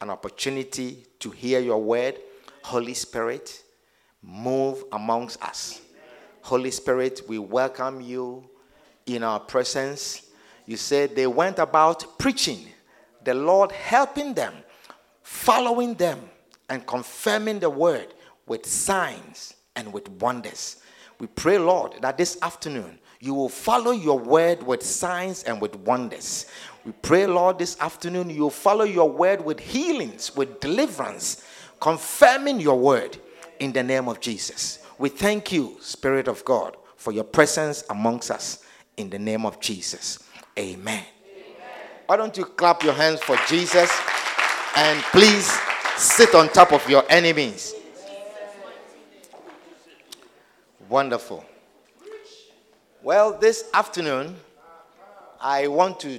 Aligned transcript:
an 0.00 0.10
opportunity 0.10 1.06
to 1.20 1.30
hear 1.30 1.60
your 1.60 1.82
word. 1.82 2.18
Holy 2.62 2.94
Spirit, 2.94 3.62
move 4.22 4.84
amongst 4.92 5.42
us. 5.42 5.80
Holy 6.42 6.70
Spirit, 6.70 7.22
we 7.28 7.38
welcome 7.38 8.00
you 8.00 8.48
in 9.06 9.22
our 9.22 9.40
presence. 9.40 10.30
You 10.66 10.76
said 10.76 11.14
they 11.14 11.26
went 11.26 11.58
about 11.58 12.18
preaching, 12.18 12.66
the 13.24 13.34
Lord 13.34 13.72
helping 13.72 14.34
them, 14.34 14.54
following 15.22 15.94
them, 15.94 16.20
and 16.68 16.86
confirming 16.86 17.60
the 17.60 17.70
word 17.70 18.14
with 18.46 18.66
signs 18.66 19.54
and 19.76 19.92
with 19.92 20.08
wonders. 20.08 20.82
We 21.18 21.28
pray, 21.28 21.58
Lord, 21.58 21.94
that 22.02 22.18
this 22.18 22.38
afternoon 22.42 22.98
you 23.20 23.34
will 23.34 23.48
follow 23.48 23.92
your 23.92 24.18
word 24.18 24.62
with 24.62 24.82
signs 24.82 25.42
and 25.44 25.60
with 25.60 25.74
wonders. 25.76 26.46
We 26.84 26.92
pray, 26.92 27.26
Lord, 27.26 27.58
this 27.58 27.78
afternoon 27.80 28.30
you 28.30 28.42
will 28.42 28.50
follow 28.50 28.84
your 28.84 29.10
word 29.10 29.44
with 29.44 29.58
healings, 29.58 30.36
with 30.36 30.60
deliverance, 30.60 31.44
confirming 31.80 32.60
your 32.60 32.78
word 32.78 33.16
in 33.58 33.72
the 33.72 33.82
name 33.82 34.08
of 34.08 34.20
Jesus. 34.20 34.80
We 34.98 35.08
thank 35.08 35.52
you, 35.52 35.76
Spirit 35.80 36.28
of 36.28 36.44
God, 36.44 36.76
for 36.96 37.12
your 37.12 37.24
presence 37.24 37.84
amongst 37.90 38.30
us 38.30 38.64
in 38.96 39.10
the 39.10 39.18
name 39.18 39.44
of 39.44 39.60
Jesus. 39.60 40.18
Amen. 40.58 40.76
Amen. 40.84 41.04
Why 42.06 42.16
don't 42.16 42.36
you 42.36 42.44
clap 42.44 42.82
your 42.82 42.94
hands 42.94 43.20
for 43.20 43.36
Jesus 43.48 43.90
and 44.76 45.02
please 45.04 45.50
sit 45.96 46.34
on 46.34 46.48
top 46.48 46.72
of 46.72 46.88
your 46.88 47.04
enemies? 47.10 47.74
Wonderful. 50.88 51.44
Well, 53.06 53.38
this 53.38 53.70
afternoon, 53.72 54.34
I 55.40 55.68
want 55.68 56.00
to 56.00 56.18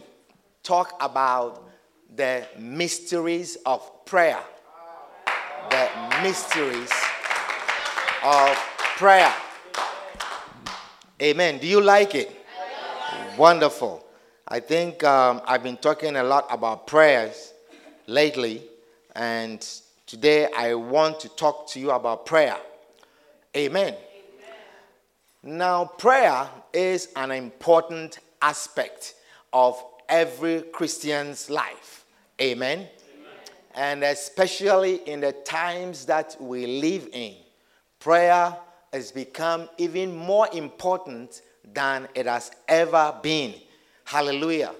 talk 0.63 0.95
about 1.01 1.67
the 2.15 2.47
mysteries 2.57 3.57
of 3.65 4.05
prayer. 4.05 4.39
The 5.69 5.89
mysteries 6.23 6.89
of 8.23 8.55
prayer. 8.95 9.33
Amen. 11.21 11.57
Do 11.57 11.67
you 11.67 11.81
like 11.81 12.15
it? 12.15 12.33
Wonderful. 13.37 14.05
I 14.47 14.61
think 14.61 15.03
um, 15.03 15.41
I've 15.45 15.63
been 15.63 15.75
talking 15.75 16.15
a 16.15 16.23
lot 16.23 16.47
about 16.49 16.87
prayers 16.87 17.53
lately, 18.05 18.63
and 19.13 19.59
today 20.05 20.47
I 20.55 20.73
want 20.75 21.19
to 21.19 21.27
talk 21.35 21.67
to 21.71 21.81
you 21.81 21.91
about 21.91 22.25
prayer. 22.25 22.55
Amen. 23.57 23.93
Now, 25.43 25.85
prayer 25.85 26.49
is 26.77 27.09
an 27.15 27.31
important 27.31 28.19
aspect 28.39 29.15
of 29.51 29.83
every 30.07 30.61
Christian's 30.61 31.49
life. 31.49 32.05
Amen? 32.39 32.77
Amen? 32.77 32.87
And 33.73 34.03
especially 34.03 34.97
in 35.07 35.21
the 35.21 35.31
times 35.31 36.05
that 36.05 36.37
we 36.39 36.67
live 36.67 37.09
in, 37.11 37.33
prayer 37.99 38.55
has 38.93 39.11
become 39.11 39.67
even 39.79 40.15
more 40.15 40.47
important 40.53 41.41
than 41.73 42.07
it 42.13 42.27
has 42.27 42.51
ever 42.67 43.15
been. 43.23 43.55
Hallelujah. 44.05 44.73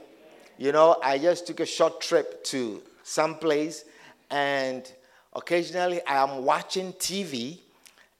You 0.59 0.72
know, 0.74 0.97
I 1.03 1.18
just 1.18 1.47
took 1.47 1.59
a 1.62 1.66
short 1.66 2.00
trip 2.00 2.44
to 2.46 2.84
some 3.02 3.36
place, 3.36 3.86
and 4.30 4.90
occasionally 5.34 6.06
I 6.06 6.24
am 6.24 6.46
watching 6.46 6.94
TV 6.94 7.57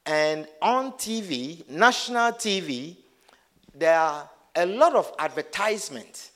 and 0.08 0.48
on 0.62 0.94
TV, 0.94 1.70
national 1.70 2.32
TV, 2.32 2.96
there 3.78 3.98
are 3.98 4.30
a 4.56 4.66
lot 4.66 4.96
of 4.96 5.14
advertisements 5.20 6.32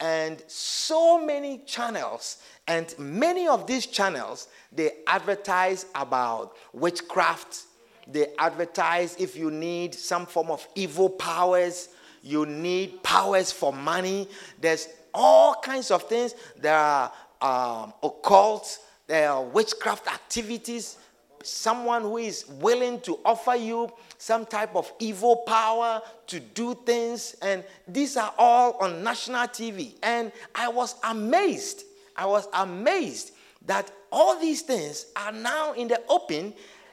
and 0.00 0.42
so 0.46 1.24
many 1.24 1.58
channels. 1.58 2.38
And 2.66 2.94
many 2.98 3.46
of 3.46 3.66
these 3.66 3.86
channels, 3.86 4.48
they 4.72 4.92
advertise 5.06 5.86
about 5.94 6.56
witchcraft. 6.72 7.62
They 8.06 8.28
advertise 8.38 9.16
if 9.18 9.36
you 9.36 9.50
need 9.50 9.94
some 9.94 10.26
form 10.26 10.50
of 10.50 10.66
evil 10.74 11.10
powers, 11.10 11.90
you 12.22 12.46
need 12.46 13.02
powers 13.02 13.52
for 13.52 13.72
money. 13.72 14.28
There's 14.60 14.88
all 15.12 15.54
kinds 15.54 15.90
of 15.90 16.04
things. 16.04 16.34
There 16.58 16.74
are 16.74 17.12
um, 17.40 17.92
occult, 18.02 18.78
there 19.06 19.30
are 19.30 19.42
witchcraft 19.42 20.06
activities 20.06 20.96
someone 21.42 22.02
who 22.02 22.18
is 22.18 22.46
willing 22.46 23.00
to 23.00 23.18
offer 23.24 23.54
you 23.54 23.90
some 24.20 24.44
type 24.44 24.76
of 24.76 24.92
evil 24.98 25.34
power 25.34 26.02
to 26.26 26.40
do 26.40 26.74
things. 26.84 27.34
And 27.40 27.64
these 27.88 28.18
are 28.18 28.34
all 28.36 28.76
on 28.78 29.02
national 29.02 29.48
TV. 29.48 29.94
And 30.02 30.30
I 30.54 30.68
was 30.68 30.96
amazed. 31.02 31.84
I 32.14 32.26
was 32.26 32.46
amazed 32.52 33.32
that 33.64 33.90
all 34.12 34.38
these 34.38 34.60
things 34.60 35.06
are 35.16 35.32
now 35.32 35.72
in 35.72 35.88
the 35.88 36.02
open. 36.06 36.52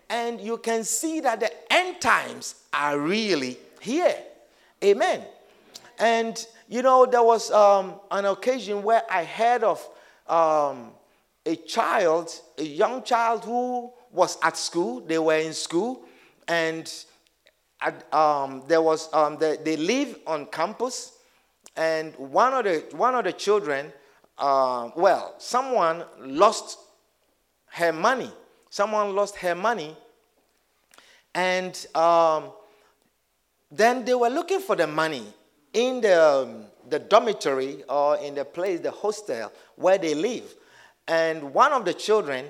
And 0.10 0.40
you 0.40 0.58
can 0.58 0.86
see 0.86 1.20
that 1.20 1.42
the 1.42 1.52
end 1.70 2.00
times 2.00 2.56
are 2.74 2.98
really 2.98 3.58
here. 3.82 4.16
Amen. 4.82 5.22
And, 6.00 6.48
you 6.70 6.82
know, 6.82 7.06
there 7.06 7.24
was 7.24 7.52
um, 7.52 7.96
an 8.10 8.24
occasion 8.24 8.84
where 8.84 9.02
I 9.12 9.26
heard 9.26 9.66
of 9.66 9.86
um, 10.28 10.92
a 11.46 11.58
child, 11.58 12.32
a 12.58 12.64
young 12.64 13.04
child 13.04 13.44
who 13.44 13.92
was 14.14 14.38
at 14.42 14.56
school. 14.56 15.02
They 15.02 15.20
were 15.20 15.36
in 15.36 15.52
school, 15.52 16.06
and 16.48 16.90
um, 18.12 18.64
there 18.68 18.82
was 18.82 19.14
um, 19.14 19.38
the, 19.38 19.60
they 19.64 19.78
live 19.78 20.18
on 20.26 20.48
campus, 20.48 21.14
and 21.76 22.16
one 22.16 22.54
of 22.54 22.66
the 22.66 22.84
one 22.96 23.16
of 23.16 23.24
the 23.24 23.34
children, 23.34 23.92
uh, 24.38 24.90
well, 24.96 25.36
someone 25.38 26.04
lost 26.20 26.80
her 27.68 27.94
money. 27.94 28.32
Someone 28.70 29.16
lost 29.16 29.36
her 29.38 29.56
money, 29.56 29.96
and 31.34 31.86
um, 31.96 32.52
then 33.72 34.04
they 34.06 34.14
were 34.14 34.30
looking 34.30 34.60
for 34.60 34.76
the 34.76 34.88
money 34.88 35.26
in 35.74 36.02
the 36.02 36.22
um, 36.22 36.66
the 36.90 37.00
dormitory 37.00 37.84
or 37.90 38.18
in 38.18 38.36
the 38.36 38.46
place, 38.46 38.80
the 38.80 38.92
hostel 38.92 39.52
where 39.76 39.98
they 39.98 40.16
live. 40.16 40.56
And 41.08 41.54
one 41.54 41.72
of 41.72 41.86
the 41.86 41.94
children, 41.94 42.46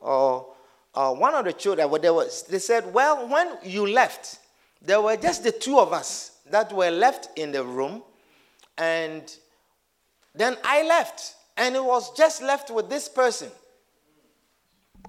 or 0.00 0.54
uh, 0.94 1.12
one 1.12 1.34
of 1.34 1.44
the 1.44 1.52
children, 1.52 1.90
they, 2.00 2.10
was, 2.10 2.42
they 2.44 2.58
said, 2.58 2.92
Well, 2.92 3.28
when 3.28 3.58
you 3.64 3.86
left, 3.86 4.38
there 4.82 5.00
were 5.00 5.16
just 5.16 5.42
the 5.44 5.52
two 5.52 5.78
of 5.78 5.92
us 5.92 6.38
that 6.50 6.72
were 6.72 6.90
left 6.90 7.28
in 7.38 7.52
the 7.52 7.64
room. 7.64 8.02
And 8.78 9.34
then 10.34 10.56
I 10.64 10.86
left, 10.86 11.34
and 11.56 11.74
it 11.74 11.84
was 11.84 12.14
just 12.14 12.42
left 12.42 12.70
with 12.70 12.88
this 12.88 13.08
person. 13.08 13.50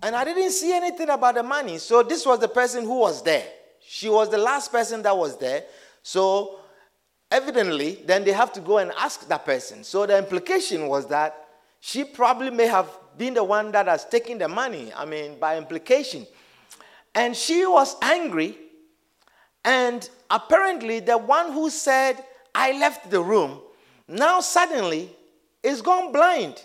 And 0.02 0.16
I 0.16 0.24
didn't 0.24 0.52
see 0.52 0.74
anything 0.74 1.10
about 1.10 1.36
the 1.36 1.44
money. 1.44 1.78
So 1.80 2.04
this 2.04 2.26
was 2.26 2.40
the 2.40 2.48
person 2.48 2.84
who 2.84 3.00
was 3.00 3.24
there. 3.24 3.46
She 3.82 4.10
was 4.10 4.30
the 4.30 4.38
last 4.38 4.72
person 4.72 5.02
that 5.04 5.18
was 5.18 5.38
there. 5.38 5.64
So 6.04 6.60
evidently, 7.32 8.04
then 8.06 8.24
they 8.24 8.32
have 8.32 8.54
to 8.54 8.62
go 8.62 8.78
and 8.78 8.92
ask 8.98 9.28
that 9.28 9.46
person. 9.46 9.84
So 9.84 10.06
the 10.06 10.18
implication 10.18 10.88
was 10.88 11.08
that 11.08 11.46
she 11.80 12.04
probably 12.04 12.52
may 12.52 12.68
have 12.68 12.90
been 13.18 13.34
the 13.34 13.44
one 13.44 13.72
that 13.72 13.88
has 13.88 14.06
taken 14.06 14.38
the 14.38 14.48
money, 14.48 14.92
I 14.96 15.06
mean, 15.06 15.40
by 15.40 15.58
implication. 15.58 16.28
And 17.16 17.36
she 17.36 17.66
was 17.66 17.96
angry. 18.02 18.58
And 19.68 20.10
apparently, 20.32 21.02
the 21.02 21.18
one 21.18 21.52
who 21.52 21.70
said, 21.70 22.24
I 22.56 22.72
left 22.80 23.12
the 23.12 23.22
room, 23.22 23.60
now 24.08 24.40
suddenly 24.40 25.10
is 25.62 25.82
gone 25.82 26.14
blind. 26.14 26.62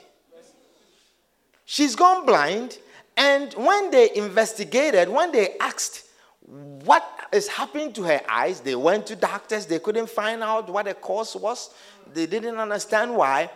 She's 1.65 1.97
gone 1.97 2.25
blind. 2.25 2.79
And 3.17 3.53
when 3.55 3.91
they 3.91 4.15
investigated, 4.15 5.09
when 5.09 5.33
they 5.33 5.59
asked 5.59 6.05
what 6.47 7.05
is 7.33 7.49
happening 7.49 7.93
to 7.95 8.05
her 8.05 8.21
eyes, 8.31 8.61
they 8.61 8.77
went 8.77 9.07
to 9.09 9.17
doctors, 9.17 9.67
they 9.67 9.81
couldn't 9.81 10.09
find 10.09 10.41
out 10.41 10.71
what 10.71 10.85
the 10.85 10.95
cause 10.95 11.35
was, 11.35 11.71
they 12.15 12.27
didn't 12.27 12.59
understand 12.59 13.17
why. 13.17 13.51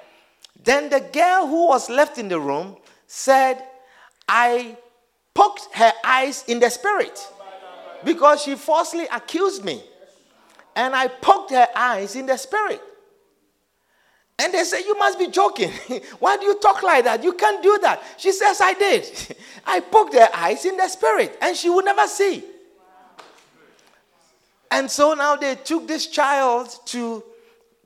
Then 0.61 0.91
the 0.91 1.01
girl 1.01 1.47
who 1.47 1.69
was 1.69 1.89
left 1.89 2.19
in 2.19 2.27
the 2.27 2.41
room 2.41 2.79
said, 3.07 3.63
I 4.29 4.77
poked 5.35 5.69
her 5.75 5.93
eyes 6.03 6.43
in 6.49 6.59
the 6.59 6.69
spirit 6.69 7.17
because 8.05 8.43
she 8.43 8.55
falsely 8.55 9.07
accused 9.13 9.65
me. 9.65 9.83
And 10.75 10.95
I 10.95 11.09
poked 11.09 11.51
her 11.53 11.69
eyes 11.75 12.17
in 12.17 12.27
the 12.27 12.37
spirit. 12.37 12.83
And 14.39 14.53
they 14.53 14.65
said, 14.65 14.81
You 14.81 14.99
must 14.99 15.19
be 15.19 15.29
joking. 15.29 15.71
Why 16.19 16.37
do 16.37 16.45
you 16.45 16.59
talk 16.59 16.83
like 16.83 17.05
that? 17.05 17.25
You 17.25 17.33
can't 17.33 17.63
do 17.63 17.79
that. 17.83 18.03
She 18.19 18.33
says, 18.33 18.61
I 18.61 18.75
did. 18.75 19.37
I 19.67 19.81
poked 19.81 20.15
her 20.15 20.29
eyes 20.35 20.65
in 20.65 20.77
the 20.77 20.89
spirit, 20.89 21.39
and 21.41 21.57
she 21.57 21.71
would 21.71 21.85
never 21.85 22.07
see. 22.07 22.45
And 24.71 24.91
so 24.91 25.15
now 25.15 25.37
they 25.37 25.55
took 25.55 25.89
this 25.89 26.07
child 26.09 26.69
to 26.87 27.23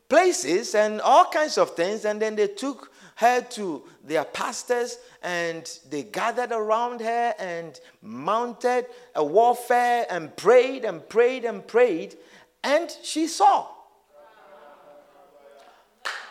places 0.09 0.75
and 0.75 1.01
all 1.01 1.27
kinds 1.27 1.57
of 1.57 1.77
things, 1.77 2.05
and 2.05 2.21
then 2.21 2.35
they 2.35 2.49
took 2.49 2.91
her 3.17 3.43
to 3.43 3.85
their 4.05 4.25
pastors 4.25 4.99
and 5.23 5.79
they 5.91 6.03
gathered 6.03 6.53
around 6.53 7.01
her 7.01 7.35
and 7.39 7.79
mounted 8.03 8.87
a 9.15 9.25
warfare 9.25 10.07
and 10.11 10.35
prayed 10.37 10.85
and 10.85 11.07
prayed 11.09 11.45
and 11.45 11.67
prayed, 11.67 12.17
and 12.65 12.91
she 13.03 13.27
saw. 13.27 13.69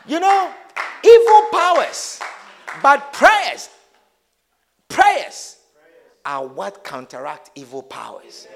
You 0.07 0.19
know, 0.19 0.53
evil 1.03 1.41
powers, 1.51 2.19
but 2.81 3.13
prayers, 3.13 3.69
prayers 4.87 5.57
are 6.25 6.45
what 6.45 6.83
counteract 6.83 7.51
evil 7.55 7.83
powers. 7.83 8.47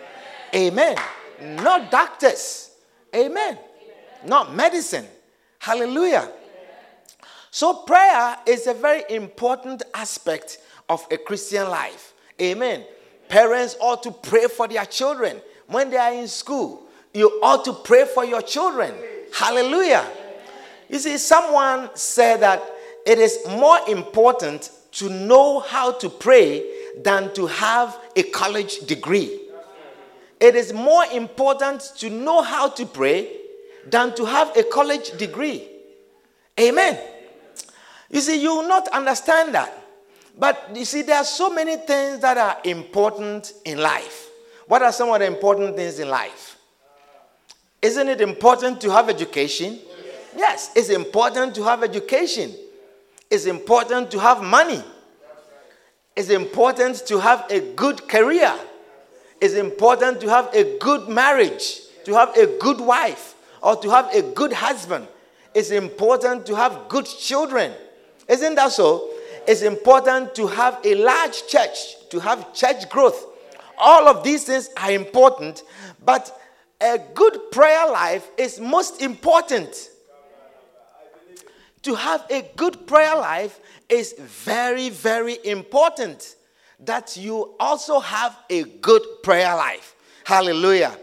Amen. 0.55 0.97
Not 1.41 1.91
doctors. 1.91 2.71
Amen. 3.15 3.59
Not 4.25 4.55
medicine. 4.55 5.05
Hallelujah. 5.59 6.31
So, 7.53 7.71
prayer 7.71 8.35
is 8.47 8.65
a 8.65 8.73
very 8.73 9.03
important 9.11 9.83
aspect 9.93 10.57
of 10.89 11.05
a 11.11 11.17
Christian 11.17 11.69
life. 11.69 12.15
Amen. 12.41 12.83
Parents 13.29 13.77
ought 13.79 14.01
to 14.01 14.11
pray 14.11 14.47
for 14.47 14.67
their 14.67 14.85
children 14.85 15.39
when 15.67 15.91
they 15.91 15.97
are 15.97 16.13
in 16.13 16.27
school. 16.27 16.81
You 17.13 17.27
ought 17.43 17.63
to 17.65 17.73
pray 17.73 18.05
for 18.05 18.25
your 18.25 18.41
children. 18.41 18.95
Hallelujah. 19.31 20.03
You 20.89 20.97
see, 20.97 21.19
someone 21.19 21.91
said 21.93 22.37
that 22.37 22.59
it 23.05 23.19
is 23.19 23.37
more 23.47 23.77
important 23.87 24.71
to 24.93 25.11
know 25.11 25.59
how 25.59 25.91
to 25.91 26.09
pray 26.09 26.67
than 27.03 27.35
to 27.35 27.45
have 27.45 27.95
a 28.15 28.23
college 28.23 28.79
degree. 28.87 29.41
It 30.39 30.55
is 30.55 30.73
more 30.73 31.05
important 31.05 31.81
to 31.97 32.09
know 32.09 32.41
how 32.41 32.69
to 32.69 32.85
pray 32.87 33.31
than 33.85 34.15
to 34.15 34.25
have 34.25 34.57
a 34.57 34.63
college 34.63 35.11
degree. 35.19 35.69
Amen. 36.59 37.12
You 38.13 38.21
see, 38.21 38.39
you 38.39 38.55
will 38.55 38.67
not 38.67 38.87
understand 38.89 39.55
that. 39.55 39.75
But 40.37 40.69
you 40.75 40.85
see, 40.85 41.01
there 41.01 41.17
are 41.17 41.23
so 41.23 41.49
many 41.49 41.77
things 41.77 42.19
that 42.19 42.37
are 42.37 42.57
important 42.63 43.53
in 43.65 43.79
life. 43.79 44.29
What 44.67 44.83
are 44.83 44.91
some 44.91 45.09
of 45.09 45.17
the 45.17 45.25
important 45.25 45.75
things 45.75 45.97
in 45.97 46.09
life? 46.09 46.57
Isn't 47.81 48.07
it 48.07 48.21
important 48.21 48.79
to 48.81 48.91
have 48.91 49.09
education? 49.09 49.79
Yes, 50.37 50.69
it's 50.75 50.89
important 50.89 51.55
to 51.55 51.63
have 51.63 51.81
education. 51.81 52.53
It's 53.31 53.47
important 53.47 54.11
to 54.11 54.19
have 54.19 54.43
money. 54.43 54.83
It's 56.15 56.29
important 56.29 57.07
to 57.07 57.19
have 57.19 57.47
a 57.49 57.73
good 57.73 58.07
career. 58.07 58.53
It's 59.41 59.55
important 59.55 60.21
to 60.21 60.29
have 60.29 60.53
a 60.53 60.77
good 60.77 61.09
marriage, 61.09 61.79
to 62.05 62.13
have 62.13 62.37
a 62.37 62.45
good 62.59 62.79
wife, 62.79 63.33
or 63.59 63.75
to 63.77 63.89
have 63.89 64.13
a 64.13 64.21
good 64.21 64.53
husband. 64.53 65.07
It's 65.55 65.71
important 65.71 66.45
to 66.45 66.55
have 66.55 66.87
good 66.89 67.05
children. 67.05 67.73
Isn't 68.27 68.55
that 68.55 68.71
so? 68.71 69.09
It's 69.47 69.61
important 69.61 70.35
to 70.35 70.47
have 70.47 70.79
a 70.83 70.95
large 70.95 71.47
church, 71.47 72.09
to 72.09 72.19
have 72.19 72.53
church 72.53 72.89
growth. 72.89 73.25
All 73.77 74.07
of 74.07 74.23
these 74.23 74.45
things 74.45 74.69
are 74.77 74.91
important, 74.91 75.63
but 76.03 76.39
a 76.79 76.99
good 77.13 77.51
prayer 77.51 77.89
life 77.89 78.29
is 78.37 78.59
most 78.59 79.01
important. 79.01 79.89
To 81.81 81.95
have 81.95 82.25
a 82.29 82.49
good 82.55 82.87
prayer 82.87 83.15
life 83.15 83.59
is 83.89 84.15
very, 84.17 84.89
very 84.89 85.37
important 85.43 86.35
that 86.79 87.17
you 87.17 87.55
also 87.59 87.99
have 87.99 88.37
a 88.49 88.63
good 88.63 89.01
prayer 89.21 89.55
life. 89.55 89.95
Hallelujah. 90.23 90.97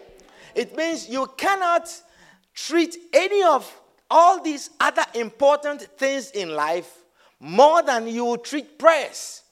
It 0.54 0.76
means 0.76 1.08
you 1.08 1.30
cannot 1.36 1.94
treat 2.54 2.96
any 3.12 3.42
of 3.42 3.70
all 4.10 4.42
these 4.42 4.70
other 4.80 5.04
important 5.14 5.82
things 5.98 6.30
in 6.30 6.54
life 6.54 7.00
more 7.40 7.82
than 7.82 8.06
you 8.06 8.36
treat 8.44 8.78
prayers. 8.78 9.42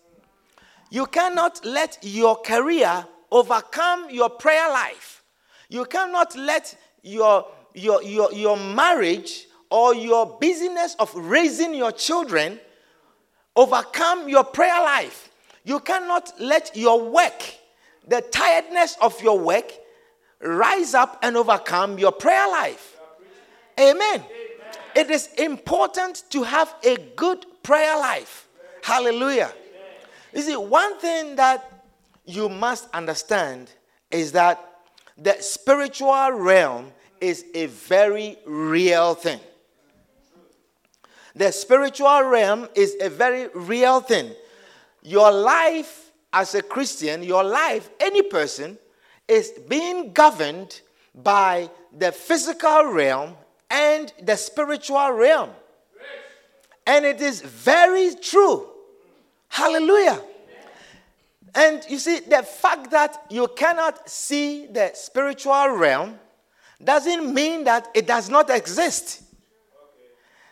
You 0.91 1.07
cannot 1.07 1.65
let 1.65 1.99
your 2.03 2.37
career 2.37 3.07
overcome 3.31 4.11
your 4.11 4.31
prayer 4.31 4.69
life. 4.71 5.23
You 5.69 5.85
cannot 5.85 6.37
let 6.37 6.77
your, 7.03 7.47
your, 7.75 8.03
your, 8.03 8.33
your 8.33 8.57
marriage 8.57 9.47
or 9.71 9.95
your 9.95 10.39
business 10.41 10.97
of 10.99 11.15
raising 11.15 11.75
your 11.75 11.93
children 11.93 12.59
overcome 13.57 14.29
your 14.29 14.45
prayer 14.45 14.81
life. 14.83 15.31
You 15.65 15.81
cannot 15.81 16.33
let 16.41 16.75
your 16.75 17.11
work, 17.11 17.43
the 18.07 18.23
tiredness 18.23 18.97
of 19.03 19.21
your 19.23 19.39
work, 19.39 19.71
rise 20.41 20.95
up 20.95 21.19
and 21.23 21.37
overcome 21.37 21.99
your 21.99 22.13
prayer 22.13 22.49
life. 22.49 22.97
Amen. 23.79 24.25
It 24.95 25.11
is 25.11 25.29
important 25.39 26.25
to 26.31 26.43
have 26.43 26.75
a 26.85 26.97
good 27.17 27.47
prayer 27.63 27.97
life. 27.99 28.49
Hallelujah. 28.83 29.53
You 30.35 30.43
see, 30.43 30.57
one 30.57 30.99
thing 30.99 31.37
that 31.37 31.85
you 32.25 32.49
must 32.49 32.89
understand 32.93 33.71
is 34.11 34.33
that 34.33 34.65
the 35.17 35.37
spiritual 35.41 36.33
realm 36.33 36.93
is 37.21 37.45
a 37.55 37.67
very 37.67 38.37
real 38.47 39.15
thing. 39.15 39.41
The 41.35 41.53
spiritual 41.53 42.23
realm 42.23 42.69
is 42.75 42.97
a 43.01 43.09
very 43.09 43.49
real 43.55 44.01
thing. 44.01 44.33
Your 45.03 45.31
life 45.31 46.11
as 46.33 46.55
a 46.55 46.63
Christian, 46.63 47.23
your 47.23 47.45
life, 47.45 47.91
any 48.01 48.23
person, 48.23 48.79
is 49.27 49.53
being 49.69 50.13
governed 50.13 50.81
by 51.15 51.71
the 51.97 52.13
physical 52.13 52.87
realm 52.87 53.37
and 53.71 54.13
the 54.23 54.37
spiritual 54.37 55.11
realm. 55.13 55.51
And 56.87 57.05
it 57.05 57.21
is 57.21 57.43
very 57.43 58.15
true. 58.15 58.67
Hallelujah. 59.49 60.21
And 61.55 61.83
you 61.89 61.99
see, 61.99 62.21
the 62.21 62.43
fact 62.43 62.91
that 62.91 63.27
you 63.31 63.49
cannot 63.49 64.09
see 64.09 64.67
the 64.67 64.91
spiritual 64.95 65.69
realm 65.71 66.19
doesn't 66.83 67.35
mean 67.35 67.65
that 67.65 67.89
it 67.95 68.07
does 68.07 68.31
not 68.31 68.51
exist. 68.51 69.23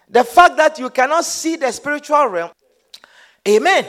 The 0.09 0.25
fact 0.25 0.57
that 0.57 0.79
you 0.79 0.91
cannot 0.91 1.25
see 1.25 1.57
the 1.57 1.71
spiritual 1.73 2.27
realm, 2.27 2.51
amen. 3.47 3.87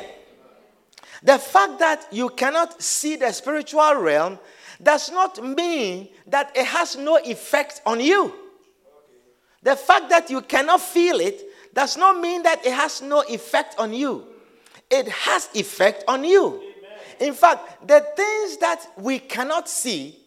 The 1.24 1.38
fact 1.38 1.80
that 1.80 2.08
you 2.12 2.30
cannot 2.30 2.82
see 2.82 3.16
the 3.16 3.32
spiritual 3.32 3.96
realm 3.96 4.40
does 4.82 5.12
not 5.12 5.44
mean 5.44 6.10
that 6.28 6.56
it 6.56 6.66
has 6.66 6.96
no 6.96 7.18
effect 7.18 7.82
on 7.86 8.00
you. 8.00 8.34
The 9.68 9.76
fact 9.76 10.08
that 10.12 10.30
you 10.30 10.40
cannot 10.40 10.80
feel 10.80 11.20
it 11.20 11.44
does 11.74 11.98
not 11.98 12.22
mean 12.22 12.42
that 12.44 12.66
it 12.66 12.72
has 12.72 13.02
no 13.02 13.22
effect 13.28 13.76
on 13.78 13.94
you. 13.94 14.24
It 14.90 15.10
has 15.10 15.50
effect 15.54 16.06
on 16.08 16.24
you. 16.24 16.64
In 17.20 17.34
fact, 17.34 17.86
the 17.86 18.00
things 18.16 18.56
that 18.60 18.88
we 18.96 19.20
cannot 19.20 19.68
see 19.68 20.18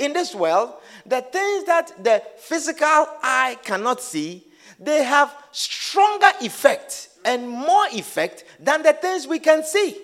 in 0.00 0.12
this 0.12 0.34
world, 0.34 0.72
the 1.06 1.20
things 1.20 1.64
that 1.66 1.92
the 2.02 2.20
physical 2.38 3.06
eye 3.22 3.56
cannot 3.62 4.02
see, 4.02 4.44
they 4.80 5.04
have 5.04 5.32
stronger 5.52 6.32
effect 6.40 7.10
and 7.24 7.48
more 7.48 7.86
effect 7.92 8.42
than 8.58 8.82
the 8.82 8.94
things 8.94 9.28
we 9.28 9.38
can 9.38 9.62
see. 9.62 9.96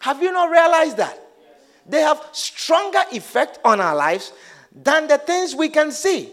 Have 0.00 0.20
you 0.20 0.32
not 0.32 0.50
realized 0.50 0.96
that? 0.96 1.24
They 1.86 2.00
have 2.00 2.20
stronger 2.32 3.04
effect 3.12 3.60
on 3.64 3.80
our 3.80 3.94
lives 3.94 4.32
than 4.74 5.06
the 5.06 5.18
things 5.18 5.54
we 5.54 5.68
can 5.68 5.92
see. 5.92 6.32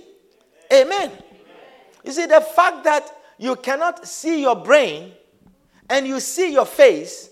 Amen. 0.73 1.11
You 2.05 2.11
see, 2.11 2.25
the 2.27 2.41
fact 2.41 2.83
that 2.83 3.09
you 3.37 3.55
cannot 3.55 4.07
see 4.07 4.41
your 4.41 4.55
brain 4.55 5.11
and 5.89 6.07
you 6.07 6.19
see 6.19 6.53
your 6.53 6.65
face, 6.65 7.29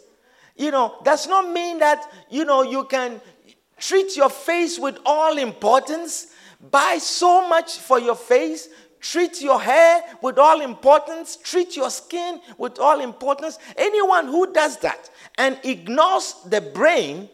you 0.55 0.71
know, 0.71 0.95
does 1.03 1.27
not 1.27 1.51
mean 1.51 1.79
that, 1.79 2.11
you 2.29 2.45
know, 2.45 2.63
you 2.63 2.85
can 2.85 3.21
treat 3.77 4.15
your 4.15 4.29
face 4.29 4.79
with 4.79 4.97
all 5.05 5.37
importance, 5.37 6.27
buy 6.71 6.97
so 6.99 7.47
much 7.47 7.77
for 7.77 7.99
your 7.99 8.15
face, 8.15 8.69
treat 8.99 9.41
your 9.41 9.59
hair 9.59 10.01
with 10.21 10.37
all 10.37 10.61
importance, 10.61 11.35
treat 11.37 11.75
your 11.75 11.89
skin 11.89 12.39
with 12.57 12.79
all 12.79 12.99
importance. 13.01 13.59
Anyone 13.77 14.27
who 14.27 14.51
does 14.53 14.77
that 14.77 15.09
and 15.37 15.59
ignores 15.63 16.35
the 16.47 16.61
brain 16.61 17.29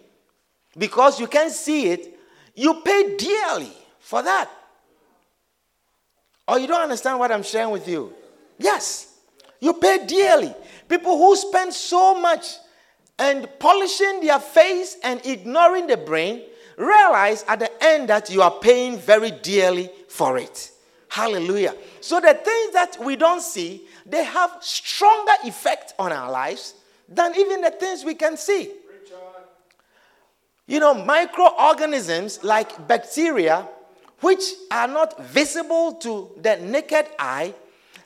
because 0.77 1.19
you 1.19 1.27
can't 1.27 1.51
see 1.51 1.87
it, 1.87 2.19
you 2.55 2.81
pay 2.81 3.15
dearly 3.15 3.73
for 3.99 4.23
that. 4.23 4.49
Or 6.49 6.57
you 6.57 6.67
don't 6.67 6.81
understand 6.81 7.19
what 7.19 7.31
I'm 7.31 7.43
sharing 7.43 7.69
with 7.69 7.87
you. 7.87 8.13
Yes, 8.57 9.13
you 9.59 9.73
pay 9.73 10.05
dearly. 10.05 10.53
People 10.87 11.17
who 11.17 11.35
spend 11.35 11.73
so 11.73 12.19
much 12.19 12.55
and 13.19 13.47
polishing 13.59 14.21
their 14.21 14.39
face 14.39 14.97
and 15.03 15.23
ignoring 15.25 15.87
the 15.87 15.97
brain 15.97 16.41
realize 16.77 17.43
at 17.47 17.59
the 17.59 17.83
end 17.83 18.09
that 18.09 18.29
you 18.29 18.41
are 18.41 18.51
paying 18.59 18.97
very 18.97 19.31
dearly 19.31 19.91
for 20.07 20.37
it. 20.37 20.71
Hallelujah. 21.09 21.75
So 22.01 22.19
the 22.19 22.33
things 22.33 22.73
that 22.73 22.97
we 23.03 23.15
don't 23.15 23.41
see 23.41 23.85
they 24.05 24.23
have 24.23 24.57
stronger 24.61 25.33
effect 25.43 25.93
on 25.99 26.11
our 26.11 26.31
lives 26.31 26.73
than 27.07 27.35
even 27.35 27.61
the 27.61 27.71
things 27.71 28.03
we 28.03 28.15
can 28.15 28.37
see. 28.37 28.71
You 30.65 30.79
know, 30.79 30.93
microorganisms 30.93 32.43
like 32.43 32.87
bacteria, 32.87 33.67
which 34.21 34.41
are 34.71 34.87
not 34.87 35.23
visible 35.25 35.93
to 35.93 36.31
the 36.41 36.57
naked 36.57 37.07
eye, 37.17 37.53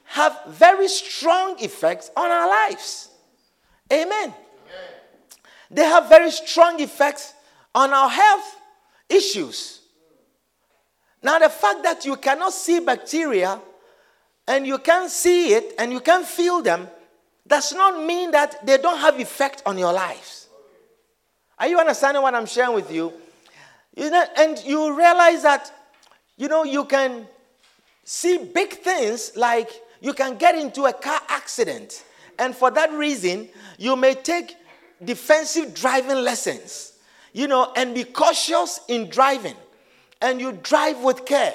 have 0.06 0.38
very 0.48 0.88
strong 0.88 1.56
effects 1.60 2.12
on 2.16 2.30
our 2.30 2.48
lives. 2.48 3.10
Amen. 3.92 4.10
Amen. 4.12 4.34
They 5.72 5.84
have 5.84 6.10
very 6.10 6.32
strong 6.32 6.80
effects 6.80 7.34
on 7.74 7.94
our 7.94 8.10
health 8.10 8.58
issues. 9.10 9.82
Now, 11.22 11.40
the 11.40 11.50
fact 11.50 11.84
that 11.84 12.06
you 12.06 12.18
cannot 12.18 12.54
see 12.54 12.80
bacteria 12.80 13.60
and 14.48 14.68
you 14.68 14.78
can't 14.78 15.10
see 15.10 15.54
it 15.54 15.74
and 15.80 15.92
you 15.92 16.02
can't 16.02 16.26
feel 16.26 16.62
them 16.62 16.88
does 17.48 17.74
not 17.74 18.04
mean 18.04 18.32
that 18.32 18.66
they 18.66 18.78
don't 18.78 19.00
have 19.00 19.20
effect 19.20 19.64
on 19.66 19.78
your 19.78 19.94
lives. 19.94 20.48
Are 21.58 21.68
you 21.68 21.80
understanding 21.80 22.22
what 22.22 22.36
I'm 22.36 22.46
sharing 22.46 22.74
with 22.74 22.92
you? 22.92 23.14
you 23.96 24.10
know, 24.10 24.26
and 24.38 24.64
you 24.66 24.98
realize 24.98 25.44
that, 25.44 25.72
you 26.38 26.48
know, 26.48 26.64
you 26.64 26.86
can 26.86 27.28
see 28.04 28.38
big 28.38 28.74
things 28.74 29.36
like 29.36 29.70
you 30.02 30.14
can 30.14 30.38
get 30.38 30.56
into 30.56 30.86
a 30.86 30.94
car 30.94 31.22
accident. 31.30 32.04
And 32.40 32.56
for 32.56 32.72
that 32.72 32.92
reason, 32.92 33.50
you 33.78 33.96
may 33.96 34.16
take 34.16 34.56
defensive 35.04 35.74
driving 35.74 36.18
lessons, 36.18 36.94
you 37.32 37.48
know, 37.48 37.72
and 37.76 37.94
be 37.94 38.04
cautious 38.04 38.80
in 38.88 39.10
driving. 39.10 39.56
And 40.22 40.42
you 40.42 40.54
drive 40.64 41.00
with 41.00 41.26
care. 41.26 41.54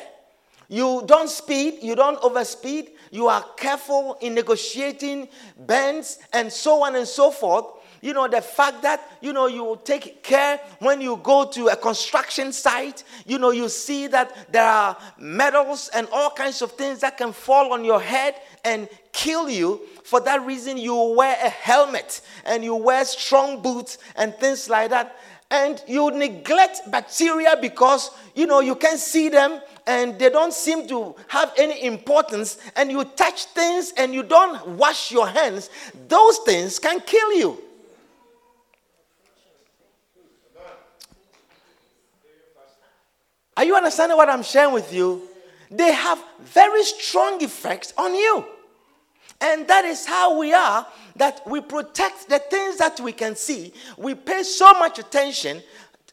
You 0.68 1.02
don't 1.06 1.30
speed, 1.30 1.78
you 1.82 1.94
don't 1.96 2.20
overspeed, 2.20 2.90
you 3.10 3.26
are 3.28 3.42
careful 3.56 4.18
in 4.20 4.34
negotiating 4.34 5.28
bends 5.58 6.18
and 6.32 6.52
so 6.52 6.84
on 6.84 6.94
and 6.94 7.08
so 7.08 7.30
forth. 7.30 7.64
You 8.00 8.12
know, 8.12 8.28
the 8.28 8.40
fact 8.40 8.82
that, 8.82 9.00
you 9.20 9.32
know, 9.32 9.46
you 9.46 9.78
take 9.84 10.22
care 10.22 10.60
when 10.78 11.00
you 11.00 11.18
go 11.22 11.44
to 11.46 11.68
a 11.68 11.76
construction 11.76 12.52
site, 12.52 13.02
you 13.26 13.38
know, 13.38 13.50
you 13.50 13.68
see 13.68 14.06
that 14.08 14.52
there 14.52 14.64
are 14.64 14.96
metals 15.18 15.90
and 15.92 16.06
all 16.12 16.30
kinds 16.30 16.62
of 16.62 16.72
things 16.72 17.00
that 17.00 17.16
can 17.16 17.32
fall 17.32 17.72
on 17.72 17.84
your 17.84 18.00
head 18.00 18.36
and 18.64 18.88
kill 19.12 19.48
you. 19.48 19.80
For 20.04 20.20
that 20.20 20.44
reason, 20.46 20.78
you 20.78 20.94
wear 21.16 21.36
a 21.42 21.48
helmet 21.48 22.20
and 22.44 22.62
you 22.62 22.74
wear 22.76 23.04
strong 23.04 23.62
boots 23.62 23.98
and 24.16 24.34
things 24.34 24.70
like 24.70 24.90
that. 24.90 25.16
And 25.50 25.82
you 25.88 26.10
neglect 26.10 26.82
bacteria 26.90 27.56
because 27.58 28.10
you 28.34 28.46
know 28.46 28.60
you 28.60 28.76
can't 28.76 28.98
see 28.98 29.30
them 29.30 29.62
and 29.86 30.18
they 30.18 30.28
don't 30.28 30.52
seem 30.52 30.86
to 30.88 31.16
have 31.26 31.52
any 31.56 31.84
importance. 31.84 32.58
And 32.76 32.92
you 32.92 33.02
touch 33.04 33.46
things 33.46 33.94
and 33.96 34.12
you 34.12 34.22
don't 34.22 34.68
wash 34.68 35.10
your 35.10 35.26
hands. 35.26 35.70
Those 36.06 36.38
things 36.44 36.78
can 36.78 37.00
kill 37.00 37.32
you 37.32 37.67
are 43.58 43.64
you 43.64 43.76
understanding 43.76 44.16
what 44.16 44.30
i'm 44.30 44.42
sharing 44.42 44.72
with 44.72 44.90
you 44.92 45.20
they 45.70 45.92
have 45.92 46.18
very 46.40 46.82
strong 46.82 47.42
effects 47.42 47.92
on 47.98 48.14
you 48.14 48.42
and 49.40 49.68
that 49.68 49.84
is 49.84 50.06
how 50.06 50.38
we 50.38 50.52
are 50.52 50.86
that 51.16 51.42
we 51.46 51.60
protect 51.60 52.28
the 52.28 52.38
things 52.38 52.78
that 52.78 52.98
we 53.00 53.12
can 53.12 53.36
see. 53.36 53.72
We 53.96 54.14
pay 54.14 54.42
so 54.42 54.72
much 54.74 54.98
attention 54.98 55.62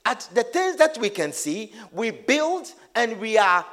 at 0.05 0.27
the 0.33 0.43
things 0.43 0.75
that 0.75 0.97
we 0.99 1.09
can 1.09 1.31
see. 1.31 1.73
We 1.91 2.11
build 2.11 2.71
and 2.93 3.19
we 3.19 3.37
are 3.37 3.65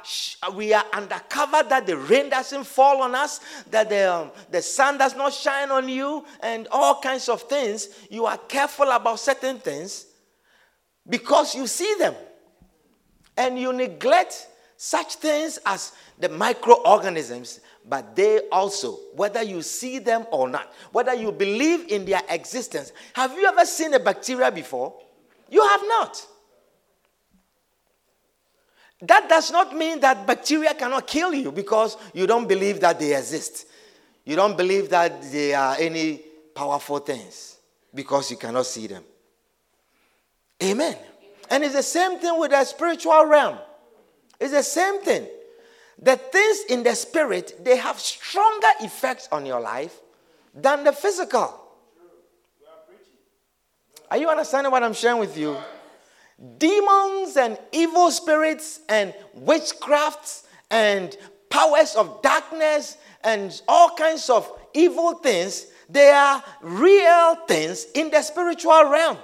we 0.55 0.73
are 0.73 0.85
undercover 0.93 1.63
that 1.69 1.85
the 1.85 1.97
rain 1.97 2.29
doesn't 2.29 2.65
fall 2.65 3.03
on 3.03 3.15
us, 3.15 3.39
that 3.69 3.89
the, 3.89 4.13
um, 4.13 4.31
the 4.49 4.61
sun 4.61 4.97
does 4.97 5.15
not 5.15 5.33
shine 5.33 5.69
on 5.71 5.87
you, 5.87 6.25
and 6.41 6.67
all 6.71 6.99
kinds 6.99 7.29
of 7.29 7.43
things. 7.43 7.89
You 8.09 8.25
are 8.25 8.37
careful 8.37 8.89
about 8.89 9.19
certain 9.19 9.59
things 9.59 10.07
because 11.07 11.55
you 11.55 11.67
see 11.67 11.95
them. 11.99 12.15
And 13.37 13.59
you 13.59 13.73
neglect 13.73 14.47
such 14.77 15.15
things 15.15 15.59
as 15.65 15.93
the 16.19 16.29
microorganisms 16.29 17.59
but 17.87 18.15
they 18.15 18.47
also, 18.49 18.97
whether 19.15 19.41
you 19.43 19.61
see 19.61 19.99
them 19.99 20.25
or 20.31 20.47
not, 20.47 20.73
whether 20.91 21.13
you 21.13 21.31
believe 21.31 21.91
in 21.91 22.05
their 22.05 22.21
existence. 22.29 22.93
Have 23.13 23.33
you 23.33 23.45
ever 23.45 23.65
seen 23.65 23.93
a 23.93 23.99
bacteria 23.99 24.51
before? 24.51 24.93
You 25.49 25.61
have 25.67 25.81
not. 25.87 26.27
That 29.01 29.27
does 29.27 29.51
not 29.51 29.75
mean 29.75 29.99
that 29.99 30.25
bacteria 30.25 30.73
cannot 30.73 31.07
kill 31.07 31.33
you 31.33 31.51
because 31.51 31.97
you 32.13 32.25
don't 32.25 32.47
believe 32.47 32.79
that 32.79 32.99
they 32.99 33.15
exist. 33.15 33.67
You 34.23 34.37
don't 34.37 34.55
believe 34.55 34.89
that 34.89 35.21
they 35.23 35.53
are 35.53 35.75
any 35.77 36.21
powerful 36.55 36.99
things 36.99 37.57
because 37.93 38.31
you 38.31 38.37
cannot 38.37 38.65
see 38.65 38.87
them. 38.87 39.03
Amen. 40.63 40.95
And 41.49 41.63
it's 41.63 41.75
the 41.75 41.83
same 41.83 42.19
thing 42.19 42.37
with 42.39 42.51
the 42.51 42.63
spiritual 42.63 43.25
realm. 43.25 43.57
It's 44.39 44.51
the 44.51 44.63
same 44.63 45.01
thing. 45.01 45.27
The 46.01 46.17
things 46.17 46.63
in 46.69 46.83
the 46.83 46.95
spirit, 46.95 47.63
they 47.63 47.77
have 47.77 47.99
stronger 47.99 48.67
effects 48.81 49.29
on 49.31 49.45
your 49.45 49.61
life 49.61 49.99
than 50.53 50.83
the 50.83 50.91
physical. 50.91 51.59
Are 54.09 54.17
you 54.17 54.29
understanding 54.29 54.71
what 54.71 54.83
I'm 54.83 54.93
sharing 54.93 55.19
with 55.19 55.37
you? 55.37 55.57
Demons 56.57 57.37
and 57.37 57.57
evil 57.71 58.11
spirits 58.11 58.81
and 58.89 59.13
witchcrafts 59.37 60.43
and 60.69 61.15
powers 61.49 61.95
of 61.95 62.21
darkness 62.21 62.97
and 63.23 63.61
all 63.67 63.95
kinds 63.95 64.29
of 64.29 64.51
evil 64.73 65.13
things, 65.13 65.67
they 65.89 66.09
are 66.09 66.43
real 66.61 67.35
things 67.47 67.85
in 67.93 68.09
the 68.09 68.21
spiritual 68.21 68.89
realm. 68.89 69.17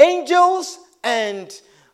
Angels 0.00 0.78
and 1.04 1.52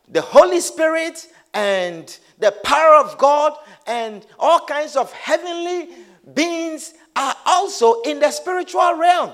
the 0.08 0.20
Holy 0.20 0.60
Spirit 0.60 1.28
and 1.52 2.18
the 2.38 2.52
power 2.64 2.96
of 3.04 3.18
God 3.18 3.58
and 3.86 4.24
all 4.38 4.60
kinds 4.60 4.96
of 4.96 5.12
heavenly 5.12 5.88
beings 6.34 6.94
are 7.14 7.34
also 7.44 8.02
in 8.02 8.20
the 8.20 8.30
spiritual 8.30 8.94
realm. 8.94 9.32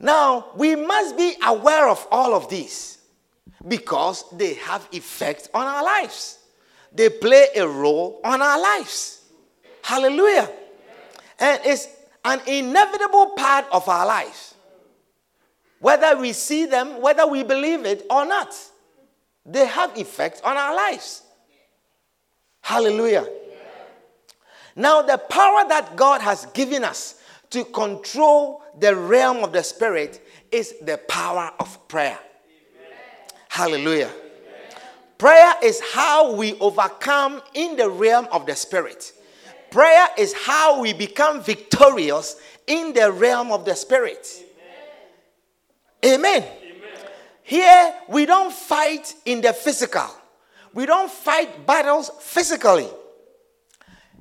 Now, 0.00 0.50
we 0.56 0.76
must 0.76 1.16
be 1.16 1.34
aware 1.44 1.88
of 1.88 2.06
all 2.10 2.34
of 2.34 2.48
these 2.48 2.98
because 3.66 4.24
they 4.32 4.54
have 4.54 4.86
effect 4.92 5.48
on 5.54 5.66
our 5.66 5.84
lives. 5.84 6.38
They 6.92 7.08
play 7.08 7.46
a 7.56 7.66
role 7.66 8.20
on 8.24 8.40
our 8.40 8.60
lives. 8.60 9.24
Hallelujah. 9.82 10.50
And 11.38 11.60
it's 11.64 11.88
an 12.24 12.40
inevitable 12.46 13.30
part 13.30 13.66
of 13.72 13.88
our 13.88 14.06
lives. 14.06 14.53
Whether 15.84 16.16
we 16.16 16.32
see 16.32 16.64
them, 16.64 17.02
whether 17.02 17.26
we 17.26 17.42
believe 17.42 17.84
it 17.84 18.06
or 18.08 18.24
not 18.24 18.56
they 19.44 19.66
have 19.66 19.94
effect 19.98 20.40
on 20.42 20.56
our 20.56 20.74
lives. 20.74 21.20
Hallelujah. 22.62 23.28
Now, 24.74 25.02
the 25.02 25.18
power 25.18 25.68
that 25.68 25.94
God 25.94 26.22
has 26.22 26.46
given 26.54 26.84
us 26.84 27.20
to 27.50 27.66
control 27.66 28.62
the 28.78 28.96
realm 28.96 29.44
of 29.44 29.52
the 29.52 29.62
spirit 29.62 30.26
is 30.50 30.74
the 30.80 30.96
power 31.06 31.52
of 31.60 31.86
prayer. 31.86 32.18
Hallelujah. 33.50 34.10
Prayer 35.18 35.52
is 35.62 35.82
how 35.92 36.34
we 36.34 36.58
overcome 36.60 37.42
in 37.52 37.76
the 37.76 37.90
realm 37.90 38.26
of 38.32 38.46
the 38.46 38.56
spirit. 38.56 39.12
Prayer 39.70 40.08
is 40.16 40.32
how 40.32 40.80
we 40.80 40.94
become 40.94 41.42
victorious 41.42 42.36
in 42.66 42.94
the 42.94 43.12
realm 43.12 43.52
of 43.52 43.66
the 43.66 43.74
spirit. 43.74 44.43
Amen. 46.04 46.44
Here, 47.42 47.94
we 48.08 48.26
don't 48.26 48.52
fight 48.52 49.14
in 49.24 49.40
the 49.40 49.52
physical. 49.52 50.08
We 50.72 50.86
don't 50.86 51.10
fight 51.10 51.66
battles 51.66 52.10
physically. 52.20 52.88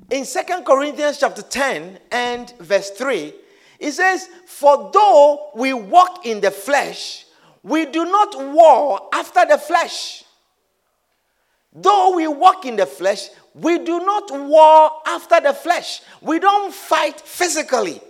In 0.09 0.25
Second 0.25 0.65
Corinthians 0.65 1.17
chapter 1.17 1.41
10 1.41 1.99
and 2.11 2.53
verse 2.59 2.91
3, 2.91 3.33
it 3.79 3.91
says, 3.91 4.29
For 4.45 4.91
though 4.93 5.51
we 5.55 5.73
walk 5.73 6.25
in 6.25 6.41
the 6.41 6.51
flesh, 6.51 7.25
we 7.63 7.85
do 7.85 8.05
not 8.05 8.53
war 8.53 9.09
after 9.13 9.45
the 9.45 9.57
flesh. 9.57 10.23
Though 11.73 12.15
we 12.15 12.27
walk 12.27 12.65
in 12.65 12.75
the 12.75 12.85
flesh, 12.85 13.29
we 13.55 13.79
do 13.79 13.99
not 13.99 14.29
war 14.31 14.91
after 15.07 15.41
the 15.41 15.53
flesh. 15.53 16.01
We 16.21 16.39
don't 16.39 16.73
fight 16.73 17.19
physically. 17.19 18.01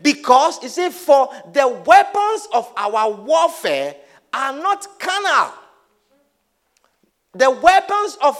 Because, 0.00 0.62
you 0.62 0.68
see, 0.68 0.90
for 0.90 1.30
the 1.52 1.68
weapons 1.68 2.48
of 2.52 2.72
our 2.76 3.10
warfare 3.10 3.96
are 4.32 4.52
not 4.52 4.86
carnal. 4.98 5.52
The 7.32 7.50
weapons 7.50 8.16
of 8.22 8.36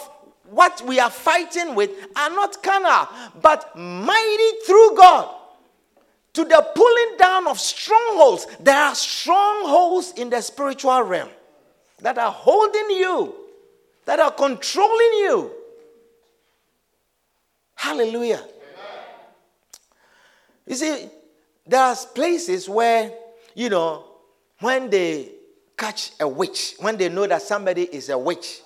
what 0.51 0.83
we 0.87 0.99
are 0.99 1.11
fighting 1.11 1.75
with 1.75 1.91
are 2.17 2.31
not 2.31 2.63
carnal, 2.63 3.09
but 3.41 3.77
mighty 3.77 4.51
through 4.67 4.97
God 4.97 5.35
to 6.35 6.45
the 6.45 6.67
pulling 6.75 7.17
down 7.19 7.49
of 7.49 7.59
strongholds. 7.59 8.47
There 8.61 8.77
are 8.77 8.95
strongholds 8.95 10.13
in 10.17 10.31
the 10.31 10.41
spiritual 10.41 11.03
realm 11.03 11.29
that 12.01 12.17
are 12.19 12.31
holding 12.31 12.91
you, 12.91 13.35
that 14.05 14.21
are 14.21 14.31
controlling 14.31 15.13
you. 15.15 15.51
Hallelujah. 17.75 18.43
You 20.67 20.75
see, 20.75 21.09
there 21.69 21.83
are 21.83 21.97
places 22.15 22.69
where, 22.69 23.13
you 23.55 23.69
know, 23.69 24.05
when 24.61 24.91
they 24.91 25.33
catch 25.77 26.13
a 26.19 26.27
witch, 26.27 26.75
when 26.81 26.97
they 26.97 27.09
know 27.09 27.27
that 27.27 27.43
somebody 27.43 27.83
is 27.83 28.09
a 28.09 28.19
witch, 28.19 28.63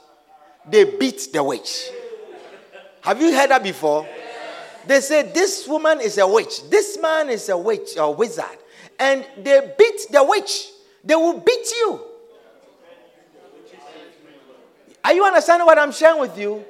they 0.69 0.85
beat 0.85 1.29
the 1.33 1.43
witch. 1.43 1.91
Have 3.03 3.21
you 3.21 3.35
heard 3.35 3.51
that 3.51 3.63
before? 3.63 4.07
They 4.87 5.01
say 5.01 5.23
this 5.23 5.67
woman 5.69 6.01
is 6.01 6.19
a 6.19 6.27
witch, 6.27 6.69
this 6.71 6.99
man 7.01 7.29
is 7.29 7.49
a 7.49 7.59
witch 7.59 7.99
or 7.99 8.15
wizard, 8.15 8.59
and 8.99 9.27
they 9.43 9.75
beat 9.77 10.07
the 10.11 10.25
witch. 10.25 10.69
They 11.05 11.17
will 11.17 11.39
beat 11.41 11.71
you. 11.71 12.01
Are 15.05 15.13
you 15.13 15.25
understanding 15.25 15.67
what 15.67 15.79
I'm 15.79 15.91
sharing 15.91 16.21
with 16.21 16.39
you? 16.39 16.65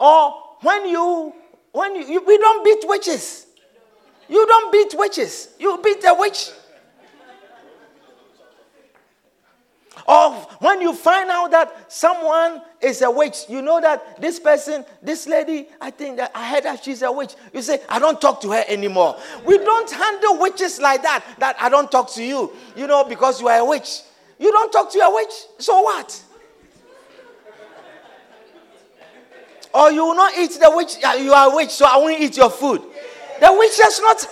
Or 0.00 0.34
when 0.62 0.88
you 0.88 1.34
when 1.72 1.94
you, 1.96 2.04
you 2.06 2.24
we 2.24 2.38
don't 2.38 2.64
beat 2.64 2.88
witches. 2.88 3.43
You 4.28 4.46
don't 4.46 4.72
beat 4.72 4.94
witches. 4.98 5.48
You 5.58 5.80
beat 5.82 6.00
the 6.00 6.14
witch. 6.18 6.50
Or 10.06 10.32
when 10.58 10.82
you 10.82 10.92
find 10.92 11.30
out 11.30 11.50
that 11.52 11.90
someone 11.90 12.60
is 12.80 13.00
a 13.00 13.10
witch, 13.10 13.44
you 13.48 13.62
know 13.62 13.80
that 13.80 14.20
this 14.20 14.38
person, 14.38 14.84
this 15.02 15.26
lady, 15.26 15.68
I 15.80 15.90
think 15.90 16.18
that 16.18 16.30
I 16.34 16.46
heard 16.48 16.64
that 16.64 16.84
she's 16.84 17.00
a 17.02 17.10
witch. 17.10 17.34
You 17.54 17.62
say, 17.62 17.80
I 17.88 17.98
don't 17.98 18.20
talk 18.20 18.40
to 18.42 18.50
her 18.52 18.64
anymore. 18.68 19.16
We 19.46 19.56
don't 19.58 19.90
handle 19.90 20.38
witches 20.38 20.78
like 20.80 21.02
that, 21.02 21.24
that 21.38 21.56
I 21.60 21.68
don't 21.70 21.90
talk 21.90 22.12
to 22.14 22.22
you, 22.24 22.52
you 22.76 22.86
know, 22.86 23.04
because 23.04 23.40
you 23.40 23.48
are 23.48 23.60
a 23.60 23.64
witch. 23.64 24.02
You 24.38 24.52
don't 24.52 24.70
talk 24.70 24.90
to 24.92 24.98
your 24.98 25.14
witch, 25.14 25.32
so 25.58 25.80
what? 25.80 26.22
or 29.74 29.90
you 29.90 30.04
will 30.06 30.14
not 30.14 30.38
eat 30.38 30.52
the 30.52 30.70
witch, 30.72 30.96
uh, 31.04 31.12
you 31.20 31.32
are 31.32 31.50
a 31.52 31.56
witch, 31.56 31.70
so 31.70 31.84
I 31.84 31.96
won't 31.96 32.20
eat 32.20 32.36
your 32.36 32.48
food. 32.50 32.80
The 33.44 33.52
witch 33.52 33.78
is 33.78 34.00
not, 34.00 34.26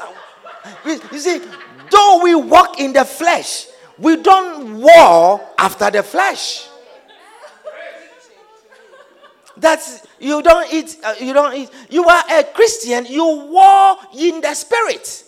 you 0.87 1.19
see, 1.19 1.43
though 1.91 2.23
we 2.23 2.35
walk 2.35 2.81
in 2.81 2.95
the 2.95 3.05
flesh, 3.05 3.67
we 3.99 4.17
don't 4.17 4.81
war 4.81 5.39
after 5.59 5.91
the 5.91 6.03
flesh. 6.03 6.67
That's 9.55 10.07
you 10.19 10.41
don't 10.41 10.73
eat. 10.73 10.97
Uh, 11.05 11.15
you 11.21 11.35
don't 11.35 11.55
eat. 11.55 11.69
You 11.91 12.09
are 12.09 12.25
a 12.31 12.43
Christian. 12.43 13.05
You 13.05 13.23
war 13.51 13.99
in 14.17 14.41
the 14.41 14.55
spirit. 14.55 15.25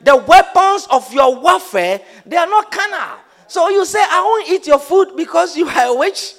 The 0.00 0.16
weapons 0.16 0.88
of 0.90 1.10
your 1.14 1.36
warfare 1.36 2.00
they 2.26 2.36
are 2.36 2.48
not 2.48 2.72
carnal. 2.72 3.18
So 3.46 3.68
you 3.68 3.84
say, 3.84 4.00
"I 4.02 4.22
won't 4.22 4.50
eat 4.50 4.66
your 4.66 4.80
food 4.80 5.16
because 5.16 5.56
you 5.56 5.68
are 5.68 5.86
a 5.86 5.94
witch." 5.94 6.34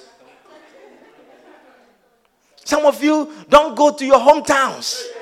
Some 2.66 2.84
of 2.84 3.02
you 3.02 3.32
don't 3.48 3.74
go 3.74 3.92
to 3.92 4.04
your 4.04 4.20
hometowns. 4.20 5.15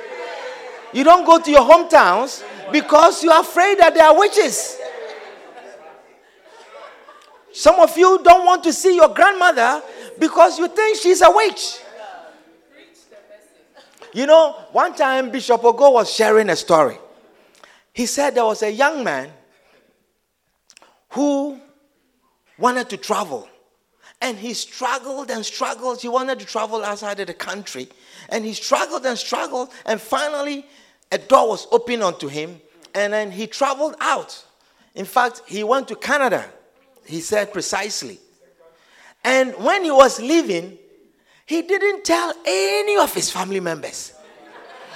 You 0.95 1.03
don't 1.03 1.27
go 1.27 1.41
to 1.41 1.51
your 1.51 1.63
hometowns 1.63 2.45
because 2.71 3.25
you 3.25 3.31
are 3.31 3.41
afraid 3.41 3.79
that 3.81 3.95
there 3.95 4.07
are 4.07 4.17
witches. 4.17 4.79
Some 7.53 7.81
of 7.81 7.97
you 7.99 8.21
don't 8.23 8.47
want 8.47 8.63
to 8.65 8.73
see 8.73 8.95
your 8.95 9.09
grandmother 9.09 9.83
because 10.19 10.59
you 10.59 10.69
think 10.69 10.99
she's 10.99 11.21
a 11.21 11.31
witch. 11.31 11.79
You 14.13 14.27
know, 14.27 14.53
one 14.71 14.95
time 14.95 15.31
Bishop 15.31 15.63
Ogo 15.63 15.93
was 15.93 16.13
sharing 16.13 16.49
a 16.49 16.57
story. 16.57 16.99
He 17.93 18.07
said 18.07 18.37
there 18.37 18.45
was 18.45 18.63
a 18.63 18.71
young 18.71 19.03
man 19.03 19.31
who 21.11 21.61
wanted 22.57 22.89
to 22.91 22.97
travel. 22.97 23.49
And 24.21 24.39
he 24.39 24.55
struggled 24.55 25.31
and 25.31 25.45
struggled. 25.45 26.01
He 26.01 26.09
wanted 26.09 26.39
to 26.39 26.47
travel 26.47 26.85
outside 26.85 27.19
of 27.19 27.27
the 27.27 27.35
country. 27.35 27.89
And 28.29 28.45
he 28.45 28.53
struggled 28.55 29.05
and 29.05 29.19
struggled. 29.19 29.71
And 29.85 30.01
finally, 30.01 30.67
a 31.11 31.19
door 31.19 31.49
was 31.49 31.67
opened 31.71 32.03
unto 32.03 32.29
him. 32.29 32.61
And 32.95 33.13
then 33.13 33.31
he 33.31 33.47
traveled 33.47 33.97
out. 34.01 34.45
In 34.95 35.05
fact, 35.05 35.43
he 35.47 35.65
went 35.65 35.89
to 35.89 35.97
Canada 35.97 36.45
he 37.05 37.21
said 37.21 37.53
precisely. 37.53 38.19
And 39.23 39.55
when 39.57 39.85
he 39.85 39.91
was 39.91 40.21
leaving, 40.21 40.79
he 41.47 41.63
didn't 41.63 42.05
tell 42.05 42.33
any 42.45 42.97
of 42.97 43.13
his 43.15 43.31
family 43.31 43.61
members 43.61 44.13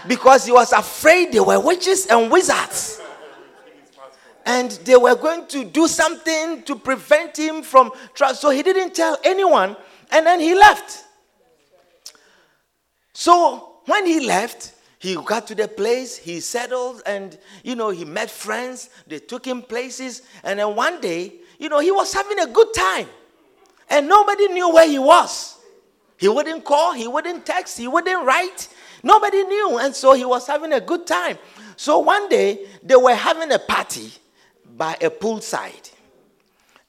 because 0.07 0.47
he 0.47 0.53
was 0.53 0.73
afraid 0.73 1.33
they 1.33 1.41
were 1.41 1.61
witches 1.61 2.07
and 2.07 2.31
wizards. 2.31 3.01
And 4.47 4.71
they 4.85 4.97
were 4.97 5.15
going 5.15 5.47
to 5.49 5.65
do 5.65 5.87
something 5.87 6.63
to 6.63 6.77
prevent 6.77 7.37
him 7.37 7.63
from 7.63 7.93
trust. 8.15 8.41
So 8.41 8.49
he 8.49 8.63
didn't 8.63 8.95
tell 8.95 9.19
anyone, 9.23 9.77
and 10.11 10.27
then 10.27 10.41
he 10.41 10.55
left. 10.55 11.05
So 13.13 13.81
when 13.85 14.07
he 14.07 14.21
left, 14.21 14.73
he 14.99 15.15
got 15.15 15.47
to 15.49 15.55
the 15.55 15.69
place, 15.69 16.17
he 16.17 16.41
settled, 16.41 17.03
and 17.07 17.39
you 17.63 17.77
know, 17.77 17.91
he 17.91 18.05
met 18.05 18.31
friends, 18.31 18.91
they 19.07 19.19
took 19.19 19.47
him 19.47 19.63
places, 19.63 20.23
and 20.43 20.59
then 20.59 20.75
one 20.75 21.01
day 21.01 21.35
you 21.59 21.69
know, 21.69 21.81
he 21.81 21.91
was 21.91 22.13
having 22.13 22.39
a 22.39 22.47
good 22.47 22.73
time. 22.73 23.09
And 23.91 24.09
nobody 24.09 24.49
knew 24.49 24.73
where 24.73 24.89
he 24.89 24.99
was. 24.99 25.59
He 26.17 26.29
wouldn't 26.29 26.65
call, 26.65 26.93
he 26.93 27.07
wouldn't 27.07 27.45
text, 27.45 27.79
he 27.79 27.89
wouldn't 27.89 28.25
write. 28.25 28.69
Nobody 29.03 29.43
knew. 29.45 29.79
And 29.79 29.95
so 29.95 30.15
he 30.15 30.25
was 30.25 30.47
having 30.47 30.73
a 30.73 30.81
good 30.81 31.07
time. 31.07 31.39
So 31.77 31.99
one 31.99 32.29
day, 32.29 32.67
they 32.83 32.97
were 32.97 33.15
having 33.15 33.53
a 33.53 33.59
party 33.59 34.11
by 34.77 34.97
a 35.01 35.11
poolside. 35.11 35.93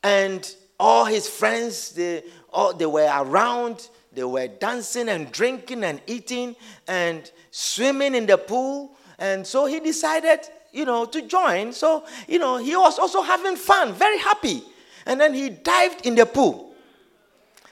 And 0.04 0.50
all 0.80 1.06
his 1.06 1.28
friends, 1.28 1.91
they, 1.91 2.24
all, 2.52 2.74
they 2.74 2.86
were 2.86 3.10
around. 3.12 3.89
They 4.12 4.24
were 4.24 4.48
dancing 4.48 5.10
and 5.10 5.32
drinking 5.32 5.84
and 5.84 6.02
eating 6.08 6.56
and 6.88 7.32
swimming 7.52 8.16
in 8.16 8.26
the 8.26 8.38
pool. 8.38 8.92
And 9.18 9.46
so 9.46 9.66
he 9.66 9.80
decided 9.80 10.40
you 10.72 10.86
know, 10.86 11.06
to 11.06 11.22
join. 11.24 11.74
So, 11.74 12.06
you 12.28 12.40
know, 12.40 12.58
he 12.58 12.76
was 12.76 13.00
also 13.00 13.22
having 13.22 13.56
fun, 13.56 13.94
very 13.94 14.18
happy. 14.18 14.64
And 15.06 15.20
then 15.20 15.34
he 15.34 15.50
dived 15.50 16.06
in 16.06 16.16
the 16.16 16.26
pool. 16.26 16.74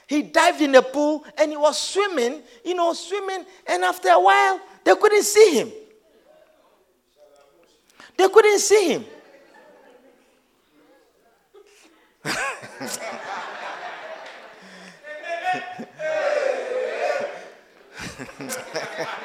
He 0.06 0.22
dived 0.22 0.60
in 0.62 0.72
the 0.72 0.82
pool 0.82 1.24
and 1.36 1.50
he 1.50 1.56
was 1.56 1.78
swimming, 1.78 2.42
you 2.64 2.74
know, 2.74 2.92
swimming. 2.94 3.44
And 3.66 3.84
after 3.84 4.08
a 4.08 4.20
while, 4.20 4.60
they 4.84 4.94
couldn't 4.94 5.24
see 5.24 5.54
him. 5.54 5.70
They 8.16 8.28
couldn't 8.28 8.58
see 8.58 8.88
him. 8.94 9.04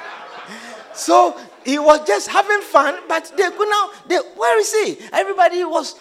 so 0.94 1.40
he 1.66 1.80
was 1.80 2.06
just 2.06 2.28
having 2.28 2.62
fun, 2.62 3.00
but 3.08 3.32
they 3.36 3.50
could 3.50 3.70
now, 3.70 3.90
they, 4.08 4.18
where 4.36 4.60
is 4.60 4.74
he? 4.74 4.98
Everybody 5.12 5.64
was, 5.64 6.00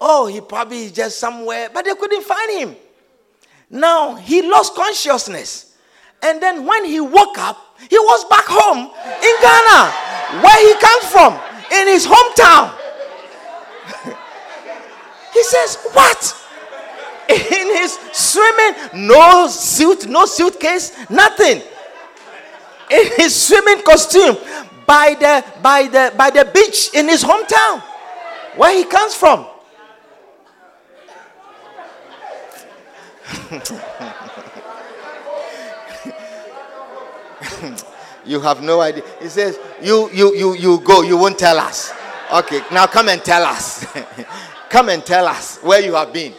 oh, 0.00 0.26
he 0.26 0.40
probably 0.40 0.84
is 0.84 0.92
just 0.92 1.18
somewhere, 1.18 1.70
but 1.72 1.84
they 1.84 1.94
couldn't 1.94 2.24
find 2.24 2.58
him. 2.58 2.76
Now 3.70 4.14
he 4.14 4.42
lost 4.42 4.74
consciousness. 4.74 5.76
And 6.22 6.42
then 6.42 6.66
when 6.66 6.84
he 6.84 7.00
woke 7.00 7.38
up, 7.38 7.76
he 7.88 7.98
was 7.98 8.24
back 8.24 8.44
home 8.46 8.90
in 9.22 9.34
Ghana, 9.40 10.42
where 10.42 10.66
he 10.66 10.80
comes 10.80 11.04
from, 11.12 11.34
in 11.70 11.86
his 11.86 12.06
hometown. 12.06 12.74
he 15.32 15.42
says, 15.44 15.78
What? 15.92 16.34
In 17.28 17.76
his 17.76 17.98
swimming, 18.12 19.06
no 19.06 19.48
suit, 19.48 20.08
no 20.08 20.24
suitcase, 20.24 20.96
nothing. 21.10 21.60
In 22.90 23.06
his 23.16 23.34
swimming 23.34 23.82
costume, 23.82 24.36
by 24.86 25.14
the 25.20 25.44
by 25.62 25.86
the 25.88 26.12
by 26.16 26.30
the 26.30 26.44
beach 26.46 26.94
in 26.94 27.08
his 27.08 27.22
hometown. 27.22 27.82
Where 28.56 28.74
he 28.76 28.84
comes 28.84 29.14
from. 29.14 29.46
You 38.28 38.40
have 38.42 38.62
no 38.62 38.82
idea. 38.82 39.04
He 39.22 39.28
says 39.30 39.58
you 39.82 40.10
you 40.12 40.34
you 40.36 40.54
you 40.54 40.80
go. 40.80 41.00
You 41.02 41.16
won't 41.16 41.38
tell 41.38 41.58
us. 41.58 41.92
Okay 42.30 42.60
now 42.70 42.86
come 42.86 43.08
and 43.08 43.24
tell 43.24 43.42
us. 43.42 43.86
Come 44.68 44.90
and 44.90 45.02
tell 45.02 45.26
us 45.26 45.56
where 45.62 45.80
you 45.80 45.94
have 45.94 46.12
been 46.12 46.34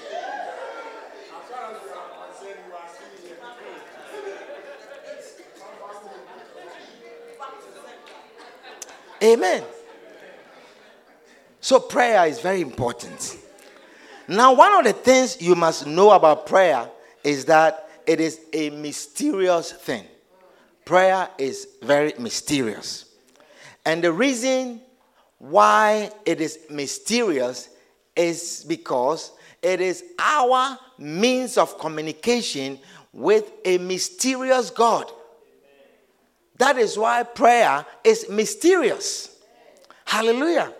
Amen. 9.23 9.63
So, 11.61 11.79
prayer 11.79 12.25
is 12.25 12.39
very 12.39 12.61
important. 12.61 13.37
Now, 14.27 14.53
one 14.53 14.73
of 14.73 14.85
the 14.85 14.93
things 14.93 15.41
you 15.41 15.55
must 15.55 15.85
know 15.85 16.11
about 16.11 16.45
prayer 16.45 16.89
is 17.23 17.45
that 17.45 17.89
it 18.07 18.19
is 18.19 18.39
a 18.53 18.69
mysterious 18.69 19.71
thing. 19.71 20.05
Prayer 20.85 21.29
is 21.37 21.67
very 21.81 22.13
mysterious. 22.17 23.05
And 23.85 24.03
the 24.03 24.11
reason 24.11 24.81
why 25.39 26.11
it 26.25 26.41
is 26.41 26.59
mysterious 26.69 27.69
is 28.15 28.65
because 28.67 29.31
it 29.61 29.81
is 29.81 30.03
our 30.17 30.77
means 30.97 31.57
of 31.57 31.77
communication 31.79 32.79
with 33.11 33.51
a 33.65 33.77
mysterious 33.77 34.69
God. 34.69 35.11
That 36.59 36.77
is 36.77 36.97
why 36.97 37.23
prayer 37.23 37.85
is 38.03 38.29
mysterious. 38.29 39.35
Hallelujah. 40.05 40.73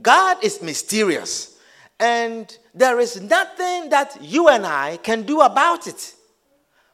God 0.00 0.44
is 0.44 0.62
mysterious, 0.62 1.58
and 1.98 2.56
there 2.74 3.00
is 3.00 3.20
nothing 3.20 3.88
that 3.88 4.18
you 4.20 4.48
and 4.48 4.66
I 4.66 4.98
can 4.98 5.22
do 5.22 5.40
about 5.40 5.86
it. 5.86 6.14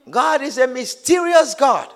God 0.08 0.42
is 0.42 0.58
a 0.58 0.66
mysterious 0.66 1.54
God. 1.54 1.92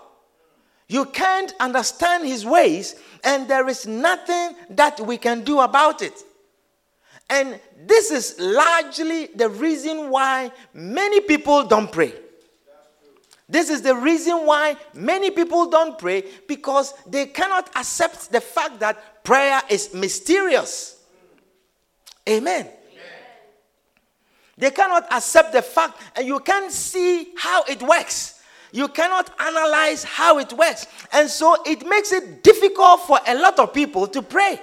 You 0.89 1.05
can't 1.05 1.55
understand 1.61 2.27
his 2.27 2.45
ways, 2.45 2.97
and 3.23 3.49
there 3.49 3.69
is 3.69 3.87
nothing 3.87 4.57
that 4.71 5.01
we 5.01 5.19
can 5.19 5.45
do 5.45 5.61
about 5.61 6.03
it. 6.03 6.15
And 7.31 7.61
this 7.87 8.11
is 8.11 8.41
largely 8.41 9.27
the 9.27 9.49
reason 9.49 10.11
why 10.11 10.51
many 10.75 11.21
people 11.21 11.63
don't 11.65 11.93
pray. 11.93 12.15
This 13.49 13.71
is 13.71 13.81
the 13.81 13.95
reason 13.97 14.45
why 14.45 14.77
many 14.93 15.31
people 15.31 15.71
don't 15.71 15.99
pray 15.99 16.25
because 16.47 16.93
they 17.07 17.27
cannot 17.27 17.71
accept 17.75 18.31
the 18.31 18.41
fact 18.41 18.81
that 18.81 19.25
prayer 19.25 19.63
is 19.71 19.95
mysterious. 19.95 21.03
Amen. 22.29 22.61
Amen. 22.61 22.73
They 24.59 24.71
cannot 24.71 25.11
accept 25.11 25.53
the 25.53 25.63
fact, 25.63 25.99
and 26.17 26.27
you 26.27 26.41
can't 26.41 26.71
see 26.71 27.33
how 27.39 27.63
it 27.65 27.83
works. 27.83 28.43
You 28.71 28.89
cannot 28.89 29.31
analyze 29.41 30.05
how 30.05 30.39
it 30.39 30.53
works. 30.53 30.87
And 31.13 31.31
so 31.31 31.57
it 31.65 31.87
makes 31.87 32.13
it 32.13 32.43
difficult 32.43 33.01
for 33.07 33.19
a 33.27 33.35
lot 33.35 33.59
of 33.59 33.73
people 33.73 34.07
to 34.09 34.21
pray. 34.21 34.61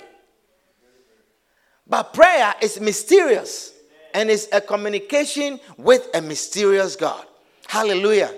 But 1.87 2.13
prayer 2.13 2.53
is 2.61 2.79
mysterious 2.79 3.73
and 4.13 4.29
it's 4.29 4.47
a 4.51 4.61
communication 4.61 5.59
with 5.77 6.07
a 6.13 6.21
mysterious 6.21 6.95
God. 6.95 7.25
Hallelujah. 7.67 8.31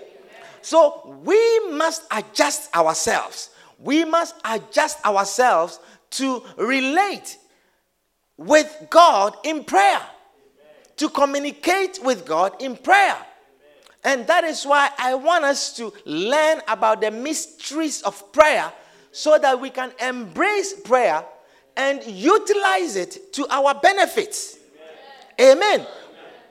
So 0.67 1.21
we 1.23 1.69
must 1.69 2.03
adjust 2.11 2.75
ourselves. 2.75 3.51
We 3.79 4.03
must 4.03 4.35
adjust 4.43 5.01
ourselves 5.05 5.79
to 6.09 6.43
relate 6.57 7.37
with 8.35 8.87
God 8.89 9.37
in 9.45 9.63
prayer, 9.63 10.01
to 10.97 11.07
communicate 11.07 11.99
with 12.03 12.25
God 12.25 12.61
in 12.61 12.75
prayer. 12.75 13.15
And 14.03 14.27
that 14.27 14.43
is 14.43 14.65
why 14.65 14.89
I 14.97 15.15
want 15.15 15.45
us 15.45 15.73
to 15.77 15.93
learn 16.03 16.59
about 16.67 16.99
the 16.99 17.11
mysteries 17.11 18.01
of 18.01 18.33
prayer 18.33 18.69
so 19.13 19.37
that 19.37 19.61
we 19.61 19.69
can 19.69 19.93
embrace 20.01 20.73
prayer 20.81 21.23
and 21.77 22.03
utilize 22.05 22.97
it 22.97 23.31
to 23.35 23.47
our 23.49 23.73
benefits. 23.73 24.57
Amen. 25.39 25.79
Amen. 25.79 25.87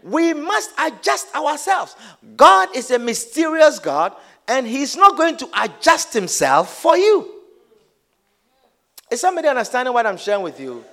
We 0.03 0.35
must 0.35 0.71
adjust 0.79 1.35
ourselves. 1.35 1.97
God 2.37 2.75
is 2.77 2.91
a 2.91 2.99
mysterious 2.99 3.79
God, 3.79 4.15
and 4.49 4.67
He's 4.67 4.97
not 4.97 5.17
going 5.17 5.37
to 5.39 5.49
adjust 5.61 6.13
Himself 6.13 6.77
for 6.79 6.97
you. 6.97 7.33
Is 9.11 9.21
somebody 9.21 9.49
understanding 9.49 9.95
what 9.95 10.07
I'm 10.07 10.17
sharing 10.17 10.43
with 10.43 10.59
you? 10.61 10.85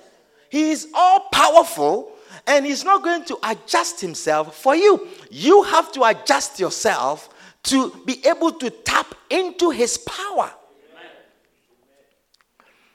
He 0.50 0.70
is 0.70 0.88
all 0.94 1.28
powerful, 1.32 2.12
and 2.46 2.64
He's 2.64 2.84
not 2.84 3.02
going 3.02 3.24
to 3.26 3.38
adjust 3.42 4.00
Himself 4.00 4.56
for 4.56 4.74
you. 4.76 5.08
You 5.30 5.62
have 5.64 5.92
to 5.92 6.04
adjust 6.04 6.60
yourself 6.60 7.28
to 7.64 7.90
be 8.04 8.24
able 8.26 8.52
to 8.52 8.70
tap 8.70 9.14
into 9.30 9.70
His 9.70 9.98
power. 9.98 10.52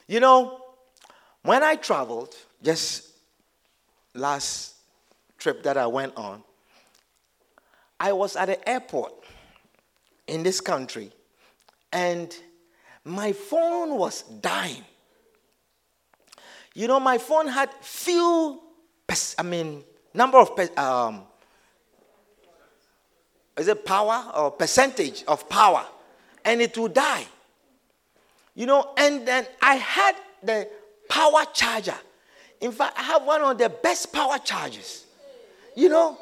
You 0.06 0.20
know, 0.20 0.60
when 1.42 1.62
I 1.62 1.76
traveled, 1.76 2.34
just 2.62 3.08
last 4.14 4.74
trip 5.40 5.64
that 5.64 5.76
I 5.76 5.86
went 5.86 6.16
on, 6.16 6.44
I 7.98 8.12
was 8.12 8.36
at 8.36 8.46
the 8.46 8.68
airport 8.68 9.12
in 10.26 10.42
this 10.42 10.60
country 10.60 11.10
and 11.92 12.34
my 13.04 13.32
phone 13.32 13.96
was 13.96 14.22
dying. 14.22 14.84
You 16.74 16.86
know, 16.86 17.00
my 17.00 17.18
phone 17.18 17.48
had 17.48 17.70
few, 17.80 18.60
I 19.38 19.42
mean, 19.42 19.82
number 20.14 20.38
of, 20.38 20.78
um, 20.78 21.22
is 23.56 23.66
it 23.66 23.84
power 23.84 24.30
or 24.36 24.52
percentage 24.52 25.24
of 25.26 25.48
power? 25.48 25.84
And 26.44 26.62
it 26.62 26.78
would 26.78 26.94
die. 26.94 27.26
You 28.54 28.66
know, 28.66 28.92
and 28.96 29.26
then 29.26 29.46
I 29.60 29.74
had 29.74 30.14
the 30.42 30.68
power 31.08 31.44
charger. 31.52 31.98
In 32.60 32.72
fact, 32.72 32.98
I 32.98 33.02
have 33.02 33.24
one 33.24 33.42
of 33.42 33.58
the 33.58 33.68
best 33.68 34.12
power 34.12 34.38
chargers. 34.38 35.06
You 35.74 35.88
know, 35.88 36.18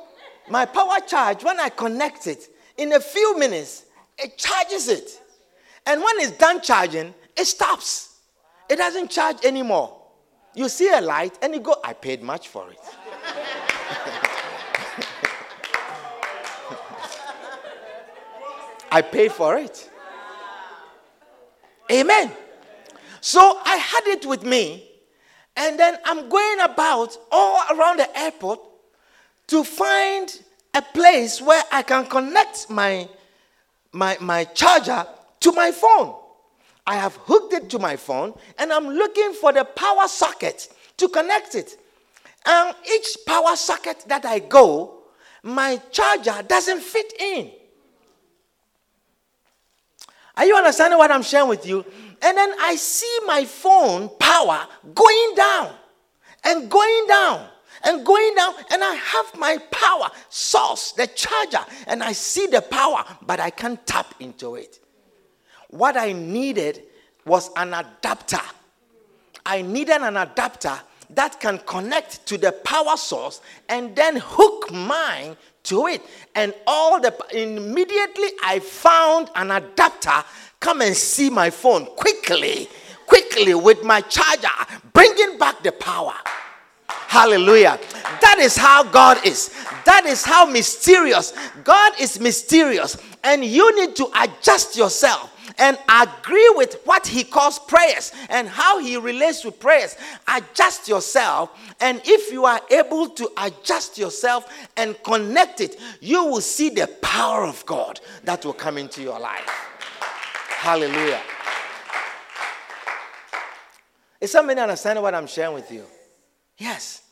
my 0.48 0.64
power 0.64 1.00
charge, 1.06 1.44
when 1.44 1.58
I 1.60 1.68
connect 1.68 2.26
it, 2.26 2.48
in 2.76 2.92
a 2.92 3.00
few 3.00 3.38
minutes, 3.38 3.84
it 4.16 4.38
charges 4.38 4.88
it. 4.88 5.20
And 5.86 6.00
when 6.02 6.20
it's 6.20 6.32
done 6.32 6.60
charging, 6.60 7.14
it 7.36 7.44
stops. 7.46 8.16
It 8.68 8.76
doesn't 8.76 9.10
charge 9.10 9.44
anymore. 9.44 9.96
You 10.54 10.68
see 10.68 10.90
a 10.92 11.00
light 11.00 11.38
and 11.42 11.54
you 11.54 11.60
go, 11.60 11.76
I 11.84 11.92
paid 11.92 12.22
much 12.22 12.48
for 12.48 12.70
it. 12.70 12.78
I 18.90 19.02
paid 19.02 19.32
for 19.32 19.56
it. 19.56 19.90
Amen. 21.90 22.32
So 23.20 23.60
I 23.64 23.76
had 23.76 24.06
it 24.06 24.26
with 24.26 24.42
me, 24.44 24.90
and 25.56 25.78
then 25.78 25.98
I'm 26.04 26.28
going 26.28 26.60
about 26.60 27.16
all 27.30 27.62
around 27.76 27.98
the 27.98 28.18
airport 28.18 28.60
to 29.48 29.64
find 29.64 30.40
a 30.74 30.82
place 30.82 31.42
where 31.42 31.62
I 31.72 31.82
can 31.82 32.06
connect 32.06 32.70
my, 32.70 33.08
my, 33.92 34.16
my 34.20 34.44
charger 34.44 35.06
to 35.40 35.52
my 35.52 35.72
phone. 35.72 36.14
I 36.86 36.94
have 36.94 37.16
hooked 37.16 37.52
it 37.52 37.68
to 37.70 37.78
my 37.78 37.96
phone, 37.96 38.34
and 38.58 38.72
I'm 38.72 38.88
looking 38.88 39.32
for 39.34 39.52
the 39.52 39.64
power 39.64 40.08
socket 40.08 40.68
to 40.96 41.08
connect 41.08 41.54
it. 41.54 41.78
And 42.46 42.74
each 42.90 43.18
power 43.26 43.56
socket 43.56 44.04
that 44.06 44.24
I 44.24 44.38
go, 44.38 45.02
my 45.42 45.80
charger 45.90 46.42
doesn't 46.46 46.80
fit 46.80 47.12
in. 47.20 47.50
Are 50.36 50.46
you 50.46 50.56
understanding 50.56 50.98
what 50.98 51.10
I'm 51.10 51.22
sharing 51.22 51.48
with 51.48 51.66
you? 51.66 51.84
And 52.22 52.36
then 52.36 52.52
I 52.60 52.76
see 52.76 53.18
my 53.26 53.44
phone 53.44 54.10
power 54.18 54.66
going 54.94 55.32
down 55.34 55.72
and 56.44 56.70
going 56.70 57.06
down 57.08 57.48
and 57.84 58.04
going 58.04 58.34
down, 58.34 58.54
and 58.70 58.82
I 58.82 58.94
have 58.94 59.38
my 59.38 59.58
power 59.70 60.10
source, 60.28 60.92
the 60.92 61.06
charger, 61.06 61.64
and 61.86 62.02
I 62.02 62.12
see 62.12 62.46
the 62.46 62.60
power, 62.60 63.04
but 63.22 63.40
I 63.40 63.50
can't 63.50 63.84
tap 63.86 64.14
into 64.20 64.56
it. 64.56 64.80
What 65.70 65.96
I 65.96 66.12
needed 66.12 66.82
was 67.24 67.50
an 67.56 67.74
adapter. 67.74 68.40
I 69.44 69.62
needed 69.62 70.02
an 70.02 70.16
adapter 70.16 70.78
that 71.10 71.40
can 71.40 71.58
connect 71.58 72.26
to 72.26 72.38
the 72.38 72.52
power 72.52 72.96
source 72.96 73.40
and 73.68 73.96
then 73.96 74.16
hook 74.16 74.70
mine 74.72 75.36
to 75.64 75.86
it. 75.86 76.02
And 76.34 76.54
all 76.66 77.00
the 77.00 77.14
immediately 77.32 78.28
I 78.44 78.58
found 78.60 79.30
an 79.34 79.50
adapter 79.50 80.24
Come 80.60 80.82
and 80.82 80.96
see 80.96 81.30
my 81.30 81.50
phone 81.50 81.86
quickly, 81.86 82.68
quickly 83.06 83.54
with 83.54 83.84
my 83.84 84.00
charger, 84.02 84.48
bringing 84.92 85.38
back 85.38 85.62
the 85.62 85.72
power. 85.72 86.14
Hallelujah. 87.08 87.80
That 88.20 88.36
is 88.38 88.54
how 88.54 88.84
God 88.84 89.24
is. 89.24 89.48
That 89.86 90.04
is 90.04 90.22
how 90.24 90.44
mysterious. 90.44 91.32
God 91.64 91.94
is 91.98 92.20
mysterious. 92.20 92.98
And 93.24 93.42
you 93.42 93.74
need 93.80 93.96
to 93.96 94.10
adjust 94.14 94.76
yourself 94.76 95.34
and 95.58 95.78
agree 95.88 96.52
with 96.54 96.82
what 96.84 97.06
he 97.06 97.24
calls 97.24 97.58
prayers 97.60 98.12
and 98.28 98.46
how 98.46 98.78
he 98.78 98.98
relates 98.98 99.40
to 99.40 99.50
prayers. 99.50 99.96
Adjust 100.28 100.86
yourself, 100.86 101.58
and 101.80 102.02
if 102.04 102.30
you 102.30 102.44
are 102.44 102.60
able 102.70 103.08
to 103.08 103.30
adjust 103.38 103.96
yourself 103.96 104.44
and 104.76 105.02
connect 105.02 105.62
it, 105.62 105.80
you 106.02 106.26
will 106.26 106.42
see 106.42 106.68
the 106.68 106.86
power 107.00 107.44
of 107.44 107.64
God 107.64 108.00
that 108.24 108.44
will 108.44 108.52
come 108.52 108.76
into 108.76 109.00
your 109.02 109.18
life. 109.18 109.48
Hallelujah. 110.48 111.22
Is 114.20 114.30
somebody 114.30 114.60
understanding 114.60 115.02
what 115.02 115.14
I'm 115.14 115.26
sharing 115.26 115.54
with 115.54 115.72
you? 115.72 115.86
Yes. 116.58 117.02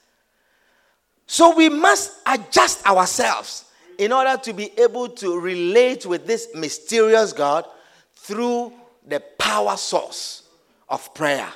So 1.27 1.57
we 1.57 1.69
must 1.69 2.21
adjust 2.27 2.85
ourselves 2.87 3.65
in 3.99 4.13
order 4.13 4.37
to 4.43 4.53
be 4.53 4.71
able 4.79 5.09
to 5.09 5.41
relate 5.41 6.05
with 6.05 6.27
this 6.27 6.49
mysterious 6.55 7.33
God 7.33 7.65
through 8.15 8.73
the 9.07 9.21
power 9.39 9.77
source 9.77 10.43
of 10.89 11.15
prayer. 11.15 11.49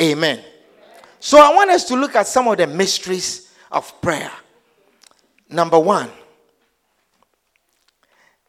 Amen. 0.00 0.42
So 1.20 1.38
I 1.38 1.54
want 1.54 1.70
us 1.70 1.84
to 1.84 1.96
look 1.96 2.16
at 2.16 2.26
some 2.26 2.48
of 2.48 2.58
the 2.58 2.66
mysteries 2.66 3.52
of 3.70 4.00
prayer. 4.00 4.30
Number 5.48 5.78
one, 5.78 6.10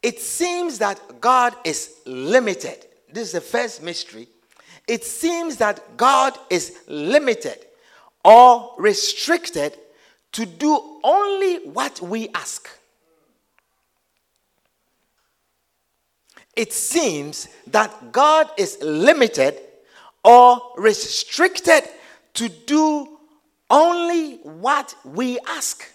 it 0.02 0.20
seems 0.20 0.78
that 0.78 1.20
God 1.20 1.54
is 1.64 1.94
limited. 2.06 2.86
This 3.12 3.28
is 3.28 3.32
the 3.32 3.40
first 3.40 3.82
mystery. 3.82 4.28
It 4.86 5.04
seems 5.04 5.56
that 5.56 5.96
God 5.96 6.38
is 6.48 6.80
limited 6.88 7.66
or 8.24 8.74
restricted 8.78 9.76
to 10.32 10.46
do 10.46 11.00
only 11.02 11.68
what 11.68 12.00
we 12.00 12.28
ask. 12.30 12.68
It 16.56 16.72
seems 16.72 17.48
that 17.68 18.12
God 18.12 18.50
is 18.58 18.78
limited 18.82 19.58
or 20.24 20.60
restricted 20.76 21.84
to 22.34 22.48
do 22.48 23.18
only 23.70 24.36
what 24.38 24.94
we 25.04 25.38
ask. 25.46 25.90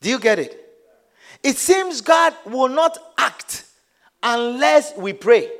Do 0.00 0.08
you 0.08 0.18
get 0.18 0.38
it? 0.38 0.56
It 1.42 1.56
seems 1.56 2.00
God 2.00 2.34
will 2.46 2.68
not 2.68 2.96
act 3.18 3.64
unless 4.22 4.96
we 4.96 5.12
pray. 5.12 5.50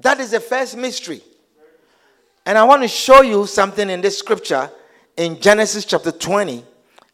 That 0.00 0.20
is 0.20 0.30
the 0.30 0.40
first 0.40 0.76
mystery. 0.76 1.22
And 2.46 2.56
I 2.56 2.64
want 2.64 2.82
to 2.82 2.88
show 2.88 3.22
you 3.22 3.46
something 3.46 3.90
in 3.90 4.00
this 4.00 4.18
scripture 4.18 4.70
in 5.16 5.40
Genesis 5.40 5.84
chapter 5.84 6.12
20 6.12 6.64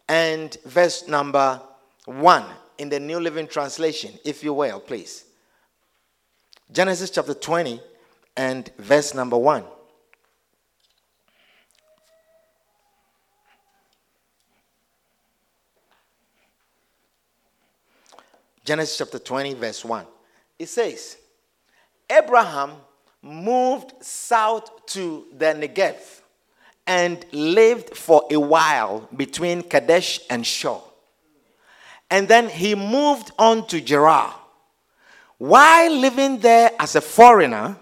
and 0.09 0.57
verse 0.67 1.09
number 1.09 1.61
1 2.05 2.45
in 2.79 2.89
the 2.89 3.01
New 3.01 3.19
Living 3.19 3.47
Translation, 3.47 4.13
if 4.25 4.45
you 4.45 4.53
will, 4.53 4.81
please. 4.81 5.25
Genesis 6.71 7.11
chapter 7.11 7.35
20 7.35 7.81
and 8.37 8.71
verse 8.79 9.15
number 9.15 9.39
1. 9.39 9.65
Genesis 18.65 18.97
chapter 18.97 19.19
20, 19.19 19.55
verse 19.55 19.85
1. 19.85 20.07
It 20.59 20.69
says, 20.69 21.19
Abraham 22.11 22.73
moved 23.23 23.93
south 24.03 24.87
to 24.87 25.27
the 25.37 25.47
Negev 25.47 25.97
and 26.87 27.25
lived 27.33 27.97
for 27.97 28.25
a 28.31 28.39
while 28.39 29.09
between 29.17 29.63
Kadesh 29.63 30.21
and 30.29 30.47
Shur. 30.47 30.79
And 32.11 32.29
then 32.29 32.49
he 32.49 32.75
moved 32.75 33.33
on 33.39 33.67
to 33.69 33.81
Gerar. 33.81 34.35
While 35.39 35.93
living 35.97 36.39
there 36.39 36.71
as 36.79 36.95
a 36.95 37.01
foreigner, 37.01 37.77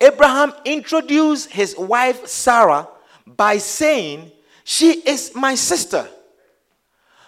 Abraham 0.00 0.52
introduced 0.64 1.50
his 1.50 1.76
wife 1.76 2.26
Sarah 2.26 2.88
by 3.26 3.58
saying, 3.58 4.32
She 4.64 5.00
is 5.02 5.32
my 5.34 5.54
sister. 5.54 6.08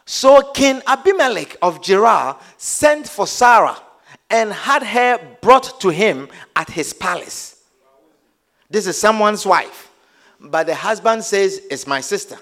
So 0.06 0.50
King 0.52 0.80
Abimelech 0.86 1.56
of 1.60 1.82
Gerar 1.82 2.38
sent 2.56 3.08
for 3.08 3.26
Sarah 3.26 3.76
and 4.30 4.52
had 4.52 4.82
her 4.84 5.36
brought 5.40 5.80
to 5.80 5.88
him 5.88 6.28
at 6.54 6.70
his 6.70 6.92
palace. 6.92 7.62
This 8.70 8.86
is 8.86 8.96
someone's 8.96 9.44
wife, 9.44 9.90
but 10.38 10.66
the 10.66 10.74
husband 10.74 11.24
says, 11.24 11.60
It's 11.70 11.86
my 11.86 12.00
sister. 12.00 12.36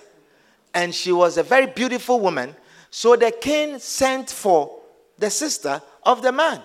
And 0.74 0.94
she 0.94 1.10
was 1.10 1.38
a 1.38 1.42
very 1.42 1.66
beautiful 1.66 2.20
woman. 2.20 2.54
So 2.90 3.16
the 3.16 3.30
king 3.30 3.78
sent 3.78 4.30
for 4.30 4.78
the 5.16 5.30
sister 5.30 5.80
of 6.02 6.22
the 6.22 6.30
man, 6.30 6.60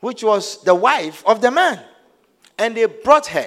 which 0.00 0.24
was 0.24 0.62
the 0.64 0.74
wife 0.74 1.22
of 1.26 1.42
the 1.42 1.50
man. 1.50 1.80
And 2.58 2.74
they 2.74 2.86
brought 2.86 3.26
her. 3.26 3.46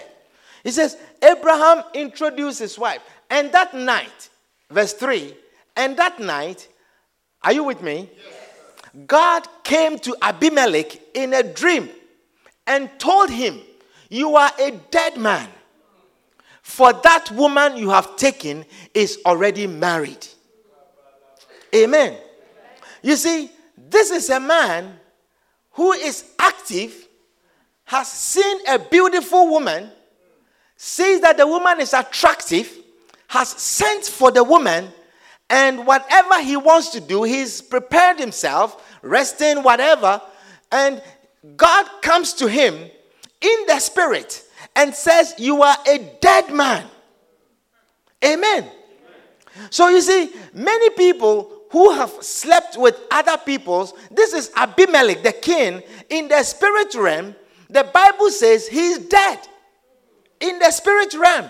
He 0.63 0.71
says, 0.71 0.97
Abraham 1.21 1.83
introduced 1.93 2.59
his 2.59 2.77
wife. 2.77 3.01
And 3.29 3.51
that 3.51 3.73
night, 3.73 4.29
verse 4.69 4.93
3, 4.93 5.33
and 5.75 5.97
that 5.97 6.19
night, 6.19 6.67
are 7.41 7.53
you 7.53 7.63
with 7.63 7.81
me? 7.81 8.09
Yes. 8.15 8.36
God 9.05 9.47
came 9.63 9.99
to 9.99 10.15
Abimelech 10.21 10.99
in 11.13 11.33
a 11.33 11.43
dream 11.43 11.89
and 12.65 12.89
told 12.97 13.29
him, 13.29 13.59
You 14.09 14.35
are 14.35 14.51
a 14.59 14.71
dead 14.71 15.17
man. 15.17 15.47
For 16.61 16.91
that 16.93 17.31
woman 17.31 17.77
you 17.77 17.89
have 17.89 18.15
taken 18.17 18.65
is 18.93 19.19
already 19.25 19.67
married. 19.67 20.25
Amen. 21.73 22.17
You 23.01 23.15
see, 23.15 23.51
this 23.77 24.11
is 24.11 24.29
a 24.29 24.39
man 24.39 24.99
who 25.71 25.91
is 25.93 26.25
active, 26.39 27.07
has 27.85 28.11
seen 28.11 28.57
a 28.67 28.79
beautiful 28.79 29.47
woman, 29.49 29.91
sees 30.75 31.21
that 31.21 31.37
the 31.37 31.47
woman 31.47 31.79
is 31.79 31.93
attractive, 31.93 32.69
has 33.27 33.49
sent 33.49 34.05
for 34.05 34.31
the 34.31 34.43
woman, 34.43 34.87
and 35.49 35.85
whatever 35.87 36.41
he 36.41 36.57
wants 36.57 36.89
to 36.89 36.99
do, 36.99 37.23
he's 37.23 37.61
prepared 37.61 38.19
himself, 38.19 38.86
resting, 39.01 39.63
whatever. 39.63 40.21
And 40.71 41.01
God 41.55 41.87
comes 42.01 42.33
to 42.35 42.47
him 42.47 42.75
in 42.75 43.65
the 43.67 43.79
spirit 43.79 44.43
and 44.75 44.93
says, 44.93 45.35
You 45.37 45.61
are 45.63 45.77
a 45.87 46.17
dead 46.21 46.53
man. 46.53 46.85
Amen. 48.23 48.63
Amen. 48.63 48.71
So 49.69 49.89
you 49.89 50.01
see, 50.01 50.31
many 50.53 50.89
people 50.91 51.57
who 51.71 51.91
have 51.91 52.11
slept 52.21 52.77
with 52.77 52.99
other 53.11 53.37
peoples, 53.37 53.93
this 54.11 54.33
is 54.33 54.51
Abimelech, 54.55 55.23
the 55.23 55.33
king, 55.33 55.83
in 56.09 56.27
the 56.27 56.43
spirit 56.43 56.95
realm. 56.95 57.35
The 57.69 57.83
Bible 57.83 58.29
says 58.29 58.67
he's 58.67 58.99
dead 58.99 59.39
in 60.39 60.59
the 60.59 60.71
spirit 60.71 61.13
realm. 61.13 61.49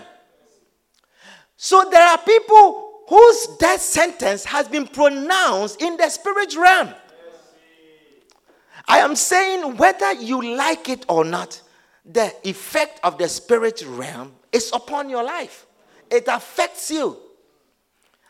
So 1.56 1.88
there 1.90 2.02
are 2.02 2.18
people 2.18 3.02
whose 3.08 3.46
death 3.58 3.80
sentence 3.80 4.44
has 4.44 4.68
been 4.68 4.86
pronounced 4.86 5.80
in 5.80 5.96
the 5.96 6.08
spirit 6.08 6.56
realm. 6.56 6.94
I 8.88 9.00
am 9.00 9.14
saying 9.14 9.76
whether 9.76 10.14
you 10.14 10.56
like 10.56 10.88
it 10.88 11.04
or 11.08 11.24
not, 11.24 11.60
the 12.04 12.34
effect 12.48 13.00
of 13.04 13.18
the 13.18 13.28
spirit 13.28 13.84
realm 13.86 14.34
is 14.50 14.70
upon 14.72 15.10
your 15.10 15.22
life. 15.22 15.66
It 16.10 16.24
affects 16.26 16.90
you 16.90 17.18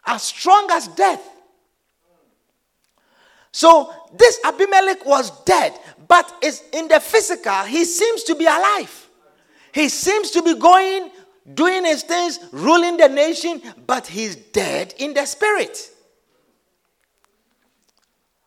as 0.05 0.25
strong 0.25 0.69
as 0.73 0.89
death. 0.89 1.23
So 3.53 3.93
this 4.17 4.41
Abimelech 4.45 5.07
was 5.07 5.31
dead, 5.45 5.79
but 6.09 6.33
is 6.43 6.63
in 6.73 6.89
the 6.89 6.99
physical, 6.99 7.63
he 7.63 7.85
seems 7.85 8.25
to 8.25 8.35
be 8.35 8.45
alive. 8.45 9.09
He 9.73 9.89
seems 9.89 10.31
to 10.33 10.43
be 10.43 10.55
going 10.55 11.11
doing 11.55 11.85
his 11.85 12.03
things, 12.03 12.41
ruling 12.53 12.97
the 12.97 13.09
nation, 13.09 13.63
but 13.87 14.07
he's 14.07 14.35
dead 14.37 14.95
in 14.99 15.15
the 15.15 15.25
spirit. 15.25 15.91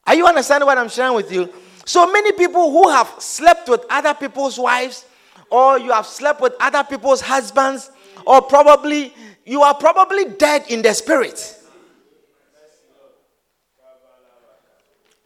Are 0.06 0.16
you 0.16 0.26
understanding 0.28 0.68
what 0.68 0.78
I'm 0.78 0.90
sharing 0.90 1.16
with 1.16 1.32
you? 1.32 1.52
So 1.86 2.12
many 2.12 2.32
people 2.32 2.72
who 2.72 2.90
have 2.90 3.14
slept 3.20 3.70
with 3.70 3.86
other 3.90 4.14
people's 4.14 4.60
wives, 4.60 5.06
or 5.50 5.80
you 5.80 5.92
have 5.92 6.06
slept 6.06 6.42
with 6.42 6.54
other 6.60 6.84
people's 6.84 7.22
husbands, 7.22 7.90
or 8.26 8.42
probably 8.42 9.14
you 9.46 9.62
are 9.64 9.74
probably 9.74 10.26
dead 10.26 10.66
in 10.70 10.82
the 10.82 10.94
spirit. 10.94 11.58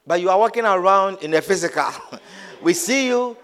But 0.08 0.22
you 0.22 0.30
are 0.30 0.38
walking 0.38 0.66
around 0.66 1.24
in 1.24 1.32
the 1.32 1.42
physical. 1.42 1.92
we 2.62 2.74
see 2.74 3.08
you, 3.08 3.36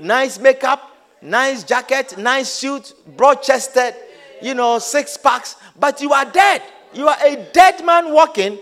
nice 0.00 0.38
makeup, 0.38 0.96
nice 1.22 1.62
jacket, 1.62 2.18
nice 2.18 2.48
suit, 2.48 2.92
broad 3.16 3.42
chested, 3.42 3.94
you 4.42 4.54
know, 4.54 4.78
six 4.78 5.16
packs, 5.16 5.56
but 5.78 6.00
you 6.00 6.12
are 6.12 6.24
dead. 6.24 6.62
You 6.92 7.08
are 7.08 7.18
a 7.24 7.36
dead 7.52 7.84
man 7.84 8.12
walking 8.12 8.58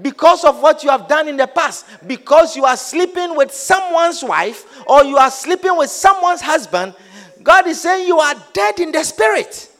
because 0.00 0.44
of 0.44 0.60
what 0.60 0.84
you 0.84 0.90
have 0.90 1.08
done 1.08 1.28
in 1.28 1.36
the 1.36 1.46
past. 1.46 1.86
Because 2.06 2.56
you 2.56 2.64
are 2.64 2.76
sleeping 2.76 3.36
with 3.36 3.52
someone's 3.52 4.22
wife 4.22 4.82
or 4.86 5.04
you 5.04 5.16
are 5.16 5.30
sleeping 5.30 5.76
with 5.76 5.90
someone's 5.90 6.40
husband, 6.40 6.94
God 7.42 7.66
is 7.66 7.80
saying 7.80 8.06
you 8.06 8.18
are 8.18 8.34
dead 8.52 8.80
in 8.80 8.92
the 8.92 9.02
spirit. 9.02 9.70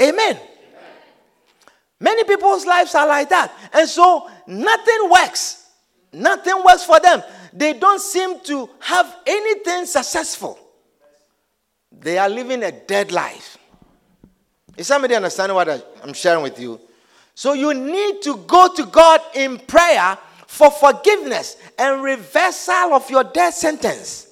Amen. 0.00 0.38
Many 1.98 2.24
people's 2.24 2.64
lives 2.64 2.94
are 2.94 3.06
like 3.06 3.28
that. 3.28 3.52
And 3.72 3.88
so 3.88 4.30
nothing 4.46 5.10
works. 5.10 5.66
Nothing 6.12 6.62
works 6.64 6.84
for 6.84 6.98
them 6.98 7.22
they 7.52 7.72
don't 7.74 8.00
seem 8.00 8.40
to 8.40 8.68
have 8.80 9.16
anything 9.26 9.86
successful. 9.86 10.58
They 11.92 12.18
are 12.18 12.28
living 12.28 12.62
a 12.62 12.72
dead 12.72 13.12
life. 13.12 13.58
Is 14.76 14.86
somebody 14.86 15.14
understanding 15.14 15.54
what 15.56 15.68
I'm 16.02 16.12
sharing 16.12 16.42
with 16.42 16.58
you? 16.58 16.80
So 17.40 17.54
you 17.54 17.72
need 17.72 18.20
to 18.24 18.36
go 18.46 18.68
to 18.74 18.84
God 18.84 19.18
in 19.34 19.56
prayer 19.60 20.18
for 20.46 20.70
forgiveness 20.70 21.56
and 21.78 22.02
reversal 22.02 22.92
of 22.92 23.08
your 23.08 23.24
death 23.24 23.54
sentence. 23.54 24.26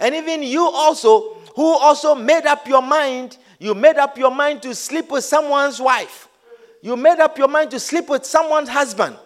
And 0.00 0.16
even 0.16 0.42
you 0.42 0.64
also, 0.64 1.34
who 1.54 1.62
also 1.78 2.16
made 2.16 2.46
up 2.46 2.66
your 2.66 2.82
mind, 2.82 3.36
you 3.60 3.76
made 3.76 3.96
up 3.96 4.18
your 4.18 4.32
mind 4.32 4.60
to 4.62 4.74
sleep 4.74 5.08
with 5.08 5.22
someone's 5.22 5.78
wife. 5.78 6.26
You 6.82 6.96
made 6.96 7.20
up 7.20 7.38
your 7.38 7.46
mind 7.46 7.70
to 7.70 7.78
sleep 7.78 8.08
with 8.08 8.26
someone's 8.26 8.70
husband 8.70 9.16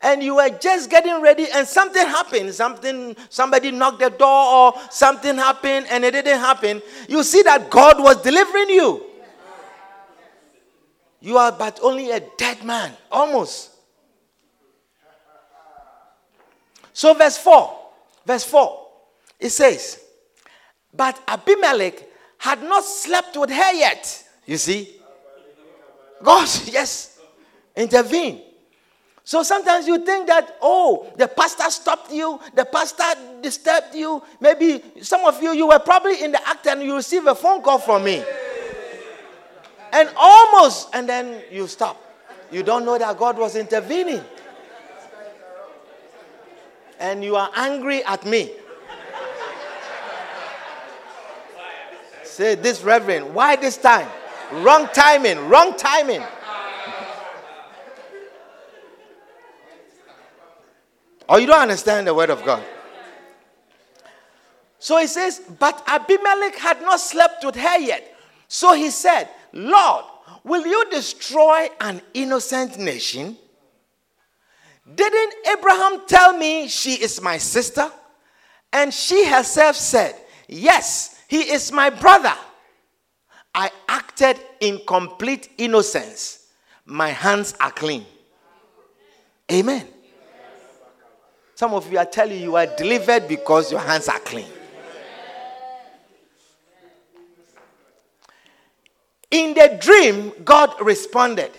and 0.00 0.22
you 0.22 0.36
were 0.36 0.48
just 0.48 0.88
getting 0.88 1.20
ready 1.20 1.46
and 1.52 1.66
something 1.68 2.06
happened 2.06 2.54
something 2.54 3.16
somebody 3.28 3.72
knocked 3.72 3.98
the 3.98 4.08
door 4.10 4.28
or 4.28 4.74
something 4.90 5.34
happened 5.34 5.88
and 5.90 6.04
it 6.04 6.12
didn't 6.12 6.38
happen 6.38 6.80
you 7.08 7.20
see 7.24 7.42
that 7.42 7.68
god 7.68 8.00
was 8.00 8.22
delivering 8.22 8.68
you 8.68 9.07
you 11.20 11.36
are 11.36 11.52
but 11.52 11.78
only 11.82 12.10
a 12.10 12.20
dead 12.36 12.62
man 12.64 12.92
almost 13.10 13.70
so 16.92 17.14
verse 17.14 17.38
4 17.38 17.78
verse 18.26 18.44
4 18.44 18.86
it 19.40 19.50
says 19.50 20.00
but 20.94 21.20
abimelech 21.28 22.04
had 22.38 22.62
not 22.62 22.84
slept 22.84 23.36
with 23.36 23.50
her 23.50 23.72
yet 23.72 24.24
you 24.46 24.56
see 24.56 24.96
god 26.22 26.48
yes 26.66 27.18
intervene. 27.78 28.42
So 29.24 29.42
sometimes 29.42 29.86
you 29.86 30.04
think 30.04 30.26
that, 30.26 30.56
oh, 30.60 31.12
the 31.16 31.28
pastor 31.28 31.70
stopped 31.70 32.10
you, 32.10 32.40
the 32.54 32.64
pastor 32.64 33.04
disturbed 33.42 33.94
you. 33.94 34.22
Maybe 34.40 34.82
some 35.02 35.24
of 35.24 35.42
you, 35.42 35.52
you 35.52 35.68
were 35.68 35.78
probably 35.78 36.22
in 36.22 36.32
the 36.32 36.48
act 36.48 36.66
and 36.66 36.82
you 36.82 36.96
receive 36.96 37.26
a 37.26 37.34
phone 37.34 37.62
call 37.62 37.78
from 37.78 38.04
me. 38.04 38.24
And 39.92 40.10
almost, 40.16 40.88
and 40.92 41.08
then 41.08 41.42
you 41.50 41.66
stop. 41.66 42.02
You 42.50 42.62
don't 42.62 42.84
know 42.84 42.98
that 42.98 43.18
God 43.18 43.38
was 43.38 43.56
intervening. 43.56 44.22
And 46.98 47.22
you 47.22 47.36
are 47.36 47.50
angry 47.54 48.04
at 48.04 48.24
me. 48.26 48.50
Say, 52.24 52.54
this 52.54 52.82
reverend, 52.82 53.34
why 53.34 53.56
this 53.56 53.76
time? 53.76 54.08
Wrong 54.52 54.88
timing, 54.92 55.48
wrong 55.48 55.76
timing. 55.76 56.22
Or 61.28 61.36
oh, 61.36 61.38
you 61.38 61.46
don't 61.46 61.60
understand 61.60 62.06
the 62.06 62.14
word 62.14 62.30
of 62.30 62.42
God. 62.42 62.64
So 64.78 64.98
he 64.98 65.06
says, 65.06 65.42
But 65.58 65.82
Abimelech 65.86 66.56
had 66.56 66.80
not 66.80 67.00
slept 67.00 67.44
with 67.44 67.56
her 67.56 67.78
yet. 67.78 68.16
So 68.48 68.72
he 68.72 68.88
said, 68.88 69.28
Lord, 69.52 70.04
will 70.44 70.66
you 70.66 70.90
destroy 70.90 71.68
an 71.80 72.00
innocent 72.14 72.78
nation? 72.78 73.36
Didn't 74.94 75.34
Abraham 75.46 76.06
tell 76.06 76.36
me 76.36 76.68
she 76.68 76.94
is 76.94 77.20
my 77.20 77.38
sister? 77.38 77.90
And 78.72 78.92
she 78.92 79.26
herself 79.26 79.76
said, 79.76 80.14
Yes, 80.48 81.22
he 81.28 81.40
is 81.52 81.72
my 81.72 81.90
brother. 81.90 82.34
I 83.54 83.70
acted 83.88 84.38
in 84.60 84.80
complete 84.86 85.50
innocence. 85.58 86.46
My 86.84 87.08
hands 87.08 87.54
are 87.60 87.70
clean. 87.70 88.04
Amen. 89.50 89.86
Some 91.54 91.74
of 91.74 91.90
you 91.90 91.98
are 91.98 92.06
telling 92.06 92.40
you 92.40 92.56
are 92.56 92.66
delivered 92.66 93.26
because 93.26 93.72
your 93.72 93.80
hands 93.80 94.08
are 94.08 94.20
clean. 94.20 94.46
In 99.30 99.54
the 99.54 99.78
dream, 99.80 100.32
God 100.44 100.74
responded, 100.80 101.50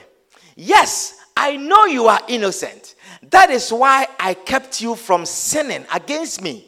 Yes, 0.56 1.20
I 1.38 1.56
know 1.56 1.86
you 1.86 2.08
are 2.08 2.22
innocent. 2.28 2.96
That 3.30 3.50
is 3.50 3.72
why 3.72 4.08
I 4.20 4.34
kept 4.34 4.82
you 4.82 4.96
from 4.96 5.26
sinning 5.26 5.86
against 5.94 6.42
me 6.42 6.66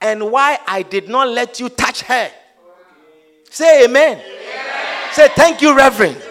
and 0.00 0.30
why 0.30 0.58
I 0.66 0.82
did 0.82 1.08
not 1.08 1.28
let 1.28 1.60
you 1.60 1.68
touch 1.68 2.02
her. 2.02 2.30
Say 3.50 3.84
amen. 3.84 4.18
amen. 4.18 5.12
Say 5.12 5.28
thank 5.28 5.60
you, 5.60 5.76
Reverend. 5.76 6.22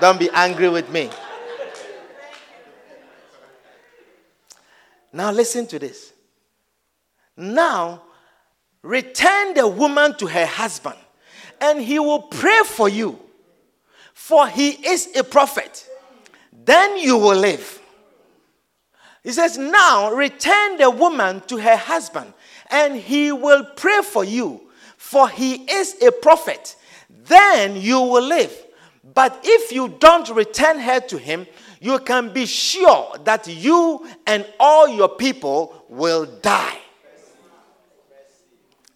Don't 0.00 0.18
be 0.18 0.30
angry 0.30 0.68
with 0.68 0.90
me. 0.90 1.10
Now, 5.12 5.30
listen 5.30 5.66
to 5.68 5.78
this. 5.78 6.12
Now, 7.36 8.02
return 8.82 9.54
the 9.54 9.68
woman 9.68 10.16
to 10.18 10.26
her 10.26 10.46
husband, 10.46 10.96
and 11.62 11.80
he 11.80 12.00
will 12.00 12.22
pray 12.22 12.60
for 12.66 12.88
you, 12.88 13.18
for 14.12 14.48
he 14.48 14.70
is 14.70 15.08
a 15.16 15.22
prophet. 15.22 15.88
Then 16.64 16.98
you 16.98 17.16
will 17.16 17.38
live. 17.38 17.80
He 19.22 19.30
says, 19.30 19.56
Now 19.56 20.10
return 20.12 20.78
the 20.78 20.90
woman 20.90 21.40
to 21.46 21.58
her 21.58 21.76
husband, 21.76 22.34
and 22.68 22.96
he 22.96 23.30
will 23.30 23.64
pray 23.76 24.00
for 24.02 24.24
you, 24.24 24.60
for 24.96 25.28
he 25.28 25.54
is 25.70 26.02
a 26.02 26.10
prophet. 26.10 26.74
Then 27.26 27.76
you 27.76 28.00
will 28.00 28.26
live. 28.26 28.52
But 29.14 29.38
if 29.44 29.70
you 29.70 29.94
don't 30.00 30.28
return 30.30 30.80
her 30.80 30.98
to 30.98 31.16
him, 31.16 31.46
you 31.80 32.00
can 32.00 32.32
be 32.32 32.46
sure 32.46 33.16
that 33.24 33.46
you 33.46 34.04
and 34.26 34.44
all 34.58 34.88
your 34.88 35.10
people 35.10 35.84
will 35.88 36.26
die. 36.26 36.78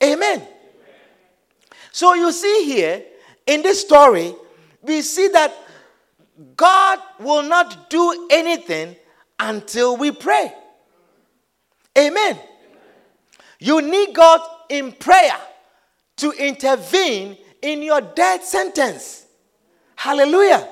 Amen. 0.02 0.42
So 1.96 2.12
you 2.12 2.30
see 2.30 2.66
here 2.66 3.02
in 3.46 3.62
this 3.62 3.80
story, 3.80 4.34
we 4.82 5.00
see 5.00 5.28
that 5.28 5.50
God 6.54 6.98
will 7.18 7.42
not 7.42 7.88
do 7.88 8.28
anything 8.30 8.94
until 9.40 9.96
we 9.96 10.10
pray. 10.12 10.52
Amen. 11.96 12.38
You 13.58 13.80
need 13.80 14.14
God 14.14 14.42
in 14.68 14.92
prayer 14.92 15.38
to 16.18 16.32
intervene 16.32 17.38
in 17.62 17.80
your 17.82 18.02
death 18.02 18.44
sentence. 18.44 19.24
Hallelujah. 19.94 20.68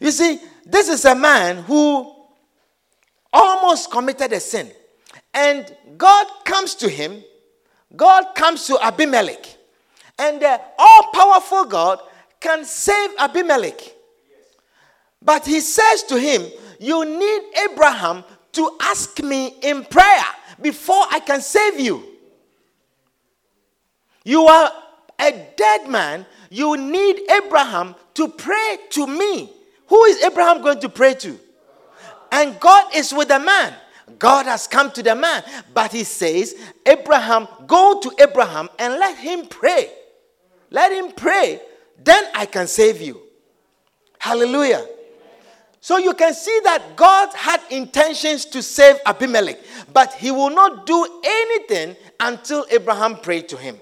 You 0.00 0.12
see, 0.12 0.40
this 0.64 0.88
is 0.88 1.04
a 1.04 1.14
man 1.14 1.62
who 1.64 2.10
almost 3.34 3.90
committed 3.90 4.32
a 4.32 4.40
sin. 4.40 4.70
And 5.34 5.76
God 5.98 6.26
comes 6.46 6.74
to 6.76 6.88
him, 6.88 7.22
God 7.94 8.34
comes 8.34 8.66
to 8.68 8.82
Abimelech. 8.82 9.58
And 10.18 10.40
the 10.40 10.60
all 10.78 11.02
powerful 11.12 11.64
God 11.64 12.00
can 12.40 12.64
save 12.64 13.10
Abimelech. 13.18 13.80
But 15.20 15.46
he 15.46 15.60
says 15.60 16.02
to 16.04 16.18
him, 16.18 16.42
You 16.78 17.04
need 17.04 17.42
Abraham 17.70 18.24
to 18.52 18.76
ask 18.80 19.22
me 19.22 19.54
in 19.62 19.84
prayer 19.84 20.24
before 20.60 21.04
I 21.10 21.20
can 21.20 21.40
save 21.40 21.78
you. 21.80 22.04
You 24.24 24.42
are 24.46 24.72
a 25.18 25.46
dead 25.56 25.88
man. 25.88 26.26
You 26.50 26.76
need 26.76 27.30
Abraham 27.30 27.94
to 28.14 28.28
pray 28.28 28.78
to 28.90 29.06
me 29.06 29.50
who 29.92 30.04
is 30.06 30.22
Abraham 30.22 30.62
going 30.62 30.80
to 30.80 30.88
pray 30.88 31.12
to? 31.12 31.38
And 32.30 32.58
God 32.58 32.96
is 32.96 33.12
with 33.12 33.28
the 33.28 33.38
man. 33.38 33.74
God 34.18 34.46
has 34.46 34.66
come 34.66 34.90
to 34.92 35.02
the 35.02 35.14
man. 35.14 35.42
But 35.74 35.92
he 35.92 36.02
says, 36.02 36.54
Abraham, 36.86 37.46
go 37.66 38.00
to 38.00 38.10
Abraham 38.18 38.70
and 38.78 38.94
let 38.94 39.18
him 39.18 39.44
pray. 39.44 39.90
Let 40.72 40.90
him 40.90 41.12
pray. 41.12 41.60
Then 42.02 42.24
I 42.34 42.46
can 42.46 42.66
save 42.66 43.00
you. 43.00 43.20
Hallelujah. 44.18 44.84
So 45.80 45.98
you 45.98 46.14
can 46.14 46.32
see 46.32 46.60
that 46.64 46.96
God 46.96 47.28
had 47.34 47.60
intentions 47.70 48.46
to 48.46 48.62
save 48.62 48.96
Abimelech, 49.04 49.58
but 49.92 50.14
he 50.14 50.30
will 50.30 50.50
not 50.50 50.86
do 50.86 51.20
anything 51.24 51.96
until 52.18 52.64
Abraham 52.70 53.16
prayed 53.16 53.48
to 53.50 53.56
him. 53.56 53.76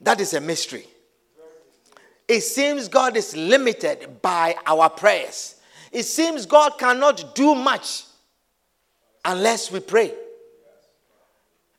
That 0.00 0.20
is 0.20 0.34
a 0.34 0.40
mystery. 0.40 0.86
It 2.28 2.42
seems 2.42 2.88
God 2.88 3.16
is 3.16 3.34
limited 3.36 4.20
by 4.20 4.56
our 4.66 4.90
prayers. 4.90 5.56
It 5.90 6.02
seems 6.02 6.46
God 6.46 6.78
cannot 6.78 7.34
do 7.34 7.54
much 7.54 8.04
unless 9.24 9.72
we 9.72 9.80
pray. 9.80 10.14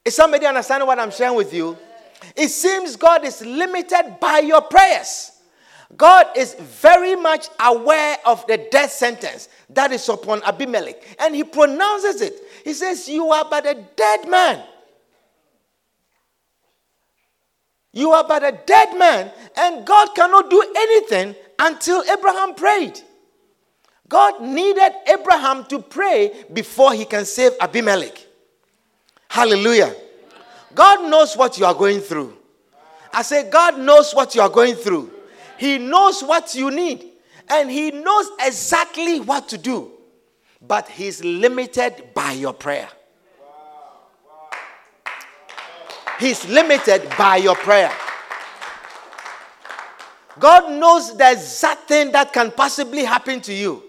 Is 0.04 0.16
somebody 0.16 0.46
understanding 0.46 0.88
what 0.88 0.98
I'm 0.98 1.12
sharing 1.12 1.36
with 1.36 1.54
you? 1.54 1.78
It 2.36 2.50
seems 2.50 2.96
God 2.96 3.26
is 3.26 3.46
limited 3.46 4.18
by 4.20 4.40
your 4.40 4.62
prayers. 4.62 5.32
God 5.98 6.28
is 6.38 6.54
very 6.56 7.16
much 7.16 7.48
aware 7.60 8.18
of 8.26 8.46
the 8.48 8.58
death 8.72 8.92
sentence 8.92 9.50
that 9.70 9.92
is 9.92 10.08
upon 10.08 10.42
Abimelech, 10.44 11.04
and 11.20 11.36
he 11.36 11.44
pronounces 11.44 12.22
it. 12.22 12.36
He 12.64 12.74
says, 12.74 13.10
You 13.10 13.30
are 13.32 13.46
but 13.50 13.66
a 13.66 13.76
dead 13.96 14.30
man. 14.30 14.64
You 17.94 18.12
are 18.12 18.26
but 18.26 18.44
a 18.44 18.58
dead 18.66 18.98
man, 18.98 19.32
and 19.58 19.86
God 19.86 20.16
cannot 20.16 20.50
do 20.50 20.74
anything 20.76 21.36
until 21.60 22.04
Abraham 22.10 22.56
prayed. 22.56 23.02
God 24.08 24.42
needed 24.42 24.92
Abraham 25.08 25.66
to 25.66 25.80
pray 25.80 26.46
before 26.52 26.94
he 26.94 27.06
can 27.06 27.26
save 27.26 27.54
Abimelech. 27.60 28.18
Hallelujah. 29.30 29.94
God 30.76 31.10
knows 31.10 31.36
what 31.36 31.58
you 31.58 31.66
are 31.66 31.74
going 31.74 32.00
through. 32.00 32.38
I 33.14 33.22
say, 33.24 33.50
God 33.50 33.80
knows 33.80 34.14
what 34.14 34.36
you 34.36 34.42
are 34.42 34.50
going 34.50 34.76
through. 34.76 35.12
He 35.58 35.78
knows 35.78 36.22
what 36.22 36.56
you 36.56 36.72
need, 36.72 37.06
and 37.50 37.70
He 37.70 37.92
knows 37.92 38.30
exactly 38.40 39.20
what 39.20 39.50
to 39.50 39.58
do. 39.58 39.92
But 40.66 40.88
He's 40.88 41.24
limited 41.24 42.14
by 42.14 42.34
your 42.34 42.54
prayer. 42.54 42.90
He's 46.20 46.48
limited 46.48 47.10
by 47.18 47.38
your 47.38 47.56
prayer. 47.56 47.92
God 50.40 50.72
knows 50.80 51.18
the 51.18 51.32
exact 51.32 51.88
thing 51.88 52.12
that 52.12 52.32
can 52.32 52.52
possibly 52.52 53.04
happen 53.04 53.42
to 53.42 53.54
you. 53.54 53.84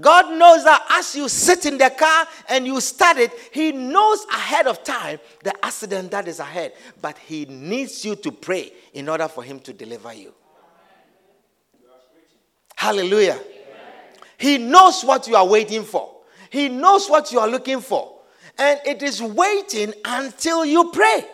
God 0.00 0.36
knows 0.36 0.64
that 0.64 0.84
as 0.90 1.14
you 1.14 1.28
sit 1.28 1.66
in 1.66 1.78
the 1.78 1.90
car 1.90 2.26
and 2.48 2.66
you 2.66 2.80
start 2.80 3.18
it, 3.18 3.32
He 3.52 3.72
knows 3.72 4.24
ahead 4.26 4.66
of 4.66 4.82
time 4.82 5.20
the 5.42 5.52
accident 5.64 6.10
that 6.10 6.26
is 6.28 6.40
ahead. 6.40 6.72
But 7.00 7.18
He 7.18 7.44
needs 7.44 8.04
you 8.04 8.16
to 8.16 8.32
pray 8.32 8.72
in 8.92 9.08
order 9.08 9.28
for 9.28 9.42
Him 9.42 9.60
to 9.60 9.72
deliver 9.72 10.12
you. 10.12 10.34
Hallelujah. 12.76 13.38
He 14.36 14.58
knows 14.58 15.02
what 15.04 15.28
you 15.28 15.36
are 15.36 15.46
waiting 15.46 15.84
for, 15.84 16.10
He 16.50 16.68
knows 16.68 17.08
what 17.08 17.32
you 17.32 17.38
are 17.38 17.48
looking 17.48 17.80
for 17.80 18.14
and 18.58 18.80
it 18.86 19.02
is 19.02 19.20
waiting 19.20 19.92
until 20.04 20.64
you 20.64 20.90
pray. 20.92 21.24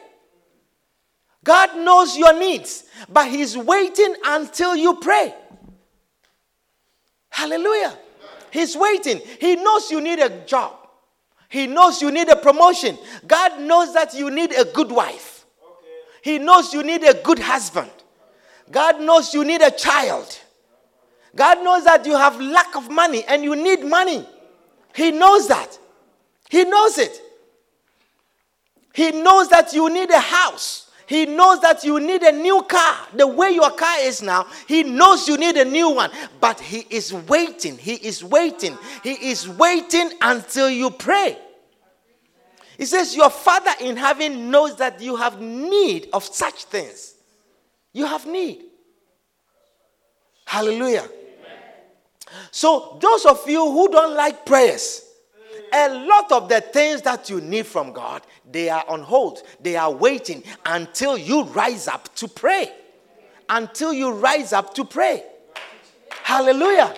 God 1.44 1.76
knows 1.78 2.16
your 2.16 2.38
needs, 2.38 2.84
but 3.08 3.28
He's 3.28 3.56
waiting 3.56 4.14
until 4.24 4.76
you 4.76 4.96
pray. 4.96 5.34
Hallelujah. 7.30 7.96
He's 8.52 8.76
waiting. 8.76 9.20
He 9.40 9.56
knows 9.56 9.90
you 9.90 10.00
need 10.00 10.18
a 10.18 10.44
job. 10.44 10.76
He 11.48 11.66
knows 11.66 12.00
you 12.00 12.10
need 12.10 12.28
a 12.28 12.36
promotion. 12.36 12.96
God 13.26 13.60
knows 13.60 13.92
that 13.94 14.14
you 14.14 14.30
need 14.30 14.52
a 14.52 14.64
good 14.64 14.90
wife. 14.90 15.44
He 16.22 16.38
knows 16.38 16.72
you 16.72 16.82
need 16.82 17.02
a 17.02 17.14
good 17.14 17.38
husband. 17.38 17.90
God 18.70 19.00
knows 19.00 19.34
you 19.34 19.44
need 19.44 19.62
a 19.62 19.70
child. 19.70 20.38
God 21.34 21.62
knows 21.64 21.84
that 21.84 22.06
you 22.06 22.16
have 22.16 22.40
lack 22.40 22.76
of 22.76 22.90
money 22.90 23.24
and 23.26 23.42
you 23.42 23.56
need 23.56 23.84
money. 23.84 24.26
He 24.94 25.10
knows 25.10 25.48
that. 25.48 25.78
He 26.48 26.64
knows 26.64 26.98
it. 26.98 27.20
He 28.92 29.12
knows 29.12 29.48
that 29.48 29.72
you 29.72 29.88
need 29.92 30.10
a 30.10 30.20
house. 30.20 30.89
He 31.10 31.26
knows 31.26 31.60
that 31.62 31.82
you 31.82 31.98
need 31.98 32.22
a 32.22 32.30
new 32.30 32.62
car. 32.62 32.96
The 33.12 33.26
way 33.26 33.50
your 33.50 33.72
car 33.72 33.96
is 33.98 34.22
now, 34.22 34.46
He 34.68 34.84
knows 34.84 35.26
you 35.26 35.36
need 35.36 35.56
a 35.56 35.64
new 35.64 35.90
one. 35.90 36.08
But 36.40 36.60
He 36.60 36.86
is 36.88 37.12
waiting. 37.12 37.76
He 37.76 37.94
is 37.94 38.22
waiting. 38.22 38.78
He 39.02 39.14
is 39.28 39.48
waiting 39.48 40.12
until 40.22 40.70
you 40.70 40.88
pray. 40.88 41.36
He 42.78 42.86
says, 42.86 43.16
Your 43.16 43.28
Father 43.28 43.72
in 43.80 43.96
heaven 43.96 44.52
knows 44.52 44.76
that 44.76 45.02
you 45.02 45.16
have 45.16 45.40
need 45.40 46.10
of 46.12 46.22
such 46.22 46.66
things. 46.66 47.16
You 47.92 48.06
have 48.06 48.24
need. 48.26 48.62
Hallelujah. 50.44 51.08
So, 52.52 52.98
those 53.02 53.26
of 53.26 53.50
you 53.50 53.64
who 53.64 53.90
don't 53.90 54.14
like 54.14 54.46
prayers, 54.46 55.04
a 55.72 55.88
lot 56.06 56.32
of 56.32 56.48
the 56.48 56.60
things 56.60 57.02
that 57.02 57.30
you 57.30 57.40
need 57.40 57.66
from 57.66 57.92
God, 57.92 58.22
they 58.50 58.68
are 58.68 58.84
on 58.88 59.02
hold. 59.02 59.42
They 59.60 59.76
are 59.76 59.92
waiting 59.92 60.42
until 60.64 61.16
you 61.16 61.44
rise 61.44 61.88
up 61.88 62.14
to 62.16 62.28
pray. 62.28 62.72
Until 63.48 63.92
you 63.92 64.12
rise 64.12 64.52
up 64.52 64.74
to 64.74 64.84
pray. 64.84 65.24
Hallelujah. 66.22 66.94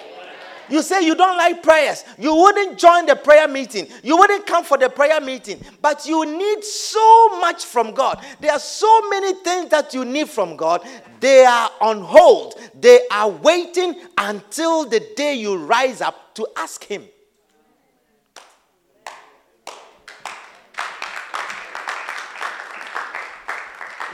You 0.69 0.81
say 0.81 1.05
you 1.05 1.15
don't 1.15 1.37
like 1.37 1.63
prayers. 1.63 2.05
You 2.19 2.35
wouldn't 2.35 2.79
join 2.79 3.05
the 3.05 3.17
prayer 3.17 3.47
meeting. 3.49 3.89
You 4.03 4.17
wouldn't 4.17 4.47
come 4.47 4.65
for 4.65 4.79
the 4.79 4.89
prayer 4.89 5.21
meeting. 5.21 5.61
But 5.81 6.07
you 6.07 6.25
need 6.25 6.65
so 6.65 7.41
much 7.41 7.65
from 7.65 7.93
God. 7.93 8.25
There 8.41 8.53
are 8.53 8.59
so 8.59 9.09
many 9.11 9.35
things 9.35 9.71
that 9.71 9.93
you 9.93 10.05
need 10.05 10.29
from 10.29 10.57
God. 10.57 10.87
They 11.21 11.45
are 11.45 11.71
on 11.81 12.01
hold. 12.01 12.55
They 12.79 13.07
are 13.11 13.29
waiting 13.29 13.97
until 14.17 14.85
the 14.85 15.01
day 15.15 15.35
you 15.35 15.57
rise 15.57 16.01
up 16.01 16.35
to 16.37 16.47
ask 16.57 16.83
Him. 16.85 17.05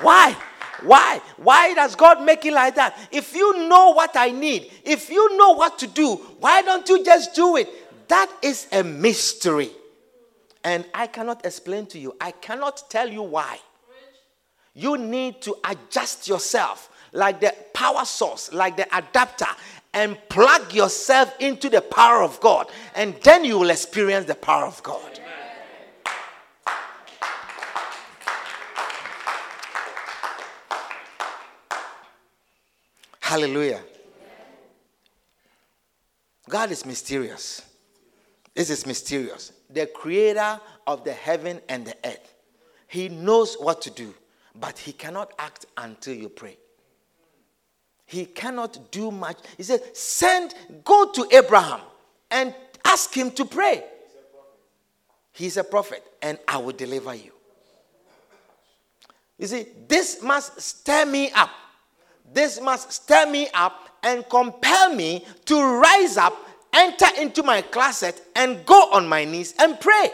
Why? 0.02 0.36
Why? 0.82 1.20
Why 1.36 1.74
does 1.74 1.94
God 1.96 2.22
make 2.22 2.44
it 2.44 2.52
like 2.52 2.76
that? 2.76 2.96
If 3.10 3.34
you 3.34 3.68
know 3.68 3.90
what 3.90 4.16
I 4.16 4.30
need, 4.30 4.70
if 4.84 5.10
you 5.10 5.36
know 5.36 5.52
what 5.52 5.78
to 5.80 5.86
do, 5.86 6.16
why 6.38 6.62
don't 6.62 6.88
you 6.88 7.04
just 7.04 7.34
do 7.34 7.56
it? 7.56 7.68
That 8.08 8.30
is 8.42 8.66
a 8.72 8.82
mystery. 8.84 9.70
And 10.64 10.84
I 10.94 11.06
cannot 11.06 11.44
explain 11.44 11.86
to 11.86 11.98
you, 11.98 12.14
I 12.20 12.30
cannot 12.30 12.90
tell 12.90 13.08
you 13.08 13.22
why. 13.22 13.58
You 14.74 14.96
need 14.96 15.42
to 15.42 15.56
adjust 15.64 16.28
yourself 16.28 16.90
like 17.12 17.40
the 17.40 17.54
power 17.74 18.04
source, 18.04 18.52
like 18.52 18.76
the 18.76 18.86
adapter, 18.96 19.46
and 19.94 20.16
plug 20.28 20.72
yourself 20.72 21.34
into 21.40 21.68
the 21.68 21.80
power 21.80 22.22
of 22.22 22.38
God. 22.40 22.68
And 22.94 23.14
then 23.22 23.44
you 23.44 23.58
will 23.58 23.70
experience 23.70 24.26
the 24.26 24.34
power 24.34 24.64
of 24.64 24.82
God. 24.82 25.07
Hallelujah. 33.28 33.82
God 36.48 36.70
is 36.70 36.86
mysterious. 36.86 37.60
This 38.54 38.70
is 38.70 38.86
mysterious. 38.86 39.52
The 39.68 39.84
creator 39.84 40.58
of 40.86 41.04
the 41.04 41.12
heaven 41.12 41.60
and 41.68 41.84
the 41.84 41.94
earth. 42.06 42.34
He 42.86 43.10
knows 43.10 43.56
what 43.56 43.82
to 43.82 43.90
do, 43.90 44.14
but 44.58 44.78
he 44.78 44.92
cannot 44.92 45.34
act 45.38 45.66
until 45.76 46.14
you 46.14 46.30
pray. 46.30 46.56
He 48.06 48.24
cannot 48.24 48.90
do 48.90 49.10
much. 49.10 49.36
He 49.58 49.62
said, 49.62 49.94
Send, 49.94 50.54
go 50.82 51.12
to 51.12 51.28
Abraham 51.30 51.80
and 52.30 52.54
ask 52.82 53.12
him 53.12 53.30
to 53.32 53.44
pray. 53.44 53.84
He's 55.34 55.58
a 55.58 55.64
prophet, 55.64 56.02
and 56.22 56.38
I 56.48 56.56
will 56.56 56.72
deliver 56.72 57.14
you. 57.14 57.32
You 59.36 59.48
see, 59.48 59.66
this 59.86 60.22
must 60.22 60.58
stir 60.62 61.04
me 61.04 61.30
up 61.32 61.50
this 62.32 62.60
must 62.60 62.92
stir 62.92 63.30
me 63.30 63.48
up 63.54 63.88
and 64.02 64.28
compel 64.28 64.94
me 64.94 65.24
to 65.46 65.80
rise 65.80 66.16
up, 66.16 66.36
enter 66.72 67.06
into 67.18 67.42
my 67.42 67.62
closet, 67.62 68.20
and 68.36 68.64
go 68.64 68.92
on 68.92 69.08
my 69.08 69.24
knees 69.24 69.54
and 69.58 69.80
pray. 69.80 70.10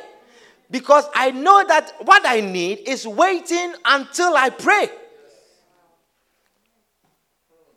Because 0.71 1.05
I 1.15 1.31
know 1.31 1.65
that 1.67 1.93
what 2.01 2.23
I 2.27 2.41
need 2.41 2.89
is 2.89 3.07
waiting 3.07 3.75
until 3.85 4.37
I 4.37 4.51
pray. 4.51 4.89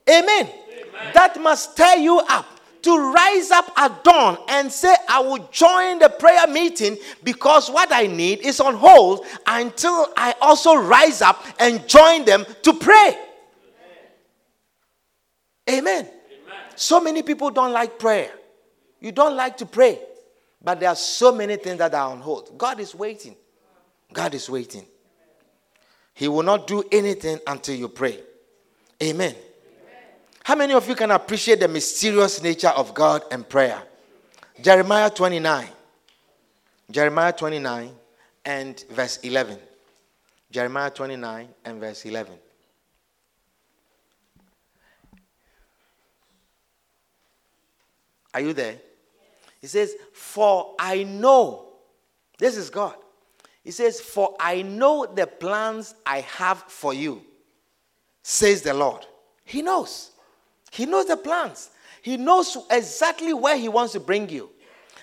Amen. 0.09 0.49
Amen. 0.49 1.13
That 1.13 1.39
must 1.41 1.73
stir 1.73 1.97
you 1.97 2.19
up 2.19 2.45
to 2.83 3.11
rise 3.11 3.51
up 3.51 3.69
at 3.77 4.03
dawn 4.03 4.38
and 4.47 4.71
say, 4.71 4.95
I 5.09 5.19
will 5.19 5.45
join 5.51 5.99
the 5.99 6.09
prayer 6.09 6.47
meeting 6.47 6.97
because 7.23 7.69
what 7.69 7.91
I 7.91 8.07
need 8.07 8.39
is 8.39 8.61
on 8.61 8.75
hold 8.75 9.25
until 9.45 10.07
I 10.15 10.33
also 10.39 10.75
rise 10.75 11.21
up 11.21 11.43
and 11.59 11.85
join 11.88 12.23
them 12.23 12.45
to 12.63 12.73
pray. 12.73 13.17
Amen. 15.70 16.05
Amen. 16.05 16.09
So 16.76 16.99
many 16.99 17.24
people 17.24 17.49
don't 17.51 17.72
like 17.72 17.99
prayer. 17.99 18.32
You 18.99 19.11
don't 19.11 19.36
like 19.36 19.57
to 19.57 19.65
pray. 19.65 19.99
But 20.63 20.80
there 20.80 20.89
are 20.89 20.95
so 20.95 21.32
many 21.32 21.55
things 21.57 21.78
that 21.78 21.93
are 21.93 22.09
on 22.11 22.20
hold. 22.20 22.57
God 22.57 22.80
is 22.80 22.95
waiting. 22.95 23.36
God 24.11 24.34
is 24.34 24.49
waiting. 24.49 24.86
He 26.13 26.28
will 26.28 26.43
not 26.43 26.65
do 26.65 26.84
anything 26.91 27.39
until 27.45 27.76
you 27.76 27.88
pray. 27.89 28.20
Amen. 29.03 29.36
Amen. 29.36 29.36
How 30.43 30.55
many 30.55 30.74
of 30.74 30.88
you 30.89 30.95
can 30.95 31.11
appreciate 31.11 31.59
the 31.59 31.68
mysterious 31.68 32.41
nature 32.41 32.70
of 32.70 32.93
God 32.93 33.24
and 33.32 33.47
prayer? 33.47 33.82
Jeremiah 34.59 35.11
29. 35.11 35.68
Jeremiah 36.89 37.34
29 37.34 37.91
and 38.45 38.84
verse 38.89 39.18
11. 39.18 39.59
Jeremiah 40.49 40.89
29 40.89 41.47
and 41.65 41.80
verse 41.80 42.05
11. 42.05 42.34
Are 48.34 48.41
you 48.41 48.53
there? 48.53 48.78
He 49.61 49.67
says, 49.67 49.95
For 50.13 50.75
I 50.80 51.03
know, 51.03 51.67
this 52.38 52.57
is 52.57 52.69
God. 52.69 52.95
He 53.63 53.71
says, 53.71 53.99
For 53.99 54.36
I 54.39 54.61
know 54.61 55.05
the 55.05 55.28
plans 55.28 55.95
I 56.05 56.21
have 56.21 56.59
for 56.67 56.93
you, 56.93 57.21
says 58.23 58.61
the 58.61 58.73
Lord. 58.73 59.05
He 59.43 59.61
knows. 59.61 60.11
He 60.71 60.86
knows 60.86 61.05
the 61.05 61.17
plans. 61.17 61.69
He 62.01 62.17
knows 62.17 62.57
exactly 62.69 63.34
where 63.34 63.57
He 63.57 63.69
wants 63.69 63.93
to 63.93 63.99
bring 63.99 64.30
you. 64.30 64.49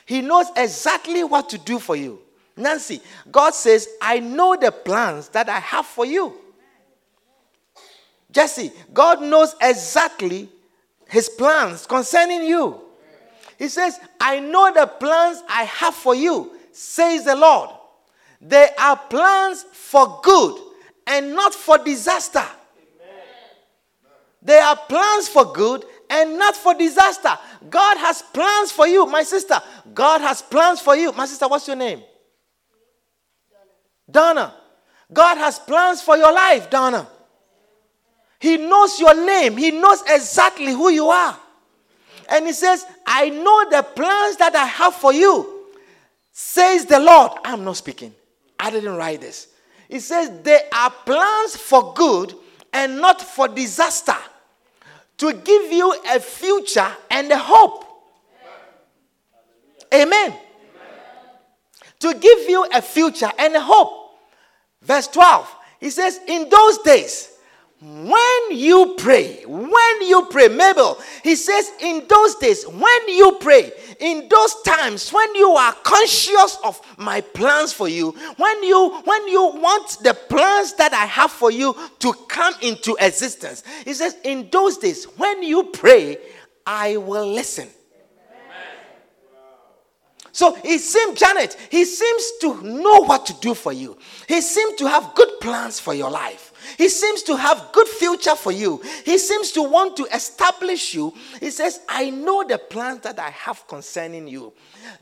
He 0.06 0.20
knows 0.20 0.46
exactly 0.56 1.24
what 1.24 1.48
to 1.50 1.58
do 1.58 1.78
for 1.78 1.96
you. 1.96 2.20
Nancy, 2.56 3.00
God 3.32 3.54
says, 3.54 3.88
I 4.00 4.20
know 4.20 4.56
the 4.56 4.70
plans 4.70 5.28
that 5.30 5.48
I 5.48 5.58
have 5.58 5.86
for 5.86 6.06
you. 6.06 6.34
Jesse, 8.30 8.72
God 8.92 9.22
knows 9.22 9.54
exactly 9.60 10.48
His 11.08 11.28
plans 11.28 11.86
concerning 11.86 12.42
you. 12.44 12.83
He 13.58 13.68
says, 13.68 13.98
I 14.20 14.40
know 14.40 14.72
the 14.72 14.86
plans 14.86 15.42
I 15.48 15.64
have 15.64 15.94
for 15.94 16.14
you, 16.14 16.52
says 16.72 17.24
the 17.24 17.36
Lord. 17.36 17.70
They 18.40 18.68
are 18.78 18.96
plans 18.96 19.62
for 19.72 20.20
good 20.22 20.60
and 21.06 21.34
not 21.34 21.54
for 21.54 21.78
disaster. 21.78 22.40
Amen. 22.40 23.22
They 24.42 24.58
are 24.58 24.76
plans 24.76 25.28
for 25.28 25.52
good 25.52 25.84
and 26.10 26.38
not 26.38 26.54
for 26.56 26.74
disaster. 26.74 27.38
God 27.70 27.96
has 27.98 28.22
plans 28.22 28.70
for 28.70 28.86
you, 28.86 29.06
my 29.06 29.22
sister. 29.22 29.60
God 29.92 30.20
has 30.20 30.42
plans 30.42 30.80
for 30.80 30.94
you. 30.96 31.12
My 31.12 31.26
sister, 31.26 31.48
what's 31.48 31.66
your 31.66 31.76
name? 31.76 32.02
Donna. 34.10 34.34
Donna. 34.34 34.54
God 35.12 35.38
has 35.38 35.58
plans 35.58 36.02
for 36.02 36.16
your 36.16 36.32
life, 36.32 36.68
Donna. 36.70 37.08
He 38.38 38.58
knows 38.58 38.98
your 39.00 39.14
name, 39.24 39.56
He 39.56 39.70
knows 39.70 40.02
exactly 40.06 40.72
who 40.72 40.90
you 40.90 41.08
are. 41.08 41.38
And 42.28 42.46
he 42.46 42.52
says, 42.52 42.84
I 43.06 43.30
know 43.30 43.70
the 43.70 43.82
plans 43.82 44.36
that 44.36 44.54
I 44.54 44.66
have 44.66 44.94
for 44.94 45.12
you, 45.12 45.66
says 46.32 46.86
the 46.86 46.98
Lord. 46.98 47.32
I'm 47.44 47.64
not 47.64 47.76
speaking. 47.76 48.14
I 48.58 48.70
didn't 48.70 48.96
write 48.96 49.20
this. 49.20 49.48
He 49.88 50.00
says, 50.00 50.30
They 50.42 50.60
are 50.72 50.90
plans 50.90 51.56
for 51.56 51.92
good 51.94 52.34
and 52.72 53.00
not 53.00 53.20
for 53.20 53.46
disaster, 53.48 54.16
to 55.18 55.32
give 55.32 55.72
you 55.72 55.94
a 56.10 56.18
future 56.18 56.88
and 57.10 57.30
a 57.30 57.38
hope. 57.38 57.84
Amen. 59.92 60.08
Amen. 60.30 60.38
To 62.00 62.14
give 62.14 62.48
you 62.48 62.66
a 62.74 62.82
future 62.82 63.30
and 63.38 63.54
a 63.54 63.60
hope. 63.60 64.18
Verse 64.82 65.06
12, 65.06 65.56
he 65.80 65.90
says, 65.90 66.20
In 66.26 66.48
those 66.48 66.78
days, 66.78 67.33
when 67.84 68.56
you 68.58 68.94
pray, 68.96 69.44
when 69.46 70.02
you 70.02 70.26
pray, 70.30 70.48
Mabel, 70.48 70.98
he 71.22 71.36
says, 71.36 71.70
in 71.80 72.06
those 72.08 72.34
days, 72.36 72.66
when 72.66 73.08
you 73.08 73.36
pray, 73.38 73.72
in 74.00 74.26
those 74.30 74.62
times 74.62 75.12
when 75.12 75.34
you 75.34 75.50
are 75.50 75.74
conscious 75.84 76.56
of 76.64 76.80
my 76.96 77.20
plans 77.20 77.74
for 77.74 77.86
you, 77.86 78.12
when 78.38 78.64
you 78.64 79.02
when 79.04 79.28
you 79.28 79.52
want 79.56 79.98
the 80.02 80.14
plans 80.14 80.72
that 80.76 80.94
I 80.94 81.04
have 81.04 81.30
for 81.30 81.50
you 81.50 81.76
to 81.98 82.14
come 82.26 82.54
into 82.62 82.96
existence, 82.98 83.62
he 83.84 83.92
says, 83.92 84.16
in 84.24 84.48
those 84.50 84.78
days, 84.78 85.04
when 85.18 85.42
you 85.42 85.64
pray, 85.64 86.16
I 86.66 86.96
will 86.96 87.30
listen. 87.30 87.68
So 90.32 90.54
he 90.54 90.78
seems, 90.78 91.20
Janet, 91.20 91.56
he 91.70 91.84
seems 91.84 92.32
to 92.40 92.60
know 92.62 93.04
what 93.04 93.26
to 93.26 93.34
do 93.34 93.54
for 93.54 93.72
you. 93.72 93.98
He 94.26 94.40
seems 94.40 94.74
to 94.76 94.88
have 94.88 95.14
good 95.14 95.28
plans 95.40 95.78
for 95.78 95.94
your 95.94 96.10
life. 96.10 96.53
He 96.78 96.88
seems 96.88 97.22
to 97.24 97.36
have 97.36 97.70
good 97.72 97.88
future 97.88 98.34
for 98.34 98.52
you. 98.52 98.82
He 99.04 99.18
seems 99.18 99.52
to 99.52 99.62
want 99.62 99.96
to 99.98 100.04
establish 100.14 100.94
you. 100.94 101.14
He 101.40 101.50
says, 101.50 101.80
I 101.88 102.10
know 102.10 102.44
the 102.44 102.58
plans 102.58 103.00
that 103.00 103.18
I 103.18 103.30
have 103.30 103.66
concerning 103.66 104.28
you. 104.28 104.52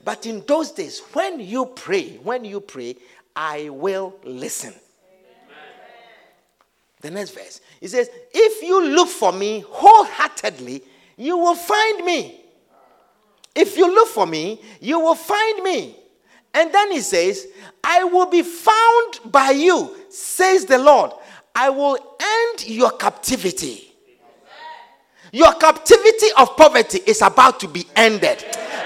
But 0.04 0.26
in 0.26 0.44
those 0.46 0.72
days, 0.72 1.00
when 1.12 1.40
you 1.40 1.66
pray, 1.66 2.16
when 2.22 2.44
you 2.44 2.60
pray, 2.60 2.96
I 3.34 3.68
will 3.70 4.14
listen. 4.24 4.74
The 7.00 7.10
next 7.10 7.30
verse. 7.30 7.60
He 7.80 7.88
says, 7.88 8.08
If 8.32 8.62
you 8.62 8.84
look 8.86 9.08
for 9.08 9.32
me 9.32 9.64
wholeheartedly, 9.66 10.82
you 11.16 11.36
will 11.36 11.56
find 11.56 12.04
me. 12.04 12.40
If 13.54 13.76
you 13.76 13.92
look 13.92 14.08
for 14.08 14.26
me, 14.26 14.60
you 14.80 14.98
will 15.00 15.14
find 15.14 15.62
me. 15.62 15.96
And 16.54 16.72
then 16.72 16.92
he 16.92 17.00
says, 17.00 17.46
I 17.82 18.04
will 18.04 18.26
be 18.26 18.42
found 18.42 19.32
by 19.32 19.50
you, 19.50 19.96
says 20.10 20.64
the 20.66 20.78
Lord. 20.78 21.12
I 21.54 21.70
will 21.70 21.98
end 22.20 22.66
your 22.66 22.90
captivity. 22.92 23.92
Your 25.32 25.54
captivity 25.54 26.26
of 26.36 26.56
poverty 26.56 27.00
is 27.06 27.22
about 27.22 27.58
to 27.60 27.68
be 27.68 27.86
ended. 27.96 28.44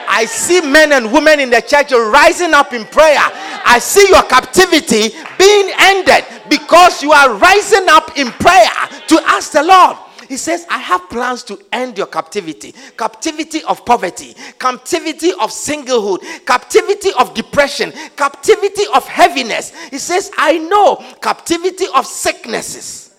I 0.09 0.25
see 0.27 0.61
men 0.61 0.93
and 0.93 1.13
women 1.13 1.41
in 1.41 1.51
the 1.51 1.61
church 1.61 1.91
rising 1.91 2.55
up 2.55 2.73
in 2.73 2.85
prayer. 2.85 3.19
I 3.19 3.79
see 3.81 4.07
your 4.09 4.23
captivity 4.23 5.17
being 5.39 5.73
ended 5.79 6.25
because 6.49 7.03
you 7.03 7.13
are 7.13 7.35
rising 7.35 7.89
up 7.89 8.17
in 8.17 8.29
prayer 8.29 8.71
to 9.09 9.21
ask 9.27 9.53
the 9.53 9.65
Lord, 9.65 9.97
he 10.29 10.37
says, 10.37 10.67
I 10.71 10.79
have 10.79 11.09
plans 11.09 11.43
to 11.45 11.59
end 11.73 11.99
your 11.99 12.07
captivity 12.07 12.75
captivity 12.97 13.63
of 13.65 13.85
poverty, 13.85 14.35
captivity 14.59 15.31
of 15.33 15.51
singlehood, 15.51 16.47
captivity 16.47 17.11
of 17.19 17.35
depression, 17.35 17.93
captivity 18.17 18.85
of 18.95 19.07
heaviness. 19.07 19.73
He 19.91 19.99
says, 19.99 20.31
I 20.37 20.59
know 20.59 20.97
captivity 21.21 21.87
of 21.95 22.07
sicknesses. 22.07 23.15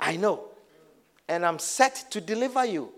I 0.00 0.16
know. 0.16 0.44
And 1.28 1.44
I'm 1.44 1.58
set 1.58 2.06
to 2.10 2.20
deliver 2.20 2.64
you. 2.64 2.92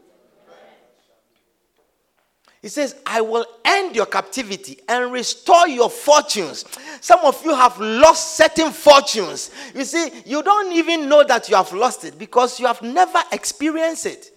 He 2.62 2.68
says, 2.68 2.96
I 3.06 3.22
will 3.22 3.46
end 3.64 3.96
your 3.96 4.04
captivity 4.04 4.78
and 4.86 5.10
restore 5.10 5.66
your 5.66 5.88
fortunes. 5.88 6.66
Some 7.00 7.20
of 7.20 7.42
you 7.42 7.54
have 7.54 7.78
lost 7.80 8.36
certain 8.36 8.70
fortunes. 8.70 9.50
You 9.74 9.84
see, 9.84 10.10
you 10.26 10.42
don't 10.42 10.70
even 10.72 11.08
know 11.08 11.24
that 11.24 11.48
you 11.48 11.56
have 11.56 11.72
lost 11.72 12.04
it 12.04 12.18
because 12.18 12.60
you 12.60 12.66
have 12.66 12.82
never 12.82 13.18
experienced 13.32 14.04
it. 14.04 14.30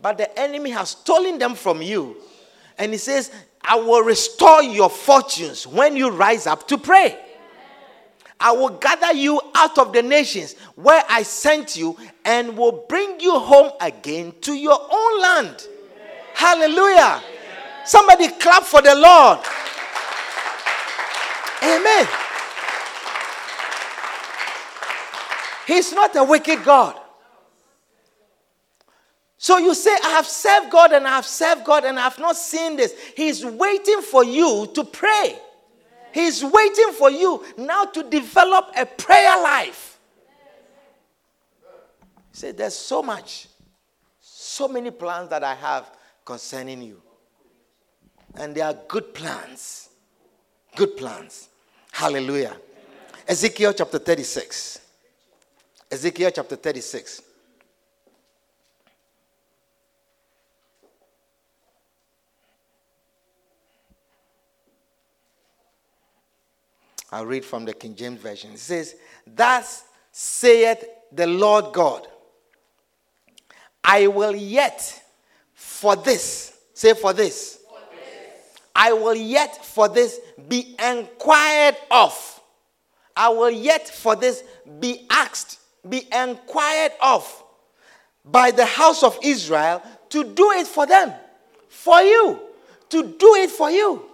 But 0.00 0.16
the 0.16 0.38
enemy 0.40 0.70
has 0.70 0.90
stolen 0.90 1.38
them 1.38 1.54
from 1.54 1.82
you. 1.82 2.16
And 2.78 2.92
he 2.92 2.98
says, 2.98 3.30
I 3.62 3.76
will 3.76 4.02
restore 4.02 4.62
your 4.62 4.88
fortunes 4.88 5.66
when 5.66 5.96
you 5.96 6.08
rise 6.08 6.46
up 6.46 6.66
to 6.68 6.78
pray. 6.78 7.18
I 8.42 8.52
will 8.52 8.70
gather 8.70 9.12
you 9.12 9.38
out 9.54 9.76
of 9.76 9.92
the 9.92 10.02
nations 10.02 10.54
where 10.76 11.04
I 11.10 11.24
sent 11.24 11.76
you 11.76 11.98
and 12.24 12.56
will 12.56 12.86
bring 12.88 13.20
you 13.20 13.38
home 13.38 13.72
again 13.82 14.32
to 14.40 14.54
your 14.54 14.80
own 14.90 15.20
land. 15.20 15.66
Hallelujah. 16.32 17.22
Somebody 17.84 18.28
clap 18.28 18.64
for 18.64 18.82
the 18.82 18.94
Lord. 18.94 19.38
Amen. 21.62 22.08
He's 25.66 25.92
not 25.92 26.14
a 26.16 26.24
wicked 26.24 26.64
God. 26.64 26.98
So 29.38 29.56
you 29.58 29.74
say, 29.74 29.90
I 30.04 30.10
have 30.10 30.26
served 30.26 30.70
God 30.70 30.92
and 30.92 31.06
I 31.06 31.10
have 31.16 31.24
served 31.24 31.64
God 31.64 31.84
and 31.84 31.98
I 31.98 32.02
have 32.02 32.18
not 32.18 32.36
seen 32.36 32.76
this. 32.76 32.94
He's 33.16 33.44
waiting 33.44 34.02
for 34.02 34.22
you 34.24 34.70
to 34.74 34.84
pray. 34.84 35.38
He's 36.12 36.44
waiting 36.44 36.92
for 36.92 37.10
you 37.10 37.44
now 37.56 37.84
to 37.84 38.02
develop 38.02 38.72
a 38.76 38.84
prayer 38.84 39.42
life. 39.42 39.98
Say, 42.32 42.52
There's 42.52 42.74
so 42.74 43.02
much, 43.02 43.48
so 44.20 44.68
many 44.68 44.90
plans 44.90 45.30
that 45.30 45.44
I 45.44 45.54
have 45.54 45.90
concerning 46.24 46.82
you. 46.82 47.00
And 48.36 48.54
they 48.54 48.60
are 48.60 48.74
good 48.88 49.12
plans. 49.14 49.88
Good 50.76 50.96
plans. 50.96 51.48
Hallelujah. 51.92 52.56
Ezekiel 53.26 53.72
chapter 53.72 53.98
36. 53.98 54.80
Ezekiel 55.90 56.30
chapter 56.32 56.56
36. 56.56 57.22
I'll 67.12 67.26
read 67.26 67.44
from 67.44 67.64
the 67.64 67.74
King 67.74 67.96
James 67.96 68.20
Version. 68.20 68.52
It 68.52 68.60
says, 68.60 68.94
Thus 69.26 69.84
saith 70.12 70.84
the 71.10 71.26
Lord 71.26 71.72
God, 71.72 72.06
I 73.82 74.06
will 74.06 74.34
yet 74.34 75.02
for 75.54 75.96
this, 75.96 76.56
say 76.72 76.94
for 76.94 77.12
this, 77.12 77.59
I 78.74 78.92
will 78.92 79.14
yet 79.14 79.64
for 79.64 79.88
this 79.88 80.20
be 80.48 80.74
inquired 80.84 81.76
of. 81.90 82.40
I 83.16 83.28
will 83.28 83.50
yet 83.50 83.88
for 83.88 84.16
this 84.16 84.42
be 84.78 85.06
asked, 85.10 85.58
be 85.88 86.06
inquired 86.12 86.92
of 87.02 87.44
by 88.24 88.50
the 88.50 88.64
house 88.64 89.02
of 89.02 89.18
Israel 89.22 89.82
to 90.10 90.24
do 90.24 90.52
it 90.52 90.66
for 90.66 90.86
them, 90.86 91.12
for 91.68 92.00
you, 92.00 92.40
to 92.90 93.02
do 93.02 93.34
it 93.36 93.50
for 93.50 93.70
you. 93.70 94.04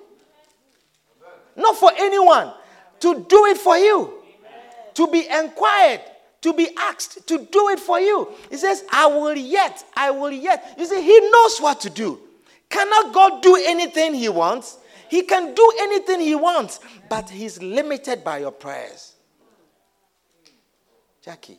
Not 1.57 1.77
for 1.77 1.91
anyone, 1.97 2.53
to 3.01 3.27
do 3.29 3.47
it 3.47 3.59
for 3.59 3.77
you, 3.77 4.13
to 4.95 5.07
be 5.09 5.27
inquired, 5.29 6.01
to 6.43 6.53
be 6.53 6.69
asked 6.79 7.27
to 7.29 7.39
do 7.39 7.69
it 7.71 7.81
for 7.81 7.99
you. 7.99 8.29
He 8.51 8.57
says, 8.57 8.85
I 8.93 9.07
will 9.07 9.37
yet, 9.37 9.85
I 9.95 10.11
will 10.11 10.31
yet. 10.31 10.75
You 10.79 10.87
see, 10.87 11.03
he 11.03 11.21
knows 11.31 11.59
what 11.59 11.81
to 11.83 11.91
do. 11.91 12.21
Cannot 12.69 13.13
God 13.15 13.43
do 13.43 13.57
anything 13.57 14.15
He 14.15 14.29
wants? 14.29 14.79
He 15.09 15.23
can 15.23 15.55
do 15.55 15.73
anything 15.81 16.21
He 16.21 16.35
wants, 16.35 16.81
but 17.09 17.31
He's 17.31 17.63
limited 17.63 18.25
by 18.25 18.39
your 18.39 18.51
prayers. 18.51 19.15
Jackie, 21.23 21.59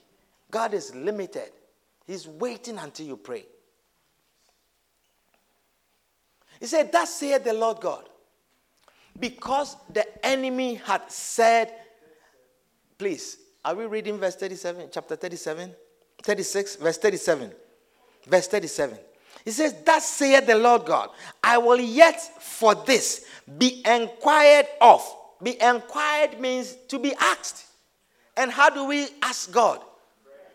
God 0.50 0.74
is 0.74 0.94
limited. 0.96 1.52
He's 2.06 2.28
waiting 2.28 2.78
until 2.78 3.06
you 3.06 3.18
pray. 3.18 3.46
He 6.60 6.66
said, 6.66 6.92
Thus 6.92 7.14
saith 7.14 7.44
the 7.44 7.54
Lord 7.54 7.80
God. 7.82 8.08
Because 9.20 9.76
the 9.92 10.06
enemy 10.26 10.76
had 10.76 11.12
said, 11.12 11.74
please, 12.98 13.38
are 13.66 13.76
we 13.76 13.86
reading 13.86 14.18
verse 14.18 14.36
37, 14.36 14.90
chapter 14.92 15.16
37? 15.16 15.74
36, 16.22 16.76
verse 16.78 16.98
37. 16.98 17.52
Verse 18.28 18.48
37. 18.48 18.98
He 19.48 19.54
says, 19.54 19.74
Thus 19.86 20.06
saith 20.06 20.46
the 20.46 20.58
Lord 20.58 20.84
God, 20.84 21.10
I 21.42 21.58
will 21.58 21.80
yet 21.80 22.20
for 22.44 22.76
this 22.76 23.26
be 23.58 23.82
inquired 23.88 24.66
of. 24.82 25.02
Be 25.42 25.56
inquired 25.62 26.38
means 26.42 26.76
to 26.90 27.00
be 27.00 27.14
asked. 27.18 27.66
And 28.36 28.52
how 28.52 28.70
do 28.70 28.84
we 28.84 29.08
ask 29.22 29.50
God? 29.50 29.80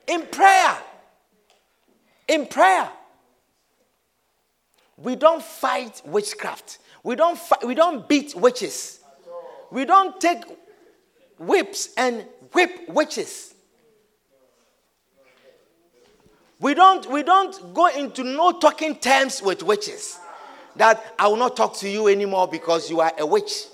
In 0.07 0.27
prayer. 0.27 0.77
In 2.29 2.45
prayer. 2.45 2.91
We 4.99 5.17
don't 5.17 5.43
fight 5.43 6.03
witchcraft. 6.05 6.79
We 7.03 7.17
don't, 7.17 7.39
fight, 7.39 7.67
we 7.67 7.75
don't 7.75 8.07
beat 8.07 8.35
witches. 8.35 9.01
We 9.71 9.87
don't 9.87 10.21
take 10.21 10.43
whips 11.39 11.95
and 11.97 12.27
whip 12.53 12.91
witches. 12.91 13.52
We 16.63 16.75
don't, 16.75 17.11
we 17.11 17.25
don't 17.25 17.75
go 17.75 17.89
into 17.89 18.23
no 18.23 18.53
talking 18.53 18.95
terms 18.95 19.43
with 19.43 19.65
witches. 19.65 20.21
That 20.77 21.05
I 21.19 21.27
will 21.27 21.37
not 21.37 21.57
talk 21.57 21.77
to 21.79 21.89
you 21.89 22.07
anymore 22.07 22.47
because 22.47 22.89
you 22.89 23.01
are 23.01 23.13
a 23.19 23.27
witch. 23.27 23.65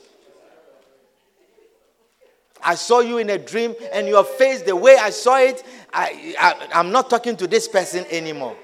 I 2.65 2.75
saw 2.77 3.01
you 3.01 3.19
in 3.19 3.29
a 3.29 3.37
dream 3.37 3.75
and 3.93 4.09
your 4.09 4.25
face, 4.25 4.63
the 4.63 4.75
way 4.75 4.97
I 4.97 5.11
saw 5.11 5.37
it, 5.39 5.63
I, 5.93 6.35
I, 6.41 6.81
am 6.81 6.91
not 6.91 7.11
talking 7.11 7.37
to 7.37 7.47
this 7.47 7.69
person 7.69 8.07
anymore. 8.11 8.57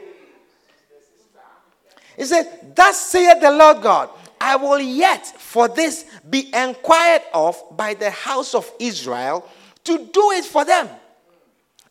He 2.16 2.24
said, 2.24 2.74
Thus 2.74 2.98
saith 2.98 3.42
the 3.42 3.50
Lord 3.50 3.82
God, 3.82 4.08
I 4.40 4.56
will 4.56 4.80
yet 4.80 5.26
for 5.26 5.68
this 5.68 6.06
be 6.28 6.50
inquired 6.54 7.22
of 7.34 7.62
by 7.76 7.92
the 7.92 8.10
house 8.10 8.54
of 8.54 8.72
Israel 8.80 9.46
to 9.84 9.98
do 9.98 10.30
it 10.32 10.46
for 10.46 10.64
them. 10.64 10.88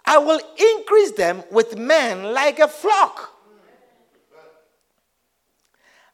I 0.05 0.17
will 0.17 0.39
increase 0.57 1.11
them 1.11 1.43
with 1.51 1.77
men 1.77 2.33
like 2.33 2.59
a 2.59 2.67
flock. 2.67 3.31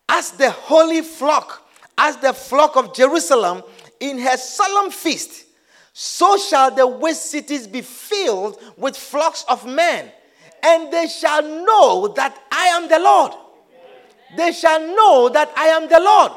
As 0.08 0.32
the 0.32 0.50
holy 0.52 1.02
flock, 1.02 1.68
as 1.98 2.18
the 2.18 2.34
flock 2.34 2.76
of 2.76 2.96
Jerusalem 2.96 3.64
in 4.00 4.20
her 4.20 4.38
solemn 4.38 4.92
feast, 4.92 5.46
so 5.94 6.38
shall 6.38 6.72
the 6.74 6.88
waste 6.88 7.30
cities 7.30 7.68
be 7.68 7.82
filled 7.82 8.62
with 8.78 8.96
flocks 8.96 9.44
of 9.50 9.66
men, 9.66 10.12
and 10.64 10.92
they 10.94 11.08
shall 11.08 11.42
know 11.42 12.08
that 12.16 12.38
I 12.52 12.68
am 12.68 12.88
the 12.88 13.00
Lord. 13.00 13.34
They 14.38 14.52
shall 14.52 14.80
know 14.80 15.30
that 15.30 15.52
I 15.56 15.68
am 15.68 15.90
the 15.90 16.00
Lord. 16.00 16.32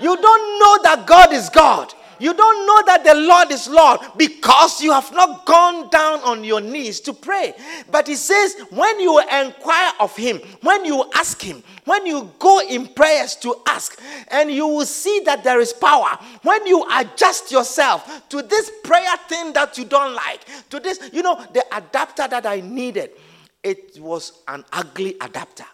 You 0.00 0.16
don't 0.16 0.60
know 0.60 0.82
that 0.82 1.06
God 1.06 1.32
is 1.32 1.48
God. 1.50 1.94
You 2.20 2.34
don't 2.34 2.66
know 2.66 2.82
that 2.86 3.02
the 3.04 3.14
Lord 3.14 3.50
is 3.50 3.66
Lord 3.66 4.00
because 4.16 4.82
you 4.82 4.92
have 4.92 5.10
not 5.12 5.46
gone 5.46 5.88
down 5.88 6.20
on 6.20 6.44
your 6.44 6.60
knees 6.60 7.00
to 7.00 7.12
pray. 7.14 7.54
But 7.90 8.06
he 8.06 8.14
says, 8.14 8.56
when 8.70 9.00
you 9.00 9.18
inquire 9.20 9.92
of 9.98 10.14
him, 10.14 10.38
when 10.62 10.84
you 10.84 11.04
ask 11.14 11.40
him, 11.40 11.62
when 11.86 12.04
you 12.06 12.30
go 12.38 12.60
in 12.60 12.86
prayers 12.88 13.34
to 13.36 13.56
ask, 13.66 14.00
and 14.28 14.50
you 14.50 14.66
will 14.66 14.86
see 14.86 15.22
that 15.24 15.42
there 15.42 15.60
is 15.60 15.72
power. 15.72 16.18
When 16.42 16.66
you 16.66 16.86
adjust 16.92 17.50
yourself 17.50 18.28
to 18.28 18.42
this 18.42 18.70
prayer 18.84 19.16
thing 19.28 19.54
that 19.54 19.78
you 19.78 19.86
don't 19.86 20.14
like, 20.14 20.40
to 20.68 20.78
this, 20.78 21.00
you 21.12 21.22
know, 21.22 21.42
the 21.52 21.64
adapter 21.74 22.28
that 22.28 22.44
I 22.44 22.60
needed, 22.60 23.12
it 23.62 23.98
was 23.98 24.42
an 24.46 24.64
ugly 24.72 25.16
adapter. 25.20 25.66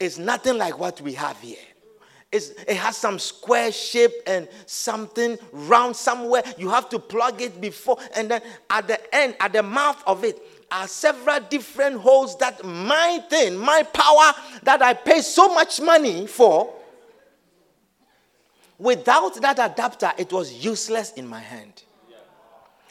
It's 0.00 0.18
nothing 0.18 0.58
like 0.58 0.78
what 0.78 1.00
we 1.00 1.12
have 1.14 1.38
here. 1.40 1.56
It's, 2.36 2.50
it 2.50 2.76
has 2.76 2.98
some 2.98 3.18
square 3.18 3.72
shape 3.72 4.12
and 4.26 4.46
something 4.66 5.38
round 5.52 5.96
somewhere. 5.96 6.42
You 6.58 6.68
have 6.68 6.90
to 6.90 6.98
plug 6.98 7.40
it 7.40 7.60
before, 7.60 7.96
and 8.14 8.30
then 8.30 8.42
at 8.68 8.86
the 8.86 9.14
end, 9.14 9.36
at 9.40 9.54
the 9.54 9.62
mouth 9.62 10.02
of 10.06 10.22
it, 10.22 10.40
are 10.70 10.86
several 10.86 11.40
different 11.48 11.98
holes 11.98 12.36
that 12.38 12.62
my 12.62 13.24
thing, 13.30 13.56
my 13.56 13.82
power 13.84 14.32
that 14.64 14.82
I 14.82 14.92
pay 14.92 15.22
so 15.22 15.54
much 15.54 15.80
money 15.80 16.26
for, 16.26 16.74
without 18.78 19.40
that 19.40 19.58
adapter, 19.58 20.12
it 20.18 20.30
was 20.30 20.52
useless 20.52 21.12
in 21.12 21.26
my 21.26 21.40
hand. 21.40 21.84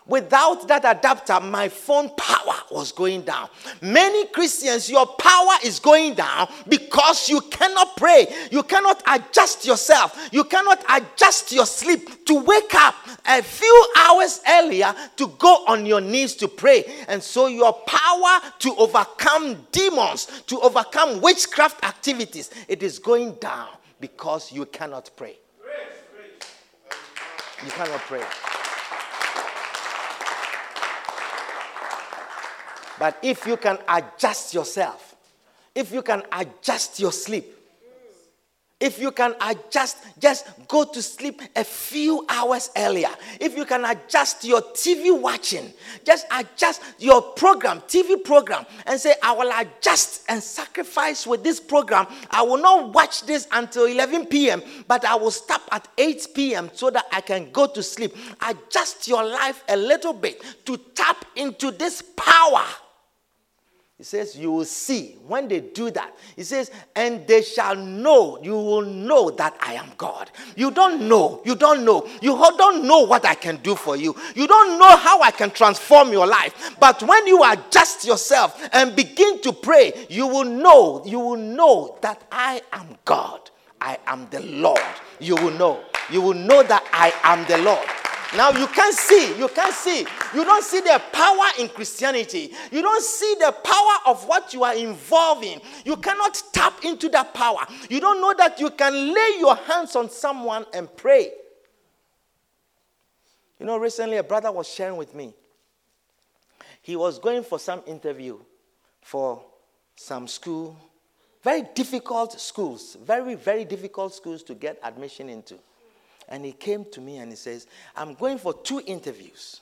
Without 0.07 0.67
that 0.67 0.85
adapter, 0.85 1.39
my 1.39 1.67
phone 1.67 2.09
power 2.09 2.53
was 2.69 2.91
going 2.91 3.23
down. 3.23 3.49
Many 3.81 4.27
Christians, 4.27 4.87
your 4.87 5.07
power 5.07 5.53
is 5.63 5.79
going 5.79 6.13
down 6.13 6.47
because 6.67 7.27
you 7.27 7.41
cannot 7.41 7.97
pray. 7.97 8.27
You 8.51 8.61
cannot 8.61 9.01
adjust 9.07 9.65
yourself. 9.65 10.29
You 10.31 10.43
cannot 10.43 10.83
adjust 10.89 11.51
your 11.51 11.65
sleep 11.65 12.23
to 12.25 12.35
wake 12.35 12.75
up 12.75 12.93
a 13.25 13.41
few 13.41 13.87
hours 13.97 14.41
earlier 14.47 14.93
to 15.15 15.27
go 15.39 15.65
on 15.67 15.87
your 15.87 16.01
knees 16.01 16.35
to 16.35 16.47
pray. 16.47 16.85
And 17.07 17.21
so 17.23 17.47
your 17.47 17.73
power 17.73 18.41
to 18.59 18.75
overcome 18.75 19.65
demons, 19.71 20.43
to 20.47 20.59
overcome 20.61 21.19
witchcraft 21.19 21.83
activities, 21.83 22.51
it 22.67 22.83
is 22.83 22.99
going 22.99 23.35
down 23.35 23.69
because 23.99 24.51
you 24.51 24.67
cannot 24.67 25.09
pray. 25.15 25.37
You 27.63 27.71
cannot 27.71 28.01
pray. 28.01 28.21
But 32.99 33.17
if 33.21 33.45
you 33.45 33.57
can 33.57 33.77
adjust 33.87 34.53
yourself, 34.53 35.15
if 35.73 35.91
you 35.91 36.01
can 36.01 36.23
adjust 36.31 36.99
your 36.99 37.11
sleep, 37.11 37.55
if 38.77 38.99
you 38.99 39.11
can 39.11 39.33
adjust, 39.39 39.97
just 40.19 40.45
go 40.67 40.83
to 40.83 41.01
sleep 41.01 41.41
a 41.55 41.63
few 41.63 42.25
hours 42.27 42.69
earlier. 42.75 43.09
If 43.39 43.55
you 43.55 43.63
can 43.63 43.85
adjust 43.85 44.43
your 44.43 44.61
TV 44.61 45.17
watching, 45.17 45.71
just 46.03 46.27
adjust 46.29 46.81
your 46.99 47.21
program, 47.21 47.79
TV 47.87 48.21
program, 48.21 48.65
and 48.85 48.99
say, 48.99 49.15
I 49.23 49.31
will 49.31 49.49
adjust 49.57 50.25
and 50.27 50.43
sacrifice 50.43 51.25
with 51.25 51.41
this 51.41 51.59
program. 51.59 52.05
I 52.29 52.41
will 52.41 52.61
not 52.61 52.93
watch 52.93 53.25
this 53.25 53.47
until 53.53 53.85
11 53.85 54.25
p.m., 54.25 54.61
but 54.89 55.05
I 55.05 55.15
will 55.15 55.31
stop 55.31 55.61
at 55.71 55.87
8 55.97 56.27
p.m. 56.35 56.69
so 56.73 56.89
that 56.89 57.05
I 57.13 57.21
can 57.21 57.51
go 57.51 57.67
to 57.67 57.81
sleep. 57.81 58.13
Adjust 58.45 59.07
your 59.07 59.23
life 59.23 59.63
a 59.69 59.77
little 59.77 60.13
bit 60.13 60.43
to 60.65 60.77
tap 60.93 61.23
into 61.37 61.71
this 61.71 62.03
power 62.17 62.65
he 63.97 64.03
says, 64.03 64.35
You 64.35 64.51
will 64.51 64.65
see 64.65 65.17
when 65.25 65.47
they 65.47 65.61
do 65.61 65.89
that. 65.91 66.13
He 66.35 66.43
says, 66.43 66.69
And 66.95 67.25
they 67.25 67.41
shall 67.41 67.75
know, 67.75 68.37
you 68.43 68.51
will 68.51 68.81
know 68.81 69.29
that 69.31 69.55
I 69.61 69.75
am 69.75 69.89
God. 69.97 70.31
You 70.57 70.71
don't 70.71 71.07
know, 71.07 71.41
you 71.45 71.55
don't 71.55 71.85
know, 71.85 72.05
you 72.21 72.37
don't 72.57 72.85
know 72.85 73.01
what 73.01 73.25
I 73.25 73.35
can 73.35 73.55
do 73.57 73.73
for 73.73 73.95
you. 73.95 74.13
You 74.35 74.47
don't 74.47 74.77
know 74.77 74.97
how 74.97 75.21
I 75.21 75.31
can 75.31 75.49
transform 75.49 76.11
your 76.11 76.27
life. 76.27 76.75
But 76.77 77.03
when 77.03 77.25
you 77.25 77.41
adjust 77.49 78.05
yourself 78.05 78.61
and 78.73 78.95
begin 78.97 79.41
to 79.43 79.53
pray, 79.53 79.93
you 80.09 80.27
will 80.27 80.43
know, 80.43 81.01
you 81.05 81.19
will 81.19 81.37
know 81.37 81.97
that 82.01 82.21
I 82.29 82.61
am 82.73 82.97
God. 83.05 83.49
I 83.79 83.97
am 84.07 84.27
the 84.29 84.41
Lord. 84.41 84.81
You 85.19 85.35
will 85.35 85.51
know. 85.51 85.81
You 86.11 86.21
will 86.21 86.33
know 86.33 86.63
that 86.63 86.83
I 86.91 87.13
am 87.23 87.45
the 87.45 87.59
Lord. 87.59 87.87
Now 88.35 88.49
you 88.49 88.67
can't 88.67 88.93
see, 88.93 89.37
you 89.37 89.47
can't 89.47 89.73
see. 89.73 90.05
You 90.35 90.43
don't 90.43 90.65
see 90.65 90.81
the 90.81 91.01
power 91.13 91.45
in 91.59 91.69
Christianity. 91.69 92.51
You 92.69 92.81
don't 92.81 93.01
see 93.01 93.35
the 93.39 93.53
power 93.53 93.95
of 94.07 94.27
what 94.27 94.53
you 94.53 94.65
are 94.65 94.75
involved 94.75 95.45
in. 95.45 95.61
You 95.85 95.95
cannot 95.95 96.43
tap 96.51 96.83
into 96.83 97.07
that 97.09 97.33
power. 97.33 97.65
You 97.89 98.01
don't 98.01 98.19
know 98.19 98.33
that 98.37 98.59
you 98.59 98.69
can 98.71 99.13
lay 99.13 99.29
your 99.39 99.55
hands 99.55 99.95
on 99.95 100.09
someone 100.09 100.65
and 100.73 100.93
pray. 100.97 101.31
You 103.61 103.65
know, 103.65 103.77
recently 103.77 104.17
a 104.17 104.23
brother 104.23 104.51
was 104.51 104.67
sharing 104.67 104.97
with 104.97 105.15
me. 105.15 105.33
He 106.81 106.97
was 106.97 107.17
going 107.17 107.43
for 107.43 107.57
some 107.57 107.81
interview 107.87 108.37
for 109.01 109.41
some 109.95 110.27
school, 110.27 110.77
very 111.43 111.63
difficult 111.75 112.41
schools, 112.41 112.97
very, 113.01 113.35
very 113.35 113.63
difficult 113.63 114.13
schools 114.13 114.43
to 114.43 114.53
get 114.53 114.79
admission 114.83 115.29
into. 115.29 115.55
And 116.27 116.43
he 116.43 116.51
came 116.51 116.83
to 116.91 116.99
me 116.99 117.17
and 117.17 117.31
he 117.31 117.37
says, 117.37 117.67
I'm 117.95 118.15
going 118.15 118.37
for 118.37 118.53
two 118.53 118.81
interviews 118.85 119.61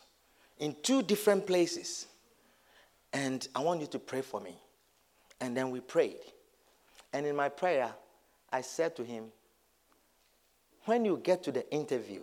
in 0.59 0.75
two 0.81 1.01
different 1.01 1.45
places. 1.45 2.07
And 3.11 3.47
I 3.55 3.59
want 3.59 3.81
you 3.81 3.87
to 3.87 3.99
pray 3.99 4.21
for 4.21 4.39
me. 4.39 4.55
And 5.39 5.55
then 5.55 5.69
we 5.71 5.79
prayed. 5.79 6.19
And 7.11 7.25
in 7.25 7.35
my 7.35 7.49
prayer, 7.49 7.93
I 8.51 8.61
said 8.61 8.95
to 8.95 9.03
him, 9.03 9.25
When 10.85 11.05
you 11.05 11.19
get 11.23 11.43
to 11.43 11.51
the 11.51 11.69
interview, 11.71 12.21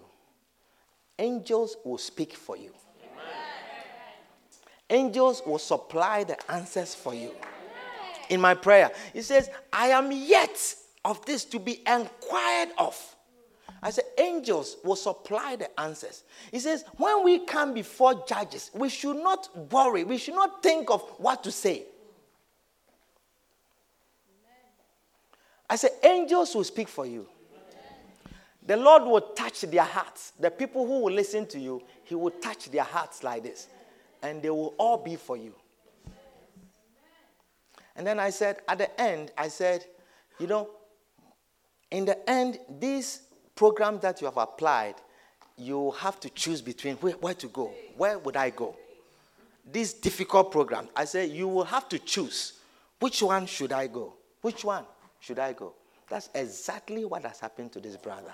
angels 1.19 1.77
will 1.85 1.99
speak 1.99 2.35
for 2.35 2.57
you. 2.57 2.73
Angels 4.89 5.43
will 5.47 5.59
supply 5.59 6.25
the 6.25 6.51
answers 6.51 6.95
for 6.95 7.15
you. 7.15 7.33
In 8.29 8.41
my 8.41 8.55
prayer, 8.55 8.91
he 9.13 9.23
says, 9.23 9.49
I 9.73 9.89
am 9.89 10.11
yet 10.11 10.75
of 11.05 11.25
this 11.25 11.45
to 11.47 11.59
be 11.59 11.83
inquired 11.87 12.71
of. 12.77 13.17
Angels 14.19 14.77
will 14.85 14.97
supply 14.97 15.57
the 15.57 15.81
answers. 15.81 16.25
He 16.51 16.59
says, 16.59 16.85
when 16.97 17.25
we 17.25 17.41
come 17.41 17.75
before 17.75 18.25
judges, 18.27 18.71
we 18.75 18.89
should 18.89 19.17
not 19.17 19.49
worry. 19.71 20.05
We 20.05 20.19
should 20.19 20.35
not 20.35 20.63
think 20.63 20.91
of 20.91 21.03
what 21.19 21.45
to 21.45 21.53
say. 21.53 21.85
I 25.69 25.77
said, 25.77 25.93
angels 26.03 26.55
will 26.55 26.65
speak 26.65 26.89
for 26.89 27.07
you. 27.07 27.27
The 28.67 28.77
Lord 28.77 29.05
will 29.05 29.21
touch 29.21 29.63
their 29.63 29.85
hearts. 29.85 30.33
The 30.39 30.51
people 30.51 30.87
who 30.87 31.01
will 31.01 31.13
listen 31.13 31.47
to 31.47 31.59
you, 31.59 31.83
He 32.05 32.15
will 32.15 32.31
touch 32.31 32.71
their 32.71 32.85
hearts 32.85 33.23
like 33.23 33.43
this. 33.43 33.69
And 34.23 34.43
they 34.43 34.51
will 34.51 34.75
all 34.79 34.99
be 34.99 35.17
for 35.17 35.37
you. 35.37 35.55
And 37.97 38.07
then 38.07 38.19
I 38.19 38.31
said, 38.31 38.59
at 38.69 38.79
the 38.79 39.01
end, 39.01 39.33
I 39.37 39.49
said, 39.49 39.85
you 40.39 40.47
know, 40.47 40.71
in 41.91 42.05
the 42.05 42.31
end, 42.31 42.59
these 42.79 43.23
program 43.61 43.99
that 44.01 44.23
you 44.23 44.25
have 44.25 44.39
applied, 44.39 44.95
you 45.59 45.91
have 45.91 46.19
to 46.19 46.31
choose 46.31 46.63
between 46.63 46.97
where, 46.97 47.13
where 47.17 47.35
to 47.35 47.47
go. 47.49 47.71
Where 47.99 48.19
would 48.19 48.35
I 48.35 48.49
go? 48.49 48.75
This 49.71 49.93
difficult 49.93 50.51
program. 50.51 50.89
I 50.97 51.05
said, 51.05 51.29
you 51.29 51.47
will 51.47 51.65
have 51.65 51.87
to 51.91 51.99
choose. 51.99 52.55
Which 53.01 53.23
one 53.23 53.45
should 53.45 53.71
I 53.71 53.87
go? 53.87 54.15
Which 54.41 54.65
one 54.65 54.85
should 55.21 55.39
I 55.39 55.53
go? 55.53 55.75
That's 56.09 56.31
exactly 56.35 57.05
what 57.05 57.23
has 57.25 57.39
happened 57.39 57.71
to 57.73 57.81
this 57.81 57.99
brother. 57.99 58.33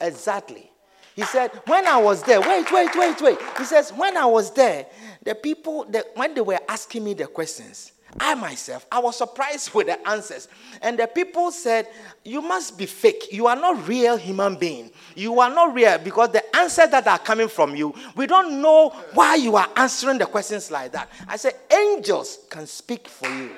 Exactly. 0.00 0.70
He 1.16 1.22
said, 1.22 1.50
when 1.66 1.88
I 1.88 1.96
was 1.96 2.22
there, 2.22 2.40
wait, 2.40 2.70
wait, 2.70 2.94
wait, 2.94 3.20
wait. 3.20 3.38
He 3.58 3.64
says, 3.64 3.92
when 3.92 4.16
I 4.16 4.26
was 4.26 4.52
there, 4.52 4.86
the 5.24 5.34
people, 5.34 5.84
the, 5.84 6.06
when 6.14 6.32
they 6.32 6.42
were 6.42 6.60
asking 6.68 7.02
me 7.02 7.14
the 7.14 7.26
questions, 7.26 7.90
I 8.18 8.34
myself, 8.34 8.86
I 8.90 8.98
was 8.98 9.16
surprised 9.16 9.72
with 9.74 9.86
the 9.86 10.08
answers. 10.08 10.48
And 10.82 10.98
the 10.98 11.06
people 11.06 11.50
said, 11.50 11.86
You 12.24 12.42
must 12.42 12.76
be 12.76 12.86
fake. 12.86 13.28
You 13.30 13.46
are 13.46 13.56
not 13.56 13.86
real 13.86 14.16
human 14.16 14.56
being. 14.56 14.90
You 15.14 15.38
are 15.40 15.50
not 15.50 15.74
real 15.74 15.98
because 15.98 16.30
the 16.30 16.56
answers 16.56 16.90
that 16.90 17.06
are 17.06 17.18
coming 17.18 17.48
from 17.48 17.76
you, 17.76 17.94
we 18.16 18.26
don't 18.26 18.60
know 18.60 18.90
why 19.14 19.36
you 19.36 19.56
are 19.56 19.68
answering 19.76 20.18
the 20.18 20.26
questions 20.26 20.70
like 20.70 20.92
that. 20.92 21.08
I 21.28 21.36
said, 21.36 21.54
Angels 21.72 22.40
can 22.48 22.66
speak 22.66 23.06
for 23.06 23.28
you. 23.28 23.50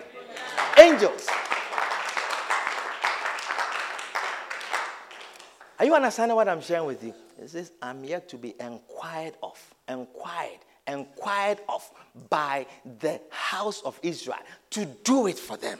Angels. 0.78 1.28
Are 5.78 5.84
you 5.84 5.94
understanding 5.94 6.36
what 6.36 6.48
I'm 6.48 6.60
sharing 6.60 6.86
with 6.86 7.02
you? 7.02 7.14
It 7.40 7.50
says, 7.50 7.72
I'm 7.82 8.04
yet 8.04 8.28
to 8.28 8.36
be 8.38 8.54
inquired 8.60 9.34
of. 9.42 9.58
Inquired. 9.88 10.60
Inquired 10.86 11.58
of 11.68 11.88
by 12.28 12.66
the 13.00 13.20
house 13.30 13.82
of 13.82 13.98
Israel 14.02 14.38
to 14.70 14.84
do 15.04 15.26
it 15.26 15.38
for 15.38 15.56
them. 15.56 15.78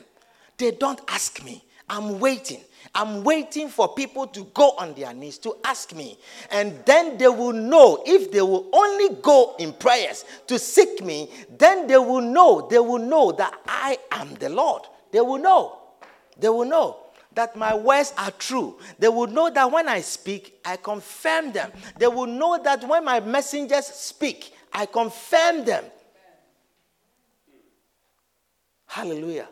They 0.58 0.70
don't 0.70 1.00
ask 1.08 1.44
me. 1.44 1.64
I'm 1.88 2.20
waiting. 2.20 2.60
I'm 2.94 3.22
waiting 3.22 3.68
for 3.68 3.94
people 3.94 4.26
to 4.28 4.44
go 4.54 4.70
on 4.78 4.94
their 4.94 5.12
knees 5.12 5.38
to 5.38 5.56
ask 5.64 5.94
me. 5.94 6.18
And 6.50 6.82
then 6.86 7.18
they 7.18 7.28
will 7.28 7.52
know 7.52 8.02
if 8.06 8.30
they 8.32 8.40
will 8.40 8.68
only 8.72 9.16
go 9.20 9.56
in 9.58 9.72
prayers 9.72 10.24
to 10.46 10.58
seek 10.58 11.04
me, 11.04 11.30
then 11.58 11.86
they 11.86 11.98
will 11.98 12.20
know, 12.20 12.66
they 12.70 12.78
will 12.78 12.98
know 12.98 13.32
that 13.32 13.60
I 13.66 13.98
am 14.10 14.34
the 14.34 14.48
Lord. 14.48 14.82
They 15.10 15.20
will 15.20 15.38
know. 15.38 15.78
They 16.38 16.48
will 16.48 16.64
know 16.64 17.02
that 17.34 17.56
my 17.56 17.74
words 17.74 18.12
are 18.18 18.30
true. 18.32 18.78
They 18.98 19.08
will 19.08 19.26
know 19.26 19.50
that 19.50 19.70
when 19.70 19.88
I 19.88 20.00
speak, 20.00 20.60
I 20.64 20.76
confirm 20.76 21.52
them. 21.52 21.72
They 21.98 22.06
will 22.06 22.26
know 22.26 22.60
that 22.62 22.86
when 22.86 23.04
my 23.04 23.20
messengers 23.20 23.86
speak, 23.86 24.54
I 24.72 24.86
confirm 24.86 25.64
them. 25.64 25.84
Hallelujah. 28.86 29.48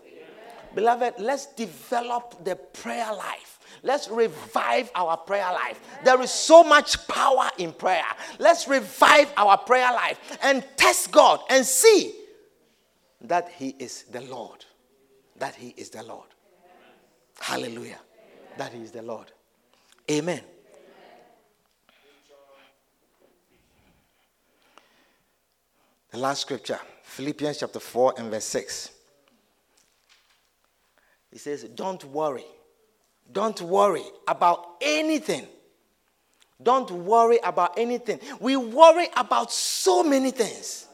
Beloved, 0.75 1.15
let's 1.19 1.47
develop 1.47 2.45
the 2.45 2.57
prayer 2.57 3.13
life. 3.13 3.59
Let's 3.83 4.09
revive 4.09 4.91
our 4.95 5.17
prayer 5.17 5.51
life. 5.53 5.81
There 6.05 6.21
is 6.21 6.31
so 6.31 6.63
much 6.63 7.07
power 7.09 7.49
in 7.59 7.73
prayer. 7.73 8.05
Let's 8.39 8.69
revive 8.69 9.33
our 9.37 9.57
prayer 9.57 9.93
life 9.93 10.39
and 10.43 10.65
test 10.77 11.11
God 11.11 11.41
and 11.49 11.65
see 11.65 12.15
that 13.23 13.49
He 13.57 13.71
is 13.79 14.05
the 14.05 14.21
Lord. 14.21 14.65
That 15.37 15.55
He 15.55 15.75
is 15.77 15.91
the 15.91 16.03
Lord. 16.03 16.29
Hallelujah. 17.41 17.99
That 18.57 18.73
He 18.73 18.83
is 18.83 18.93
the 18.93 19.03
Lord. 19.03 19.33
Amen. 20.11 20.41
The 26.11 26.19
last 26.19 26.41
scripture, 26.43 26.79
Philippians 27.05 27.59
chapter 27.59 27.79
4 27.79 28.15
and 28.19 28.31
verse 28.31 28.45
6. 28.45 28.91
He 31.33 31.39
says, 31.39 31.65
Don't 31.65 32.05
worry. 32.05 32.45
Don't 33.33 33.61
worry 33.63 34.05
about 34.27 34.67
anything. 34.81 35.47
Don't 36.63 36.91
worry 36.91 37.39
about 37.43 37.79
anything. 37.79 38.19
We 38.41 38.57
worry 38.57 39.07
about 39.17 39.53
so 39.53 40.03
many 40.03 40.33
things. 40.33 40.89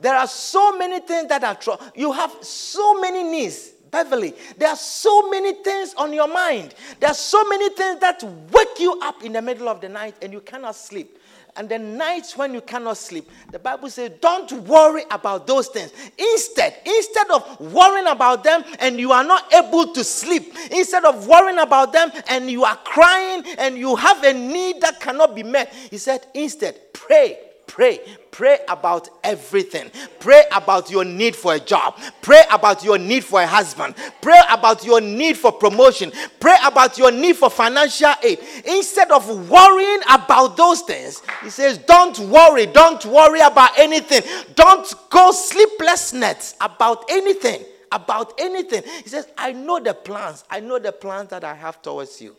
There 0.00 0.14
are 0.14 0.26
so 0.26 0.76
many 0.76 1.00
things 1.00 1.28
that 1.28 1.44
are 1.44 1.54
true. 1.54 1.76
You 1.94 2.12
have 2.12 2.32
so 2.40 3.00
many 3.00 3.22
needs. 3.22 3.73
Beverly, 3.94 4.34
there 4.58 4.70
are 4.70 4.76
so 4.76 5.30
many 5.30 5.52
things 5.52 5.94
on 5.94 6.12
your 6.12 6.26
mind. 6.26 6.74
There 6.98 7.08
are 7.08 7.14
so 7.14 7.48
many 7.48 7.70
things 7.70 8.00
that 8.00 8.24
wake 8.50 8.80
you 8.80 8.98
up 9.00 9.22
in 9.22 9.32
the 9.32 9.40
middle 9.40 9.68
of 9.68 9.80
the 9.80 9.88
night 9.88 10.16
and 10.20 10.32
you 10.32 10.40
cannot 10.40 10.74
sleep 10.74 11.16
and 11.56 11.68
the 11.68 11.78
nights 11.78 12.36
when 12.36 12.52
you 12.52 12.60
cannot 12.60 12.96
sleep, 12.96 13.30
the 13.52 13.58
Bible 13.60 13.88
says, 13.88 14.10
don't 14.20 14.50
worry 14.66 15.04
about 15.12 15.46
those 15.46 15.68
things. 15.68 15.92
Instead, 16.18 16.74
instead 16.84 17.30
of 17.30 17.72
worrying 17.72 18.08
about 18.08 18.42
them 18.42 18.64
and 18.80 18.98
you 18.98 19.12
are 19.12 19.22
not 19.22 19.54
able 19.54 19.92
to 19.92 20.02
sleep, 20.02 20.52
instead 20.72 21.04
of 21.04 21.28
worrying 21.28 21.60
about 21.60 21.92
them 21.92 22.10
and 22.28 22.50
you 22.50 22.64
are 22.64 22.76
crying 22.78 23.44
and 23.58 23.78
you 23.78 23.94
have 23.94 24.24
a 24.24 24.32
need 24.32 24.80
that 24.80 24.98
cannot 24.98 25.36
be 25.36 25.44
met, 25.44 25.72
he 25.72 25.98
said, 25.98 26.26
instead, 26.34 26.92
pray 26.92 27.38
Pray. 27.66 28.00
Pray 28.30 28.58
about 28.68 29.08
everything. 29.22 29.90
Pray 30.18 30.42
about 30.52 30.90
your 30.90 31.04
need 31.04 31.36
for 31.36 31.54
a 31.54 31.60
job. 31.60 31.98
Pray 32.20 32.42
about 32.50 32.84
your 32.84 32.98
need 32.98 33.24
for 33.24 33.40
a 33.40 33.46
husband. 33.46 33.94
Pray 34.20 34.40
about 34.50 34.84
your 34.84 35.00
need 35.00 35.38
for 35.38 35.52
promotion. 35.52 36.12
Pray 36.40 36.56
about 36.64 36.98
your 36.98 37.12
need 37.12 37.36
for 37.36 37.48
financial 37.48 38.12
aid. 38.22 38.40
Instead 38.64 39.10
of 39.12 39.48
worrying 39.48 40.00
about 40.10 40.56
those 40.56 40.82
things, 40.82 41.22
he 41.42 41.50
says, 41.50 41.78
Don't 41.78 42.18
worry. 42.18 42.66
Don't 42.66 43.04
worry 43.06 43.40
about 43.40 43.78
anything. 43.78 44.22
Don't 44.54 44.92
go 45.10 45.30
sleepless 45.30 46.12
nights 46.12 46.56
about 46.60 47.04
anything. 47.08 47.62
About 47.92 48.34
anything. 48.38 48.82
He 49.04 49.08
says, 49.08 49.28
I 49.38 49.52
know 49.52 49.78
the 49.78 49.94
plans. 49.94 50.42
I 50.50 50.58
know 50.58 50.80
the 50.80 50.90
plans 50.90 51.30
that 51.30 51.44
I 51.44 51.54
have 51.54 51.80
towards 51.82 52.20
you. 52.20 52.34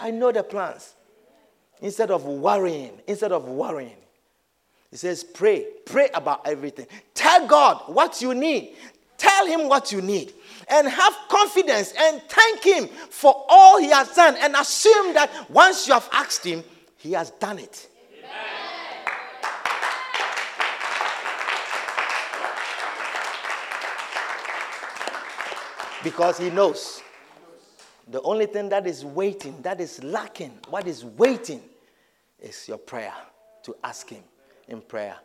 I 0.00 0.10
know 0.10 0.32
the 0.32 0.42
plans. 0.42 0.94
Instead 1.80 2.10
of 2.10 2.24
worrying, 2.24 2.98
instead 3.06 3.32
of 3.32 3.46
worrying, 3.48 3.96
he 4.90 4.96
says, 4.96 5.22
pray. 5.22 5.66
Pray 5.86 6.08
about 6.14 6.46
everything. 6.46 6.86
Tell 7.14 7.46
God 7.46 7.82
what 7.86 8.20
you 8.20 8.34
need. 8.34 8.74
Tell 9.16 9.46
Him 9.46 9.68
what 9.68 9.92
you 9.92 10.00
need. 10.00 10.32
And 10.68 10.88
have 10.88 11.16
confidence 11.28 11.92
and 11.96 12.20
thank 12.28 12.64
Him 12.64 12.88
for 12.88 13.44
all 13.48 13.78
He 13.78 13.90
has 13.90 14.14
done. 14.14 14.36
And 14.40 14.56
assume 14.56 15.14
that 15.14 15.30
once 15.50 15.86
you 15.86 15.94
have 15.94 16.08
asked 16.12 16.44
Him, 16.44 16.64
He 16.96 17.12
has 17.12 17.30
done 17.30 17.58
it. 17.58 17.88
Because 26.02 26.38
He 26.38 26.50
knows. 26.50 27.02
The 28.08 28.22
only 28.22 28.46
thing 28.46 28.70
that 28.70 28.88
is 28.88 29.04
waiting, 29.04 29.62
that 29.62 29.80
is 29.80 30.02
lacking, 30.02 30.58
what 30.68 30.88
is 30.88 31.04
waiting 31.04 31.62
is 32.40 32.66
your 32.66 32.78
prayer 32.78 33.12
to 33.62 33.76
ask 33.84 34.08
Him 34.08 34.24
in 34.70 34.80
prayer. 34.80 35.16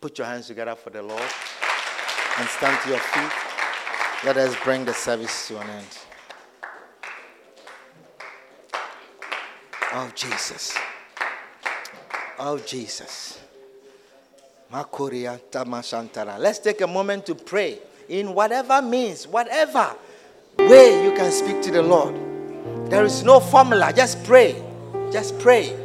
Put 0.00 0.18
your 0.18 0.26
hands 0.26 0.46
together 0.46 0.74
for 0.74 0.90
the 0.90 1.02
Lord 1.02 1.20
and 2.38 2.48
stand 2.48 2.80
to 2.82 2.88
your 2.90 2.98
feet. 2.98 3.32
Let 4.24 4.36
us 4.36 4.56
bring 4.64 4.84
the 4.84 4.94
service 4.94 5.48
to 5.48 5.58
an 5.58 5.68
end. 5.68 5.86
Oh, 9.92 10.10
Jesus. 10.14 10.76
Oh, 12.38 12.58
Jesus. 12.58 13.40
Let's 14.72 16.58
take 16.58 16.80
a 16.80 16.86
moment 16.86 17.26
to 17.26 17.34
pray 17.34 17.78
in 18.08 18.34
whatever 18.34 18.82
means, 18.82 19.28
whatever 19.28 19.94
way 20.58 21.04
you 21.04 21.12
can 21.12 21.30
speak 21.30 21.62
to 21.62 21.70
the 21.70 21.82
Lord. 21.82 22.14
There 22.90 23.04
is 23.04 23.22
no 23.22 23.40
formula. 23.40 23.92
Just 23.92 24.24
pray. 24.24 24.60
Just 25.12 25.38
pray. 25.38 25.83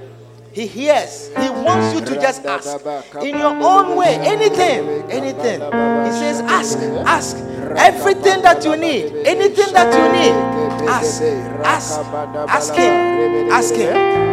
He 0.51 0.65
hears. 0.67 1.29
He 1.37 1.49
wants 1.49 1.93
you 1.93 2.01
to 2.05 2.15
just 2.15 2.45
ask 2.45 2.79
in 3.21 3.37
your 3.37 3.55
own 3.55 3.95
way. 3.95 4.15
Anything. 4.15 5.09
Anything. 5.09 5.61
He 5.61 6.11
says, 6.11 6.41
ask. 6.41 6.77
Ask. 7.05 7.37
Everything 7.77 8.41
that 8.41 8.63
you 8.63 8.75
need. 8.75 9.13
Anything 9.25 9.73
that 9.73 9.93
you 9.93 10.11
need. 10.11 10.33
Ask. 10.89 11.21
Ask. 11.63 11.99
Ask 12.49 12.73
him. 12.73 13.51
Ask 13.51 13.75
him. 13.75 14.28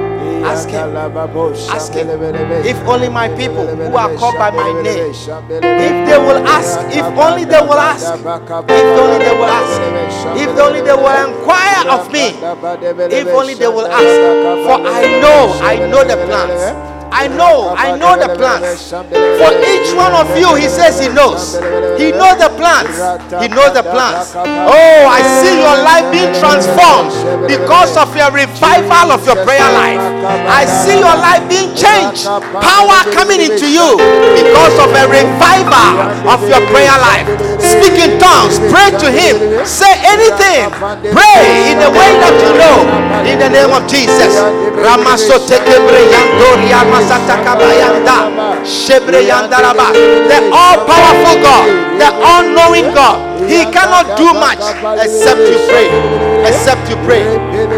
Ask 0.47 0.69
him. 0.71 0.97
Ask 0.97 1.93
him. 1.93 2.09
If 2.65 2.79
only 2.87 3.09
my 3.09 3.29
people 3.37 3.67
who 3.67 3.97
are 3.97 4.15
called 4.17 4.37
by 4.39 4.51
my 4.51 4.71
name, 4.83 5.11
if 5.13 5.97
they 6.09 6.19
will 6.19 6.41
ask, 6.47 6.79
if 6.91 7.05
only 7.19 7.45
they 7.45 7.61
will 7.61 7.79
ask, 7.79 8.15
if 8.15 8.87
only 9.03 9.19
they 9.25 9.35
will 9.35 9.53
ask, 9.61 9.81
if 10.41 10.49
only 10.59 10.81
they 10.81 10.95
will 10.95 11.17
inquire 11.29 11.89
of 11.91 12.11
me, 12.13 12.27
if 13.13 13.27
only 13.29 13.55
they 13.55 13.69
will 13.69 13.87
ask. 13.87 14.15
For 14.67 14.79
I 14.87 15.21
know, 15.21 15.59
I 15.63 15.77
know 15.91 16.05
the 16.05 16.17
plans 16.27 16.96
I 17.17 17.29
know, 17.29 17.73
I 17.73 17.97
know 17.97 18.13
the 18.21 18.29
plans. 18.37 18.93
For 18.93 19.51
each 19.73 19.89
one 19.97 20.13
of 20.13 20.29
you, 20.37 20.53
he 20.53 20.69
says 20.69 21.01
he 21.01 21.09
knows. 21.09 21.57
He 21.97 22.13
knows 22.13 22.37
the 22.37 22.53
plans. 22.61 22.93
He 23.41 23.49
knows 23.49 23.73
the 23.73 23.81
plans. 23.81 24.37
Oh, 24.37 25.01
I 25.09 25.25
see 25.41 25.57
your 25.57 25.81
life 25.81 26.13
being 26.13 26.29
transformed 26.37 27.17
because 27.49 27.97
of 27.97 28.13
your 28.13 28.29
revival 28.29 29.17
of 29.17 29.25
your 29.25 29.41
prayer 29.49 29.65
life. 29.73 29.97
I 30.45 30.69
see 30.69 31.01
your 31.01 31.17
life 31.17 31.41
being 31.49 31.73
changed. 31.73 32.29
Power 32.61 33.01
coming 33.17 33.41
into 33.41 33.65
you 33.65 33.97
because 34.37 34.77
of 34.77 34.93
a 34.93 35.09
revival 35.09 35.97
of 36.29 36.45
your 36.45 36.61
prayer 36.69 36.97
life. 37.01 37.25
Speak 37.57 37.97
in 37.97 38.21
tongues. 38.21 38.61
Pray 38.69 38.93
to 38.93 39.09
him. 39.09 39.65
Say 39.65 39.89
anything. 40.05 40.69
Pray 41.17 41.73
in 41.73 41.81
the 41.81 41.89
way 41.89 42.11
that 42.21 42.37
you 42.45 42.53
know. 42.61 42.77
In 43.25 43.41
the 43.41 43.49
name 43.49 43.73
of 43.73 43.89
Jesus. 43.89 44.37
The 47.07 47.15
all 50.53 50.77
powerful 50.87 51.37
God, 51.43 51.67
the 52.01 52.09
all 52.13 52.43
knowing 52.43 52.93
God, 52.95 53.41
He 53.49 53.65
cannot 53.71 54.17
do 54.19 54.33
much 54.35 54.59
except 55.05 55.39
you 55.41 55.59
pray. 55.69 55.89
Except 56.49 56.91
you 56.91 56.97
pray. 57.07 57.23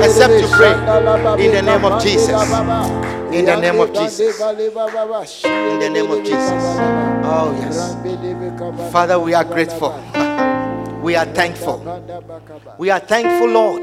Except 0.02 0.32
you 0.40 0.48
pray. 0.48 0.72
In 1.44 1.52
the 1.52 1.60
name 1.62 1.84
of 1.84 2.02
Jesus. 2.02 2.50
In 3.32 3.44
the 3.44 3.56
name 3.60 3.80
of 3.80 3.92
Jesus. 3.92 4.40
In 5.44 5.78
the 5.78 5.90
name 5.90 6.10
of 6.10 6.24
Jesus. 6.24 6.64
Oh, 7.30 7.52
yes. 7.60 7.96
Father, 8.92 9.18
we 9.20 9.34
are 9.34 9.44
grateful. 9.44 9.92
We 11.02 11.14
are 11.14 11.26
thankful. 11.26 11.78
We 12.76 12.90
are 12.90 12.98
thankful, 12.98 13.48
Lord, 13.48 13.82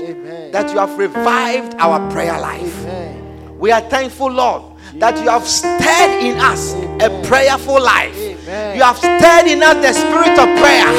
that 0.52 0.70
you 0.72 0.78
have 0.80 0.98
revived 0.98 1.76
our 1.80 2.00
prayer 2.12 2.38
life. 2.40 2.86
We 3.58 3.72
are 3.72 3.80
thankful, 3.82 4.32
Lord, 4.32 4.64
that 5.00 5.20
you 5.22 5.30
have 5.30 5.48
stirred 5.48 6.24
in 6.24 6.38
us 6.40 6.74
a 7.04 7.10
prayerful 7.28 7.82
life. 7.82 8.16
You 8.18 8.84
have 8.84 8.98
stirred 8.98 9.48
in 9.48 9.62
us 9.62 9.76
the 9.84 9.94
spirit 9.94 10.40
of 10.40 10.48
prayer. 10.60 10.92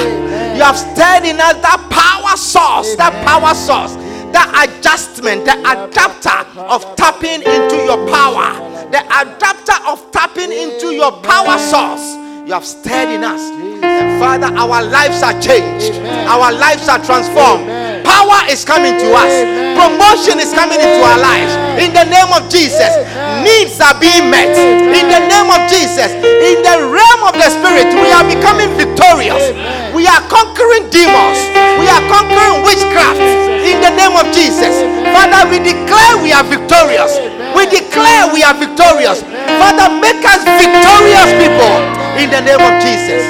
You 0.57 0.63
have 0.63 0.77
stirred 0.77 1.25
in 1.25 1.41
us 1.41 1.57
that 1.65 1.81
power 1.89 2.37
source, 2.37 2.97
that 2.97 3.13
power 3.25 3.55
source, 3.55 3.95
that 4.33 4.49
adjustment, 4.69 5.45
the 5.45 5.57
adapter 5.65 6.45
of 6.61 6.85
tapping 6.97 7.41
into 7.41 7.77
your 7.89 8.05
power, 8.09 8.61
the 8.91 9.01
adapter 9.01 9.79
of 9.89 10.11
tapping 10.13 10.53
into 10.53 10.93
your 10.93 11.13
power 11.23 11.59
source. 11.59 12.26
You 12.47 12.55
have 12.55 12.63
stirred 12.63 13.11
in 13.11 13.27
us. 13.27 13.43
And 13.83 14.23
Father, 14.23 14.47
our 14.55 14.79
lives 14.79 15.19
are 15.19 15.35
changed. 15.43 15.99
Our 16.31 16.55
lives 16.55 16.87
are 16.87 17.03
transformed. 17.03 17.67
Power 18.07 18.47
is 18.47 18.63
coming 18.63 18.95
to 18.95 19.09
us. 19.19 19.35
Promotion 19.75 20.39
is 20.39 20.55
coming 20.55 20.79
into 20.79 21.03
our 21.03 21.19
lives. 21.19 21.51
In 21.83 21.91
the 21.91 22.07
name 22.07 22.31
of 22.31 22.47
Jesus. 22.47 22.87
Needs 23.43 23.83
are 23.83 23.99
being 23.99 24.31
met. 24.31 24.55
In 24.55 25.11
the 25.11 25.27
name 25.27 25.51
of 25.51 25.67
Jesus. 25.67 26.15
In 26.23 26.63
the 26.63 26.87
realm 26.87 27.21
of 27.27 27.35
the 27.35 27.51
spirit, 27.51 27.91
we 27.91 28.15
are 28.15 28.23
becoming 28.23 28.71
victorious. 28.79 29.51
We 29.91 30.07
are 30.07 30.23
conquering 30.31 30.87
demons. 30.95 31.43
We 31.83 31.91
are 31.91 32.05
conquering 32.07 32.63
witchcraft. 32.63 33.27
In 33.67 33.83
the 33.83 33.91
name 33.91 34.15
of 34.15 34.31
Jesus. 34.31 34.87
Father, 35.11 35.51
we 35.51 35.59
declare 35.59 36.23
we 36.23 36.31
are 36.31 36.47
victorious. 36.47 37.19
We 37.57 37.65
declare 37.65 38.29
we 38.29 38.45
are 38.45 38.53
victorious. 38.53 39.25
Father, 39.57 39.89
make 39.89 40.21
us 40.29 40.45
victorious 40.45 41.31
people 41.41 41.75
in 42.21 42.29
the 42.29 42.45
name 42.45 42.61
of 42.61 42.75
Jesus. 42.85 43.25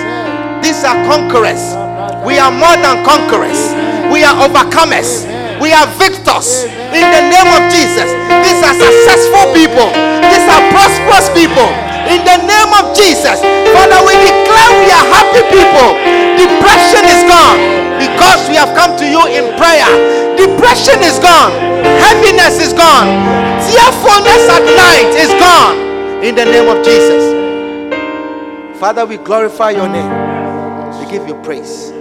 These 0.59 0.83
are 0.83 0.99
conquerors. 1.07 1.79
We 2.27 2.43
are 2.43 2.51
more 2.51 2.75
than 2.75 3.07
conquerors. 3.07 3.71
We 4.11 4.27
are 4.27 4.35
overcomers. 4.43 5.23
We 5.63 5.71
are 5.71 5.87
victors 5.95 6.67
in 6.91 7.07
the 7.07 7.23
name 7.31 7.51
of 7.55 7.71
Jesus. 7.71 8.11
These 8.43 8.61
are 8.67 8.75
successful 8.75 9.55
people. 9.55 9.95
These 10.27 10.47
are 10.51 10.63
prosperous 10.75 11.31
people 11.31 11.86
in 12.11 12.23
the 12.23 12.39
name 12.47 12.73
of 12.77 12.95
Jesus. 12.95 13.43
Father, 13.75 14.01
we 14.07 14.15
declare 14.19 14.71
we 14.83 14.89
are 14.91 15.07
happy 15.11 15.43
people. 15.51 15.91
Depression 16.39 17.05
is 17.07 17.23
gone 17.27 17.59
because 17.99 18.49
we 18.49 18.57
have 18.57 18.71
come 18.77 18.97
to 18.99 19.07
you 19.07 19.23
in 19.27 19.51
prayer. 19.59 19.89
Depression 20.37 21.03
is 21.03 21.19
gone. 21.19 21.53
Heaviness 22.03 22.61
is 22.61 22.73
gone. 22.73 23.09
Tearfulness 23.67 24.45
at 24.53 24.65
night 24.77 25.13
is 25.17 25.33
gone 25.41 25.77
in 26.23 26.35
the 26.35 26.45
name 26.45 26.69
of 26.69 26.85
Jesus. 26.85 27.35
Father, 28.79 29.07
we 29.07 29.17
glorify 29.17 29.71
your 29.71 29.89
name. 29.89 30.11
We 31.01 31.11
give 31.11 31.27
you 31.27 31.35
praise. 31.43 31.93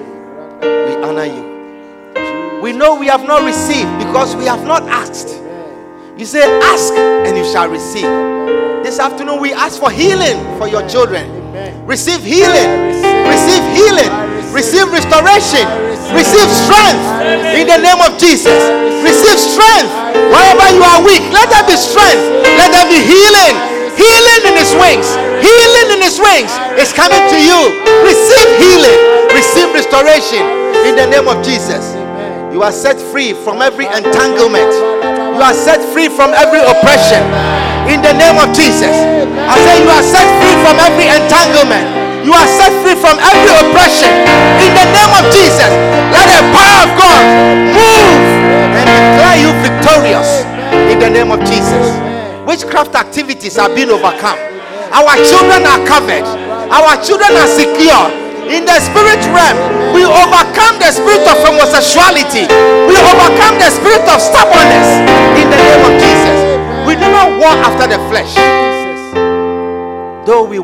We 0.61 0.95
honor 1.01 1.25
you. 1.25 2.61
We 2.61 2.73
know 2.73 2.95
we 2.99 3.07
have 3.07 3.25
not 3.25 3.43
received 3.43 3.97
because 3.99 4.35
we 4.35 4.45
have 4.45 4.65
not 4.65 4.83
asked. 4.83 5.41
You 6.17 6.25
say, 6.25 6.41
Ask 6.61 6.93
and 6.93 7.37
you 7.37 7.43
shall 7.45 7.69
receive. 7.69 8.05
This 8.85 9.01
afternoon, 9.01 9.41
we 9.41 9.49
ask 9.49 9.81
for 9.81 9.89
healing 9.89 10.37
for 10.61 10.69
your 10.69 10.85
children. 10.85 11.25
Receive 11.89 12.21
healing. 12.21 12.69
Receive 13.25 13.65
healing. 13.73 14.13
Receive 14.53 14.85
restoration. 14.93 15.65
Receive 16.13 16.45
strength 16.53 17.01
in 17.57 17.65
the 17.65 17.81
name 17.81 17.97
of 18.05 18.13
Jesus. 18.21 18.53
Receive 19.01 19.41
strength. 19.41 19.89
Wherever 20.29 20.69
you 20.69 20.85
are 20.85 21.01
weak, 21.01 21.25
let 21.33 21.49
there 21.49 21.65
be 21.65 21.73
strength. 21.73 22.45
Let 22.61 22.69
there 22.69 22.85
be 22.85 23.01
healing. 23.01 23.57
Healing 23.97 24.53
in 24.53 24.53
his 24.53 24.69
wings. 24.77 25.09
Healing 25.41 25.97
in 25.97 26.05
his 26.05 26.21
wings 26.21 26.53
is 26.77 26.93
coming 26.93 27.25
to 27.25 27.37
you. 27.41 27.57
Receive 28.05 28.49
healing. 28.61 29.01
Receive 29.33 29.65
restoration 29.73 30.45
in 30.85 30.93
the 30.93 31.09
name 31.09 31.25
of 31.25 31.41
Jesus. 31.41 31.97
You 32.53 32.61
are 32.61 32.71
set 32.71 33.01
free 33.01 33.33
from 33.33 33.65
every 33.65 33.89
entanglement. 33.89 34.69
You 35.33 35.41
are 35.41 35.57
set 35.57 35.81
free 35.89 36.05
from 36.05 36.37
every 36.37 36.61
oppression. 36.61 37.25
In 37.91 38.01
the 38.01 38.13
name 38.13 38.37
of 38.41 38.49
Jesus. 38.55 38.93
I 39.45 39.55
say 39.61 39.83
you 39.83 39.91
are 39.93 40.05
set 40.05 40.25
free 40.41 40.55
from 40.65 40.75
every 40.81 41.05
entanglement. 41.05 41.85
You 42.25 42.33
are 42.33 42.49
set 42.49 42.73
free 42.81 42.97
from 42.97 43.21
every 43.21 43.53
oppression. 43.53 44.09
In 44.65 44.71
the 44.73 44.85
name 44.89 45.13
of 45.13 45.23
Jesus. 45.29 45.69
Let 46.09 46.25
the 46.33 46.41
power 46.49 46.77
of 46.85 46.91
God 46.97 47.21
move 47.69 48.21
and 48.73 48.87
declare 48.89 49.37
you 49.37 49.51
victorious. 49.61 50.29
In 50.89 50.97
the 50.97 51.09
name 51.09 51.29
of 51.29 51.39
Jesus. 51.45 51.85
Witchcraft 52.49 52.95
activities 52.95 53.57
are 53.57 53.69
being 53.69 53.89
overcome. 53.89 54.37
Our 54.89 55.17
children 55.21 55.65
are 55.65 55.81
covered. 55.85 56.25
Our 56.73 56.97
children 57.05 57.37
are 57.37 57.49
secure. 57.49 58.25
In 58.45 58.61
the 58.61 58.77
spirit 58.77 59.21
realm, 59.33 59.57
we 59.93 60.05
overcome 60.05 60.77
the 60.77 60.93
spirit 60.93 61.25
of 61.25 61.37
homosexuality. 61.41 62.45
We 62.85 62.93
overcome 62.93 63.57
the 63.57 63.73
spirit 63.73 64.05
of 64.05 64.14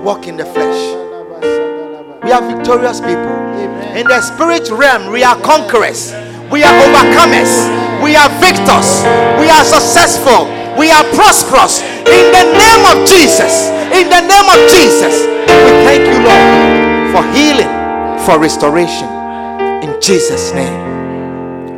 walk 0.02 0.28
in 0.28 0.38
the 0.38 0.46
flesh, 0.46 0.80
we 2.24 2.32
are 2.32 2.42
victorious 2.42 3.00
people. 3.00 3.38
In 3.96 4.08
the 4.08 4.22
spirit 4.22 4.70
realm, 4.70 5.12
we 5.12 5.24
are 5.24 5.40
conquerors. 5.42 6.12
We 6.52 6.64
are 6.64 6.76
overcomers. 6.86 7.52
We 8.04 8.16
are 8.16 8.30
victors. 8.40 9.04
We 9.40 9.50
are 9.50 9.64
successful. 9.64 10.46
We 10.78 10.92
are 10.92 11.04
prosperous. 11.14 11.82
In 11.82 12.26
the 12.32 12.46
name 12.58 12.84
of 12.92 13.08
Jesus. 13.08 13.70
In 13.92 14.10
the 14.10 14.22
name 14.22 14.48
of 14.48 14.60
Jesus. 14.70 15.26
We 15.26 15.72
thank 15.86 16.08
you, 16.08 16.24
Lord 16.24 16.72
for 17.12 17.24
healing, 17.34 17.68
for 18.26 18.40
restoration. 18.40 19.08
In 19.84 20.00
Jesus' 20.02 20.54
name. 20.54 20.82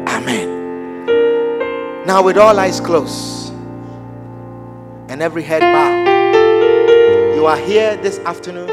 Amen. 0.07 2.05
Now, 2.05 2.21
with 2.21 2.37
all 2.37 2.59
eyes 2.59 2.79
closed 2.79 3.51
and 5.09 5.21
every 5.21 5.41
head 5.41 5.61
bowed, 5.61 6.12
you 7.35 7.47
are 7.47 7.57
here 7.57 7.97
this 7.97 8.19
afternoon. 8.19 8.69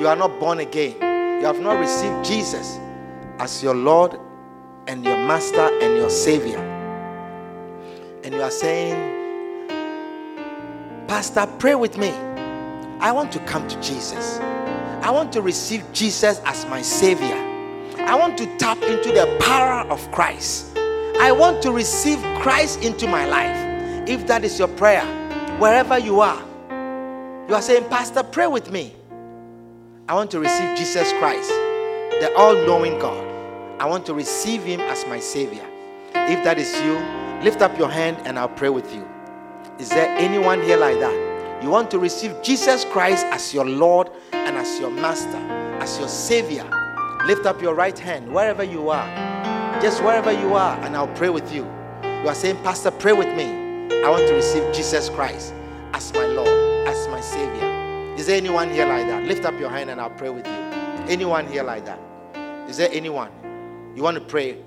You 0.00 0.08
are 0.08 0.16
not 0.16 0.40
born 0.40 0.60
again. 0.60 0.94
You 1.40 1.46
have 1.46 1.60
not 1.60 1.78
received 1.78 2.24
Jesus 2.24 2.78
as 3.38 3.62
your 3.62 3.74
Lord 3.74 4.18
and 4.86 5.04
your 5.04 5.16
Master 5.16 5.68
and 5.80 5.96
your 5.96 6.10
Savior. 6.10 6.58
And 8.24 8.34
you 8.34 8.42
are 8.42 8.50
saying, 8.50 9.68
Pastor, 11.06 11.46
pray 11.58 11.74
with 11.74 11.98
me. 11.98 12.10
I 13.00 13.12
want 13.12 13.32
to 13.32 13.38
come 13.40 13.68
to 13.68 13.80
Jesus. 13.80 14.38
I 15.02 15.10
want 15.10 15.32
to 15.34 15.42
receive 15.42 15.84
Jesus 15.92 16.40
as 16.44 16.66
my 16.66 16.82
Savior. 16.82 17.36
I 17.98 18.14
want 18.14 18.38
to 18.38 18.46
tap 18.56 18.82
into 18.82 19.12
the 19.12 19.36
power 19.40 19.86
of 19.90 20.10
Christ. 20.10 20.76
I 21.20 21.32
want 21.32 21.62
to 21.62 21.72
receive 21.72 22.18
Christ 22.40 22.82
into 22.82 23.06
my 23.06 23.26
life. 23.26 24.08
If 24.08 24.26
that 24.26 24.44
is 24.44 24.58
your 24.58 24.68
prayer, 24.68 25.04
wherever 25.58 25.98
you 25.98 26.20
are, 26.20 26.42
you 27.48 27.54
are 27.54 27.62
saying, 27.62 27.88
Pastor, 27.88 28.22
pray 28.22 28.46
with 28.46 28.70
me. 28.70 28.94
I 30.08 30.14
want 30.14 30.30
to 30.32 30.40
receive 30.40 30.76
Jesus 30.76 31.10
Christ, 31.14 31.50
the 31.50 32.32
all 32.36 32.54
knowing 32.54 32.98
God. 32.98 33.24
I 33.80 33.86
want 33.86 34.04
to 34.06 34.14
receive 34.14 34.62
Him 34.64 34.80
as 34.80 35.06
my 35.06 35.18
Savior. 35.18 35.64
If 36.14 36.44
that 36.44 36.58
is 36.58 36.72
you, 36.82 36.98
lift 37.42 37.62
up 37.62 37.78
your 37.78 37.88
hand 37.88 38.18
and 38.24 38.38
I'll 38.38 38.48
pray 38.48 38.68
with 38.68 38.94
you. 38.94 39.06
Is 39.78 39.88
there 39.88 40.08
anyone 40.16 40.62
here 40.62 40.76
like 40.76 40.98
that? 41.00 41.62
You 41.62 41.70
want 41.70 41.90
to 41.92 41.98
receive 41.98 42.34
Jesus 42.42 42.84
Christ 42.84 43.24
as 43.26 43.54
your 43.54 43.64
Lord 43.64 44.10
and 44.32 44.56
as 44.56 44.78
your 44.78 44.90
Master, 44.90 45.38
as 45.80 45.98
your 45.98 46.08
Savior. 46.08 46.64
Lift 47.24 47.46
up 47.46 47.62
your 47.62 47.74
right 47.74 47.98
hand 47.98 48.32
wherever 48.32 48.62
you 48.62 48.90
are. 48.90 49.06
Just 49.80 50.02
wherever 50.02 50.32
you 50.32 50.54
are, 50.54 50.78
and 50.80 50.96
I'll 50.96 51.14
pray 51.14 51.28
with 51.28 51.52
you. 51.54 51.64
You 52.02 52.28
are 52.28 52.34
saying, 52.34 52.62
Pastor, 52.62 52.90
pray 52.90 53.12
with 53.12 53.28
me. 53.36 53.44
I 54.04 54.10
want 54.10 54.26
to 54.28 54.34
receive 54.34 54.72
Jesus 54.74 55.08
Christ 55.08 55.54
as 55.94 56.12
my 56.14 56.26
Lord, 56.26 56.48
my 57.18 57.22
Savior. 57.22 58.14
Is 58.16 58.26
there 58.26 58.36
anyone 58.36 58.70
here 58.70 58.86
like 58.86 59.08
that? 59.08 59.24
Lift 59.24 59.44
up 59.44 59.58
your 59.58 59.70
hand 59.70 59.90
and 59.90 60.00
I'll 60.00 60.08
pray 60.08 60.30
with 60.30 60.46
you. 60.46 60.52
Anyone 61.12 61.48
here 61.48 61.64
like 61.64 61.84
that? 61.84 61.98
Is 62.68 62.76
there 62.76 62.88
anyone? 62.92 63.32
You 63.96 64.04
want 64.04 64.16
to 64.18 64.20
pray? 64.20 64.62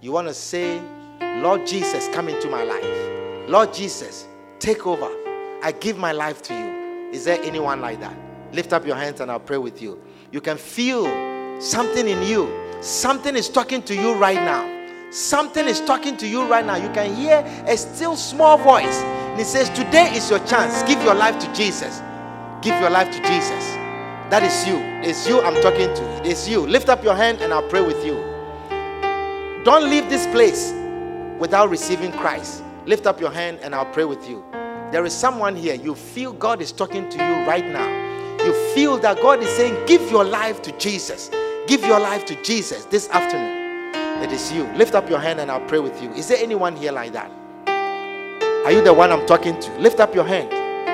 You 0.00 0.10
want 0.10 0.26
to 0.26 0.32
say, 0.32 0.80
Lord 1.20 1.66
Jesus, 1.66 2.08
come 2.08 2.30
into 2.30 2.48
my 2.48 2.62
life. 2.62 3.46
Lord 3.46 3.74
Jesus, 3.74 4.26
take 4.58 4.86
over. 4.86 5.10
I 5.62 5.74
give 5.80 5.98
my 5.98 6.12
life 6.12 6.40
to 6.44 6.54
you. 6.54 7.10
Is 7.12 7.26
there 7.26 7.38
anyone 7.42 7.82
like 7.82 8.00
that? 8.00 8.16
Lift 8.52 8.72
up 8.72 8.86
your 8.86 8.96
hands 8.96 9.20
and 9.20 9.30
I'll 9.30 9.38
pray 9.38 9.58
with 9.58 9.82
you. 9.82 10.02
You 10.30 10.40
can 10.40 10.56
feel 10.56 11.04
something 11.60 12.08
in 12.08 12.22
you. 12.22 12.48
Something 12.80 13.36
is 13.36 13.50
talking 13.50 13.82
to 13.82 13.94
you 13.94 14.14
right 14.14 14.42
now. 14.42 14.64
Something 15.10 15.66
is 15.66 15.82
talking 15.82 16.16
to 16.16 16.26
you 16.26 16.46
right 16.46 16.64
now. 16.64 16.76
You 16.76 16.88
can 16.94 17.14
hear 17.14 17.44
a 17.66 17.76
still 17.76 18.16
small 18.16 18.56
voice. 18.56 19.02
And 19.32 19.40
it 19.40 19.46
says, 19.46 19.70
Today 19.70 20.12
is 20.14 20.28
your 20.28 20.40
chance. 20.40 20.82
Give 20.82 21.02
your 21.02 21.14
life 21.14 21.38
to 21.38 21.52
Jesus. 21.54 22.02
Give 22.60 22.78
your 22.80 22.90
life 22.90 23.10
to 23.10 23.18
Jesus. 23.22 23.64
That 24.28 24.42
is 24.42 24.68
you. 24.68 24.76
It's 25.02 25.26
you 25.26 25.40
I'm 25.40 25.60
talking 25.62 25.92
to. 25.94 26.20
It's 26.22 26.46
you. 26.46 26.66
Lift 26.66 26.90
up 26.90 27.02
your 27.02 27.14
hand 27.14 27.40
and 27.40 27.50
I'll 27.50 27.66
pray 27.68 27.80
with 27.80 28.04
you. 28.04 28.14
Don't 29.64 29.88
leave 29.88 30.10
this 30.10 30.26
place 30.26 30.72
without 31.38 31.70
receiving 31.70 32.12
Christ. 32.12 32.62
Lift 32.84 33.06
up 33.06 33.20
your 33.20 33.30
hand 33.30 33.58
and 33.62 33.74
I'll 33.74 33.90
pray 33.90 34.04
with 34.04 34.28
you. 34.28 34.44
There 34.90 35.04
is 35.06 35.14
someone 35.14 35.56
here. 35.56 35.74
You 35.74 35.94
feel 35.94 36.34
God 36.34 36.60
is 36.60 36.70
talking 36.70 37.08
to 37.08 37.16
you 37.16 37.46
right 37.46 37.66
now. 37.66 37.88
You 38.44 38.52
feel 38.74 38.98
that 38.98 39.22
God 39.22 39.42
is 39.42 39.48
saying, 39.48 39.86
Give 39.86 40.02
your 40.10 40.24
life 40.24 40.60
to 40.62 40.72
Jesus. 40.78 41.30
Give 41.66 41.82
your 41.86 42.00
life 42.00 42.26
to 42.26 42.42
Jesus 42.42 42.84
this 42.84 43.08
afternoon. 43.08 43.94
It 44.22 44.30
is 44.30 44.52
you. 44.52 44.64
Lift 44.74 44.94
up 44.94 45.08
your 45.08 45.20
hand 45.20 45.40
and 45.40 45.50
I'll 45.50 45.66
pray 45.66 45.78
with 45.78 46.02
you. 46.02 46.10
Is 46.12 46.28
there 46.28 46.38
anyone 46.38 46.76
here 46.76 46.92
like 46.92 47.12
that? 47.12 47.30
Are 48.64 48.70
you 48.70 48.80
the 48.80 48.94
one 48.94 49.10
I'm 49.10 49.26
talking 49.26 49.58
to? 49.58 49.78
Lift 49.78 49.98
up 49.98 50.14
your 50.14 50.24
hand. 50.24 50.52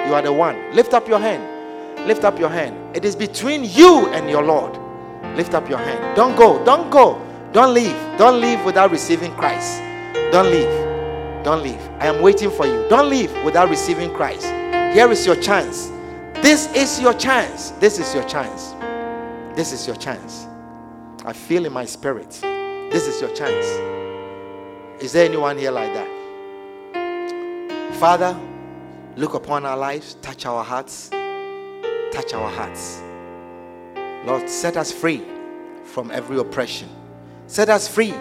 You 0.09 0.15
are 0.15 0.23
the 0.23 0.33
one. 0.33 0.75
Lift 0.75 0.95
up 0.95 1.07
your 1.07 1.19
hand. 1.19 2.07
Lift 2.07 2.25
up 2.25 2.39
your 2.39 2.49
hand. 2.49 2.97
It 2.97 3.05
is 3.05 3.15
between 3.15 3.63
you 3.63 4.09
and 4.09 4.31
your 4.31 4.43
Lord. 4.43 4.79
Lift 5.37 5.53
up 5.53 5.69
your 5.69 5.77
hand. 5.77 6.17
Don't 6.17 6.35
go. 6.35 6.65
Don't 6.65 6.89
go. 6.89 7.21
Don't 7.53 7.75
leave. 7.75 7.95
Don't 8.17 8.41
leave 8.41 8.65
without 8.65 8.91
receiving 8.91 9.35
Christ. 9.35 9.81
Don't 10.33 10.51
leave. 10.51 11.45
Don't 11.45 11.63
leave. 11.63 11.81
I 11.99 12.07
am 12.07 12.23
waiting 12.23 12.51
for 12.51 12.67
you. 12.67 12.87
Don't 12.89 13.11
leave 13.11 13.31
without 13.45 13.69
receiving 13.69 14.15
Christ. 14.15 14.47
Here 14.95 15.11
is 15.11 15.27
your 15.27 15.37
chance. 15.37 15.93
This 16.41 16.73
is 16.75 16.99
your 16.99 17.13
chance. 17.13 17.73
This 17.73 17.99
is 17.99 18.15
your 18.15 18.25
chance. 18.25 18.75
This 19.55 19.73
is 19.73 19.87
your 19.87 19.97
chance. 19.97 20.47
I 21.27 21.35
feel 21.35 21.67
in 21.67 21.73
my 21.75 21.85
spirit. 21.85 22.31
This 22.91 23.07
is 23.07 23.21
your 23.21 23.35
chance. 23.35 23.67
Is 25.03 25.13
there 25.13 25.27
anyone 25.27 25.59
here 25.59 25.71
like 25.71 25.93
that? 25.93 26.18
Father, 27.99 28.39
look 29.17 29.35
upon 29.35 29.67
our 29.67 29.77
lives, 29.77 30.15
touch 30.23 30.47
our 30.47 30.63
hearts, 30.63 31.09
touch 32.13 32.33
our 32.33 32.49
hearts. 32.49 33.03
Lord, 34.25 34.49
set 34.49 34.77
us 34.77 34.93
free 34.93 35.25
from 35.83 36.13
every 36.13 36.39
oppression. 36.39 36.89
Set 37.49 37.69
us 37.69 37.89
free 37.89 38.13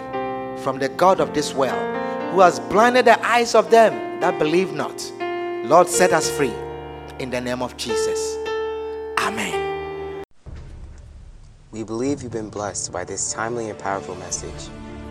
from 0.62 0.80
the 0.80 0.88
God 0.96 1.20
of 1.20 1.32
this 1.32 1.54
world 1.54 1.78
who 2.32 2.40
has 2.40 2.58
blinded 2.58 3.04
the 3.04 3.24
eyes 3.24 3.54
of 3.54 3.70
them 3.70 4.20
that 4.20 4.36
believe 4.40 4.72
not. 4.72 5.12
Lord, 5.64 5.86
set 5.86 6.12
us 6.12 6.28
free 6.28 6.54
in 7.20 7.30
the 7.30 7.40
name 7.40 7.62
of 7.62 7.76
Jesus. 7.76 8.36
Amen. 9.20 10.24
We 11.70 11.84
believe 11.84 12.24
you've 12.24 12.32
been 12.32 12.50
blessed 12.50 12.90
by 12.90 13.04
this 13.04 13.32
timely 13.32 13.70
and 13.70 13.78
powerful 13.78 14.16
message. 14.16 14.70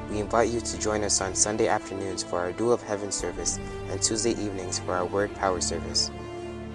We 0.09 0.19
invite 0.19 0.49
you 0.49 0.61
to 0.61 0.79
join 0.79 1.03
us 1.03 1.19
on 1.19 1.35
Sunday 1.35 1.67
afternoons 1.67 2.23
for 2.23 2.39
our 2.39 2.53
Dew 2.53 2.71
of 2.71 2.81
Heaven 2.81 3.11
service 3.11 3.59
and 3.89 4.01
Tuesday 4.01 4.31
evenings 4.31 4.79
for 4.79 4.93
our 4.93 5.05
Word 5.05 5.33
Power 5.35 5.59
service. 5.59 6.11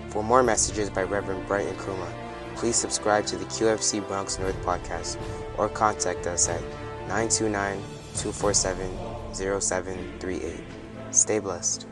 For 0.08 0.22
more 0.22 0.42
messages 0.42 0.90
by 0.90 1.04
Reverend 1.04 1.46
Brighton 1.46 1.74
Kruma, 1.76 2.12
please 2.56 2.76
subscribe 2.76 3.24
to 3.26 3.36
the 3.36 3.46
QFC 3.46 4.06
Bronx 4.06 4.38
North 4.38 4.60
podcast 4.62 5.16
or 5.56 5.68
contact 5.70 6.26
us 6.26 6.48
at 6.48 6.60
929 7.08 7.80
247 8.16 8.90
0738. 9.32 10.64
Stay 11.10 11.38
blessed. 11.38 11.86